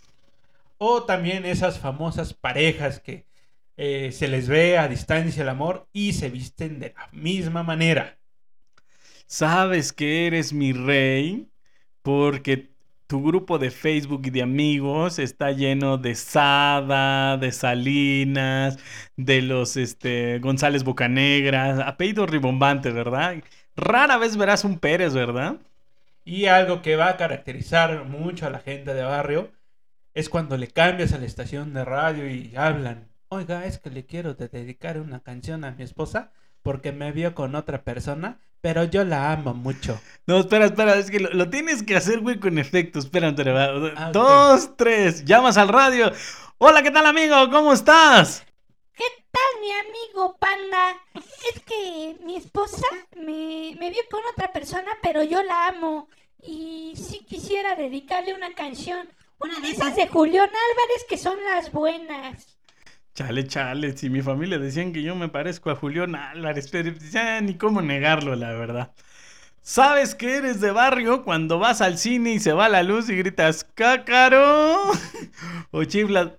O 0.78 1.04
también 1.04 1.46
esas 1.46 1.78
famosas 1.78 2.34
parejas 2.34 2.98
que 2.98 3.24
eh, 3.76 4.12
se 4.12 4.28
les 4.28 4.48
ve 4.48 4.78
a 4.78 4.88
distancia 4.88 5.42
el 5.42 5.48
amor 5.48 5.88
y 5.92 6.12
se 6.12 6.30
visten 6.30 6.78
de 6.78 6.94
la 6.96 7.08
misma 7.12 7.62
manera. 7.62 8.18
Sabes 9.26 9.92
que 9.92 10.26
eres 10.26 10.52
mi 10.52 10.72
rey 10.72 11.48
porque 12.02 12.74
tu 13.06 13.22
grupo 13.22 13.58
de 13.58 13.70
Facebook 13.70 14.22
y 14.26 14.30
de 14.30 14.42
amigos 14.42 15.18
está 15.18 15.50
lleno 15.52 15.98
de 15.98 16.14
Sada, 16.14 17.36
de 17.36 17.52
Salinas, 17.52 18.78
de 19.16 19.42
los 19.42 19.76
este, 19.76 20.38
González 20.38 20.84
Bocanegra, 20.84 21.86
apellido 21.86 22.26
ribombante, 22.26 22.90
¿verdad? 22.90 23.36
Rara 23.76 24.18
vez 24.18 24.36
verás 24.36 24.64
un 24.64 24.78
Pérez, 24.78 25.14
¿verdad? 25.14 25.56
Y 26.24 26.46
algo 26.46 26.82
que 26.82 26.96
va 26.96 27.08
a 27.10 27.16
caracterizar 27.16 28.04
mucho 28.04 28.46
a 28.46 28.50
la 28.50 28.60
gente 28.60 28.94
de 28.94 29.02
barrio 29.02 29.52
es 30.14 30.28
cuando 30.28 30.56
le 30.56 30.68
cambias 30.68 31.12
a 31.12 31.18
la 31.18 31.26
estación 31.26 31.74
de 31.74 31.84
radio 31.84 32.28
y 32.28 32.54
hablan. 32.56 33.08
Oiga, 33.34 33.66
es 33.66 33.80
que 33.80 33.90
le 33.90 34.06
quiero 34.06 34.34
dedicar 34.34 35.00
una 35.00 35.18
canción 35.18 35.64
a 35.64 35.72
mi 35.72 35.82
esposa 35.82 36.30
porque 36.62 36.92
me 36.92 37.10
vio 37.10 37.34
con 37.34 37.56
otra 37.56 37.82
persona, 37.82 38.38
pero 38.60 38.84
yo 38.84 39.02
la 39.02 39.32
amo 39.32 39.54
mucho. 39.54 40.00
No, 40.28 40.38
espera, 40.38 40.66
espera, 40.66 40.94
es 40.94 41.10
que 41.10 41.18
lo, 41.18 41.50
tienes 41.50 41.82
que 41.82 41.96
hacer, 41.96 42.20
güey, 42.20 42.38
con 42.38 42.58
efectos. 42.58 43.06
Espera, 43.06 43.34
ah, 43.96 44.12
Dos, 44.12 44.76
tres, 44.76 45.24
llamas 45.24 45.56
al 45.56 45.66
radio. 45.66 46.12
Hola, 46.58 46.84
¿qué 46.84 46.92
tal, 46.92 47.06
amigo? 47.06 47.34
¿Cómo 47.50 47.72
estás? 47.72 48.46
¿Qué 48.94 49.04
tal, 49.32 49.60
mi 49.60 49.72
amigo 49.72 50.36
Panda? 50.38 50.96
Es 51.52 51.60
que 51.62 52.16
mi 52.24 52.36
esposa 52.36 52.86
me, 53.16 53.74
vio 53.76 54.02
con 54.12 54.20
otra 54.32 54.52
persona, 54.52 54.92
pero 55.02 55.24
yo 55.24 55.42
la 55.42 55.66
amo. 55.66 56.08
Y 56.40 56.94
sí 56.96 57.26
quisiera 57.28 57.74
dedicarle 57.74 58.32
una 58.32 58.54
canción. 58.54 59.08
Una 59.40 59.58
de 59.58 59.70
esas 59.70 59.96
de 59.96 60.06
Julián 60.06 60.48
Álvarez 60.48 61.04
que 61.08 61.18
son 61.18 61.36
las 61.42 61.72
buenas. 61.72 62.54
Chale, 63.14 63.46
chale, 63.46 63.96
si 63.96 64.10
mi 64.10 64.22
familia 64.22 64.58
decían 64.58 64.92
que 64.92 65.02
yo 65.02 65.14
me 65.14 65.28
parezco 65.28 65.70
a 65.70 65.76
Julián 65.76 66.16
Álvarez, 66.16 66.68
pero 66.70 66.92
ya 67.12 67.40
ni 67.40 67.54
cómo 67.54 67.80
negarlo, 67.80 68.34
la 68.34 68.52
verdad. 68.52 68.92
¿Sabes 69.62 70.14
que 70.14 70.36
eres 70.36 70.60
de 70.60 70.72
barrio 70.72 71.24
cuando 71.24 71.58
vas 71.58 71.80
al 71.80 71.96
cine 71.96 72.34
y 72.34 72.40
se 72.40 72.52
va 72.52 72.68
la 72.68 72.82
luz 72.82 73.08
y 73.08 73.16
gritas 73.16 73.64
¡Cácaro! 73.74 74.90
o 75.70 75.84
chiflas 75.84 76.32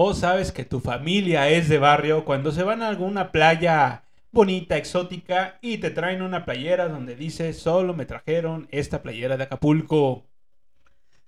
o 0.00 0.14
sabes 0.14 0.52
que 0.52 0.64
tu 0.64 0.78
familia 0.78 1.48
es 1.48 1.68
de 1.68 1.78
barrio 1.78 2.24
cuando 2.24 2.52
se 2.52 2.62
van 2.62 2.82
a 2.82 2.88
alguna 2.88 3.32
playa 3.32 4.04
bonita, 4.30 4.76
exótica 4.76 5.58
y 5.60 5.78
te 5.78 5.90
traen 5.90 6.22
una 6.22 6.44
playera 6.44 6.88
donde 6.88 7.16
dice 7.16 7.52
solo 7.52 7.94
me 7.94 8.06
trajeron 8.06 8.68
esta 8.70 9.02
playera 9.02 9.36
de 9.36 9.42
Acapulco. 9.42 10.27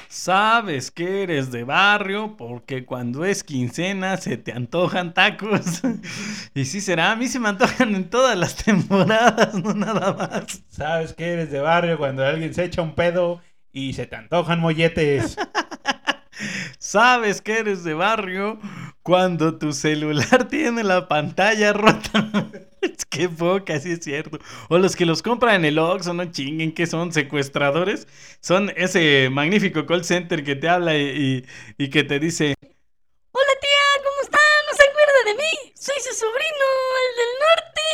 Sabes 0.09 0.91
que 0.91 1.23
eres 1.23 1.51
de 1.51 1.65
barrio 1.65 2.37
porque 2.37 2.85
cuando 2.85 3.25
es 3.25 3.45
quincena 3.45 4.17
se 4.17 4.37
te 4.37 4.53
antojan 4.53 5.15
tacos. 5.15 5.83
y 6.55 6.65
sí 6.65 6.81
será, 6.81 7.13
a 7.13 7.17
mí 7.17 7.29
se 7.29 7.39
me 7.39 7.49
antojan 7.49 7.95
en 7.95 8.11
todas 8.11 8.37
las 8.37 8.57
temporadas, 8.65 9.55
no 9.55 9.75
nada 9.75 10.13
más. 10.13 10.63
Sabes 10.69 11.13
que 11.13 11.27
eres 11.27 11.51
de 11.51 11.61
barrio 11.61 11.99
cuando 11.99 12.25
alguien 12.25 12.55
se 12.55 12.65
echa 12.65 12.83
un 12.83 12.95
pedo 12.95 13.41
y 13.73 13.93
se 13.93 14.07
te 14.07 14.17
antojan 14.17 14.61
molletes. 14.61 15.37
Sabes 16.79 17.43
que 17.43 17.59
eres 17.59 17.85
de 17.85 17.95
barrio 17.95 18.59
cuando 19.03 19.59
tu 19.59 19.73
celular 19.73 20.49
tiene 20.49 20.83
la 20.83 21.09
pantalla 21.09 21.73
rota. 21.73 22.29
que 23.21 23.29
poca, 23.29 23.79
sí 23.81 23.93
es 23.93 24.01
cierto. 24.01 24.39
O 24.69 24.79
los 24.79 24.95
que 24.95 25.05
los 25.05 25.23
compran 25.23 25.57
en 25.57 25.65
el 25.65 25.79
Oxxo, 25.79 26.15
no 26.15 26.25
chinguen, 26.31 26.73
que 26.73 26.87
son 26.87 27.13
secuestradores. 27.13 28.07
Son 28.41 28.71
ese 28.77 29.29
magnífico 29.31 29.85
call 29.85 30.05
center 30.05 30.45
que 30.45 30.55
te 30.55 30.69
habla 30.69 30.97
y, 30.97 31.45
que 31.91 32.05
te 32.05 32.21
dice... 32.21 32.55
Hola 33.33 33.53
tía, 33.61 34.03
¿cómo 34.05 34.21
está? 34.23 34.39
¿No 34.69 34.77
se 34.77 34.83
acuerda 34.89 35.21
de 35.27 35.35
mí? 35.35 35.73
Soy 35.75 35.97
su 36.01 36.15
sobrino, 36.15 36.67
el 37.01 37.15
del 37.21 37.33
norte. 37.45 37.85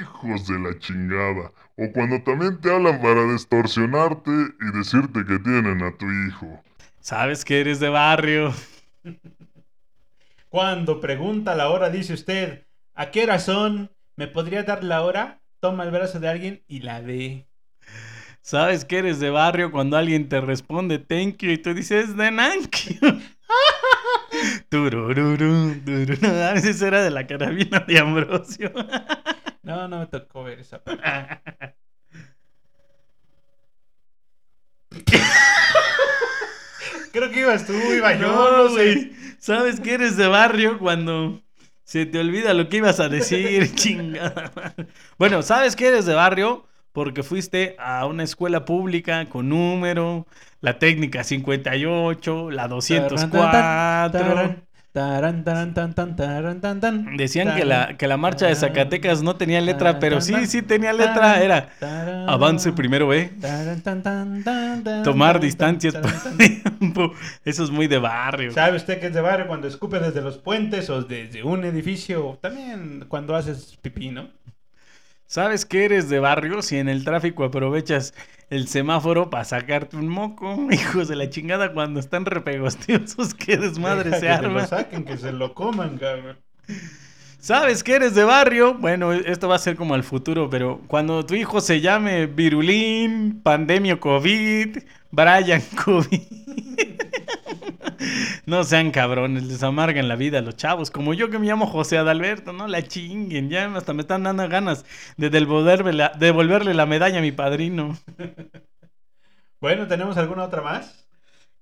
Hijos 0.00 0.46
de 0.46 0.58
la 0.60 0.78
chingada. 0.78 1.52
O 1.76 1.92
cuando 1.92 2.22
también 2.22 2.60
te 2.60 2.72
hablan 2.72 3.02
para 3.02 3.30
distorsionarte 3.32 4.30
y 4.30 4.78
decirte 4.78 5.24
que 5.26 5.38
tienen 5.40 5.82
a 5.82 5.96
tu 5.96 6.06
hijo. 6.06 6.62
Sabes 7.00 7.44
que 7.44 7.60
eres 7.60 7.80
de 7.80 7.88
barrio. 7.88 8.54
Cuando 10.48 11.00
pregunta 11.00 11.54
la 11.54 11.68
hora, 11.68 11.90
dice 11.90 12.14
usted, 12.14 12.65
¿a 12.96 13.10
qué 13.10 13.24
hora 13.24 13.38
son? 13.38 13.90
¿Me 14.16 14.26
podría 14.26 14.64
dar 14.64 14.82
la 14.82 15.02
hora? 15.02 15.42
Toma 15.60 15.84
el 15.84 15.90
brazo 15.90 16.18
de 16.18 16.28
alguien 16.28 16.64
y 16.66 16.80
la 16.80 17.00
ve. 17.00 17.46
¿Sabes 18.40 18.84
que 18.84 18.98
eres 18.98 19.20
de 19.20 19.30
barrio 19.30 19.70
cuando 19.70 19.96
alguien 19.96 20.28
te 20.28 20.40
responde 20.40 20.98
thank 20.98 21.38
you 21.38 21.50
y 21.50 21.58
tú 21.58 21.74
dices 21.74 22.16
de 22.16 22.30
you? 22.30 23.10
Turururu, 24.68 25.74
tururu. 25.84 26.26
A 26.26 26.52
veces 26.54 26.80
era 26.82 27.02
de 27.02 27.10
la 27.10 27.26
carabina 27.26 27.80
de 27.80 27.98
Ambrosio. 27.98 28.72
no, 29.62 29.88
no 29.88 30.00
me 30.00 30.06
tocó 30.06 30.44
ver 30.44 30.60
esa 30.60 30.82
parte. 30.82 31.02
Creo 37.12 37.30
que 37.30 37.40
ibas 37.40 37.66
tú, 37.66 37.72
iba 37.72 38.14
yo, 38.14 38.56
no, 38.56 38.68
sé. 38.76 39.12
¿Sabes 39.38 39.80
que 39.80 39.94
eres 39.94 40.16
de 40.16 40.26
barrio 40.26 40.78
cuando 40.78 41.42
se 41.86 42.04
te 42.04 42.18
olvida 42.18 42.52
lo 42.52 42.68
que 42.68 42.78
ibas 42.78 42.98
a 42.98 43.08
decir? 43.08 43.72
Chingada. 43.76 44.74
Bueno, 45.18 45.42
¿sabes 45.42 45.76
que 45.76 45.86
eres 45.86 46.04
de 46.04 46.14
barrio? 46.14 46.66
Porque 46.92 47.22
fuiste 47.22 47.76
a 47.78 48.06
una 48.06 48.24
escuela 48.24 48.64
pública 48.64 49.28
con 49.28 49.50
número, 49.50 50.26
la 50.60 50.80
técnica 50.80 51.22
58, 51.22 52.50
la 52.50 52.66
204. 52.66 54.65
Taran, 54.96 55.44
taran, 55.44 55.74
tan, 55.74 55.92
tan, 55.92 56.16
taran, 56.16 56.62
tan, 56.62 56.80
tan. 56.80 57.18
Decían 57.18 57.54
que 57.54 57.66
la, 57.66 57.98
que 57.98 58.06
la 58.06 58.16
marcha 58.16 58.46
de 58.46 58.54
Zacatecas 58.54 59.22
no 59.22 59.36
tenía 59.36 59.60
letra, 59.60 59.88
taran, 59.90 60.00
pero 60.00 60.20
sí, 60.22 60.46
sí 60.46 60.62
tenía 60.62 60.94
letra. 60.94 61.14
taran, 61.14 61.42
Era 61.42 61.68
taran, 61.78 62.30
avance 62.30 62.72
primero, 62.72 63.12
¿eh? 63.12 63.30
Tomar 65.04 65.34
tan, 65.34 65.42
distancias 65.42 65.94
tiempo. 66.38 67.12
Eso 67.44 67.64
es 67.64 67.70
muy 67.70 67.88
de 67.88 67.98
barrio. 67.98 68.52
¿Sabe 68.52 68.78
usted 68.78 68.98
que 68.98 69.08
es 69.08 69.12
de 69.12 69.20
barrio 69.20 69.46
cuando 69.48 69.68
escupe 69.68 69.98
desde 70.00 70.22
los 70.22 70.38
puentes 70.38 70.88
o 70.88 71.02
desde 71.02 71.42
un 71.42 71.66
edificio? 71.66 72.28
o 72.28 72.38
También 72.38 73.04
cuando 73.06 73.36
haces 73.36 73.76
pipí, 73.82 74.08
¿no? 74.08 74.30
¿Sabes 75.26 75.66
que 75.66 75.84
eres 75.84 76.08
de 76.08 76.20
barrio 76.20 76.62
si 76.62 76.78
en 76.78 76.88
el 76.88 77.04
tráfico 77.04 77.44
aprovechas 77.44 78.14
el 78.50 78.68
semáforo 78.68 79.30
para 79.30 79.44
sacarte 79.44 79.96
un 79.96 80.08
moco? 80.08 80.66
Hijos 80.70 81.08
de 81.08 81.16
la 81.16 81.30
chingada, 81.30 81.72
cuando 81.72 82.00
están 82.00 82.24
repegostiosos, 82.26 83.34
qué 83.34 83.56
desmadre 83.56 84.10
Deja 84.10 84.20
se 84.20 84.26
que 84.26 84.36
se 84.36 84.48
lo 84.48 84.60
arma. 84.60 84.64
saquen, 84.64 85.04
que 85.04 85.16
se 85.18 85.32
lo 85.32 85.54
coman, 85.54 85.98
cabrón. 85.98 86.38
¿Sabes 87.38 87.84
que 87.84 87.94
eres 87.94 88.14
de 88.14 88.24
barrio? 88.24 88.74
Bueno, 88.74 89.12
esto 89.12 89.48
va 89.48 89.56
a 89.56 89.58
ser 89.60 89.76
como 89.76 89.94
al 89.94 90.02
futuro, 90.02 90.50
pero 90.50 90.80
cuando 90.88 91.24
tu 91.24 91.34
hijo 91.34 91.60
se 91.60 91.80
llame 91.80 92.26
Virulín, 92.26 93.40
Pandemio 93.42 94.00
COVID, 94.00 94.78
Brian 95.12 95.62
COVID. 95.84 96.45
No 98.46 98.64
sean 98.64 98.90
cabrones, 98.90 99.44
les 99.44 99.62
amargan 99.62 100.08
la 100.08 100.16
vida 100.16 100.38
a 100.38 100.42
los 100.42 100.56
chavos. 100.56 100.90
Como 100.90 101.14
yo 101.14 101.30
que 101.30 101.38
me 101.38 101.46
llamo 101.46 101.66
José 101.66 101.98
Adalberto, 101.98 102.52
no 102.52 102.66
la 102.68 102.82
chinguen. 102.82 103.50
Ya 103.50 103.66
hasta 103.74 103.92
me 103.92 104.02
están 104.02 104.22
dando 104.22 104.48
ganas 104.48 104.84
de 105.16 105.30
devolverle 105.30 105.92
la, 105.92 106.12
devolverle 106.18 106.74
la 106.74 106.86
medalla 106.86 107.18
a 107.18 107.22
mi 107.22 107.32
padrino. 107.32 107.96
Bueno, 109.60 109.86
¿tenemos 109.86 110.16
alguna 110.16 110.44
otra 110.44 110.62
más? 110.62 111.06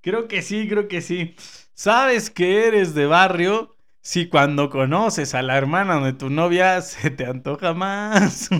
Creo 0.00 0.28
que 0.28 0.42
sí, 0.42 0.68
creo 0.68 0.88
que 0.88 1.00
sí. 1.00 1.34
¿Sabes 1.74 2.30
que 2.30 2.66
eres 2.66 2.94
de 2.94 3.06
barrio? 3.06 3.76
Si 4.02 4.28
cuando 4.28 4.68
conoces 4.70 5.34
a 5.34 5.42
la 5.42 5.56
hermana 5.56 6.00
de 6.00 6.12
tu 6.12 6.28
novia 6.30 6.80
se 6.82 7.10
te 7.10 7.26
antoja 7.26 7.72
más. 7.74 8.50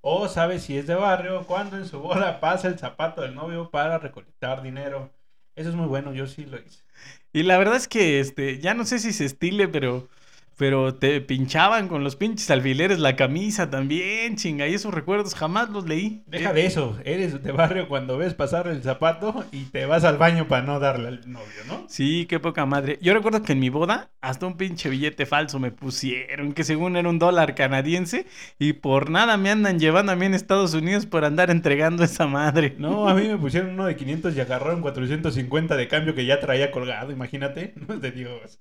O 0.00 0.28
sabes 0.28 0.64
si 0.64 0.78
es 0.78 0.86
de 0.86 0.94
barrio 0.94 1.46
cuando 1.46 1.76
en 1.76 1.86
su 1.86 2.00
boda 2.00 2.40
pasa 2.40 2.68
el 2.68 2.78
zapato 2.78 3.22
del 3.22 3.34
novio 3.34 3.70
para 3.70 3.98
recolectar 3.98 4.62
dinero. 4.62 5.15
Eso 5.56 5.70
es 5.70 5.74
muy 5.74 5.86
bueno, 5.86 6.12
yo 6.12 6.26
sí 6.26 6.44
lo 6.44 6.58
hice. 6.58 6.84
Y 7.32 7.42
la 7.42 7.58
verdad 7.58 7.76
es 7.76 7.88
que 7.88 8.20
este, 8.20 8.58
ya 8.60 8.74
no 8.74 8.84
sé 8.84 8.98
si 8.98 9.12
se 9.12 9.24
estile, 9.24 9.68
pero, 9.68 10.08
pero 10.56 10.94
te 10.94 11.20
pinchaban 11.20 11.88
con 11.88 12.02
los 12.02 12.16
pinches 12.16 12.50
alfileres 12.50 12.98
la 12.98 13.14
camisa 13.14 13.70
también, 13.70 14.36
chinga. 14.36 14.66
Y 14.66 14.74
esos 14.74 14.92
recuerdos 14.92 15.34
jamás 15.34 15.70
los 15.70 15.86
leí. 15.86 16.22
Deja 16.26 16.52
de 16.52 16.66
eso, 16.66 16.98
eres 17.04 17.42
de 17.42 17.52
barrio 17.52 17.88
cuando 17.88 18.16
ves 18.16 18.34
pasar 18.34 18.66
el 18.66 18.82
zapato 18.82 19.44
y 19.52 19.64
te 19.64 19.86
vas 19.86 20.04
al 20.04 20.16
baño 20.16 20.48
para 20.48 20.62
no 20.62 20.80
darle 20.80 21.08
al 21.08 21.30
novio, 21.30 21.46
¿no? 21.68 21.84
Sí, 21.88 22.26
qué 22.26 22.40
poca 22.40 22.64
madre. 22.66 22.98
Yo 23.02 23.12
recuerdo 23.12 23.42
que 23.42 23.52
en 23.52 23.60
mi 23.60 23.68
boda 23.68 24.10
hasta 24.20 24.46
un 24.46 24.56
pinche 24.56 24.88
billete 24.88 25.26
falso 25.26 25.58
me 25.58 25.70
pusieron, 25.70 26.52
que 26.52 26.64
según 26.64 26.96
era 26.96 27.08
un 27.08 27.18
dólar 27.18 27.54
canadiense, 27.54 28.26
y 28.58 28.72
por 28.74 29.10
nada 29.10 29.36
me 29.36 29.50
andan 29.50 29.78
llevando 29.78 30.12
a 30.12 30.16
mí 30.16 30.26
en 30.26 30.34
Estados 30.34 30.74
Unidos 30.74 31.06
por 31.06 31.24
andar 31.24 31.50
entregando 31.50 32.02
esa 32.02 32.26
madre. 32.26 32.74
No, 32.78 33.08
a 33.08 33.14
mí 33.14 33.28
me 33.28 33.36
pusieron 33.36 33.70
uno 33.70 33.86
de 33.86 33.96
500 33.96 34.36
y 34.36 34.40
agarraron 34.40 34.80
450 34.80 35.76
de 35.76 35.88
cambio 35.88 36.14
que 36.14 36.24
ya 36.24 36.40
traía 36.40 36.70
colgado, 36.70 37.12
imagínate. 37.12 37.74
No 37.86 37.94
es 37.94 38.00
de 38.00 38.10
Dios. 38.10 38.58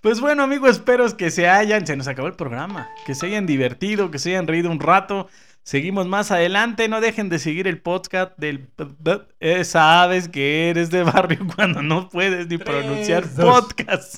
Pues 0.00 0.20
bueno, 0.20 0.44
amigos, 0.44 0.70
espero 0.70 1.16
que 1.16 1.30
se 1.30 1.48
hayan, 1.48 1.86
se 1.86 1.96
nos 1.96 2.06
acabó 2.06 2.28
el 2.28 2.34
programa, 2.34 2.88
que 3.04 3.14
se 3.14 3.26
hayan 3.26 3.46
divertido, 3.46 4.10
que 4.10 4.18
se 4.18 4.30
hayan 4.30 4.46
reído 4.46 4.70
un 4.70 4.78
rato. 4.80 5.28
Seguimos 5.64 6.06
más 6.06 6.30
adelante, 6.30 6.88
no 6.88 7.00
dejen 7.00 7.28
de 7.28 7.38
seguir 7.38 7.66
el 7.66 7.80
podcast 7.80 8.38
del 8.38 8.68
eh, 9.40 9.64
sabes 9.64 10.28
que 10.28 10.70
eres 10.70 10.90
de 10.90 11.02
barrio 11.02 11.40
cuando 11.56 11.82
no 11.82 12.08
puedes 12.08 12.46
ni 12.48 12.58
Tres, 12.58 12.68
pronunciar 12.68 13.34
dos. 13.34 13.60
podcast. 13.64 14.16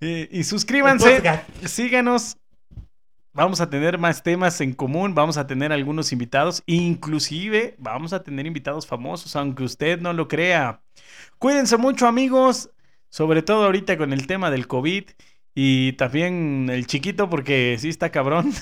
Eh, 0.00 0.28
y 0.30 0.44
suscríbanse, 0.44 1.16
podcast. 1.16 1.48
síganos. 1.66 2.36
Vamos 3.32 3.60
a 3.60 3.70
tener 3.70 3.96
más 3.96 4.22
temas 4.24 4.60
en 4.60 4.72
común, 4.74 5.14
vamos 5.14 5.38
a 5.38 5.46
tener 5.46 5.72
algunos 5.72 6.10
invitados, 6.12 6.64
inclusive 6.66 7.76
vamos 7.78 8.12
a 8.12 8.24
tener 8.24 8.44
invitados 8.44 8.88
famosos, 8.88 9.36
aunque 9.36 9.62
usted 9.62 10.00
no 10.00 10.12
lo 10.12 10.26
crea. 10.26 10.80
Cuídense 11.38 11.76
mucho, 11.76 12.08
amigos, 12.08 12.70
sobre 13.10 13.42
todo 13.42 13.64
ahorita 13.64 13.98
con 13.98 14.14
el 14.14 14.26
tema 14.26 14.50
del 14.50 14.66
COVID 14.66 15.04
y 15.54 15.92
también 15.94 16.68
el 16.70 16.86
chiquito, 16.86 17.28
porque 17.28 17.76
sí 17.78 17.88
está 17.90 18.10
cabrón. 18.10 18.52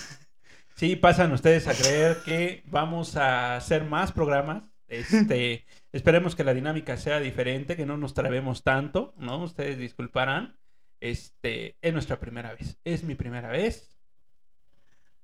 Sí, 0.75 0.95
pasan 0.97 1.33
ustedes 1.33 1.67
a 1.67 1.75
creer 1.75 2.19
que 2.25 2.63
vamos 2.67 3.17
a 3.17 3.57
hacer 3.57 3.85
más 3.85 4.13
programas. 4.13 4.73
Este, 4.87 5.67
esperemos 5.93 6.37
que 6.37 6.45
la 6.45 6.55
dinámica 6.55 6.97
sea 6.97 7.21
diferente, 7.21 7.77
que 7.77 7.85
no 7.85 7.97
nos 7.97 8.15
trabemos 8.15 8.63
tanto, 8.63 9.13
¿no? 9.19 9.43
Ustedes 9.43 9.77
disculparán. 9.79 10.57
Este, 11.01 11.77
es 11.83 11.93
nuestra 11.93 12.21
primera 12.21 12.55
vez. 12.55 12.79
Es 12.85 13.03
mi 13.05 13.15
primera 13.17 13.49
vez. 13.51 13.99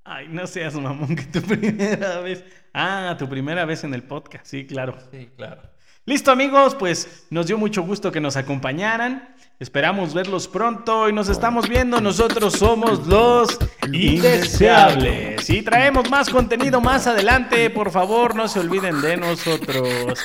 Ay, 0.03 0.29
no 0.29 0.47
seas 0.47 0.75
mamón, 0.75 1.17
que 1.17 1.25
tu 1.25 1.41
primera 1.47 2.21
vez. 2.21 2.45
Ah, 2.73 3.17
tu 3.19 3.29
primera 3.29 3.65
vez 3.65 3.85
en 3.85 3.95
el 3.95 4.03
podcast, 4.03 4.47
sí, 4.47 4.67
claro. 4.67 4.99
Sí, 5.11 5.31
claro. 5.37 5.63
Listo 6.07 6.31
amigos, 6.31 6.75
pues 6.75 7.27
nos 7.31 7.47
dio 7.47 7.57
mucho 7.57 7.83
gusto 7.83 8.13
que 8.13 8.21
nos 8.21 8.37
acompañaran. 8.37 9.35
Esperamos 9.59 10.13
verlos 10.13 10.49
pronto 10.49 11.09
y 11.09 11.15
nos 11.15 11.31
estamos 11.31 11.67
viendo. 11.67 11.99
Nosotros 12.01 12.55
somos 12.55 13.07
los 13.07 13.59
Indeseables. 13.91 15.49
Y 15.49 15.63
traemos 15.63 16.11
más 16.11 16.29
contenido 16.29 16.83
más 16.83 17.07
adelante. 17.07 17.71
Por 17.71 17.91
favor, 17.91 18.35
no 18.35 18.49
se 18.49 18.61
olviden 18.61 19.01
de 19.01 19.17
nosotros. 19.17 20.19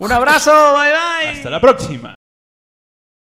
Un 0.00 0.12
abrazo, 0.12 0.52
bye 0.74 0.90
bye. 0.90 1.38
Hasta 1.38 1.48
la 1.50 1.60
próxima. 1.60 2.14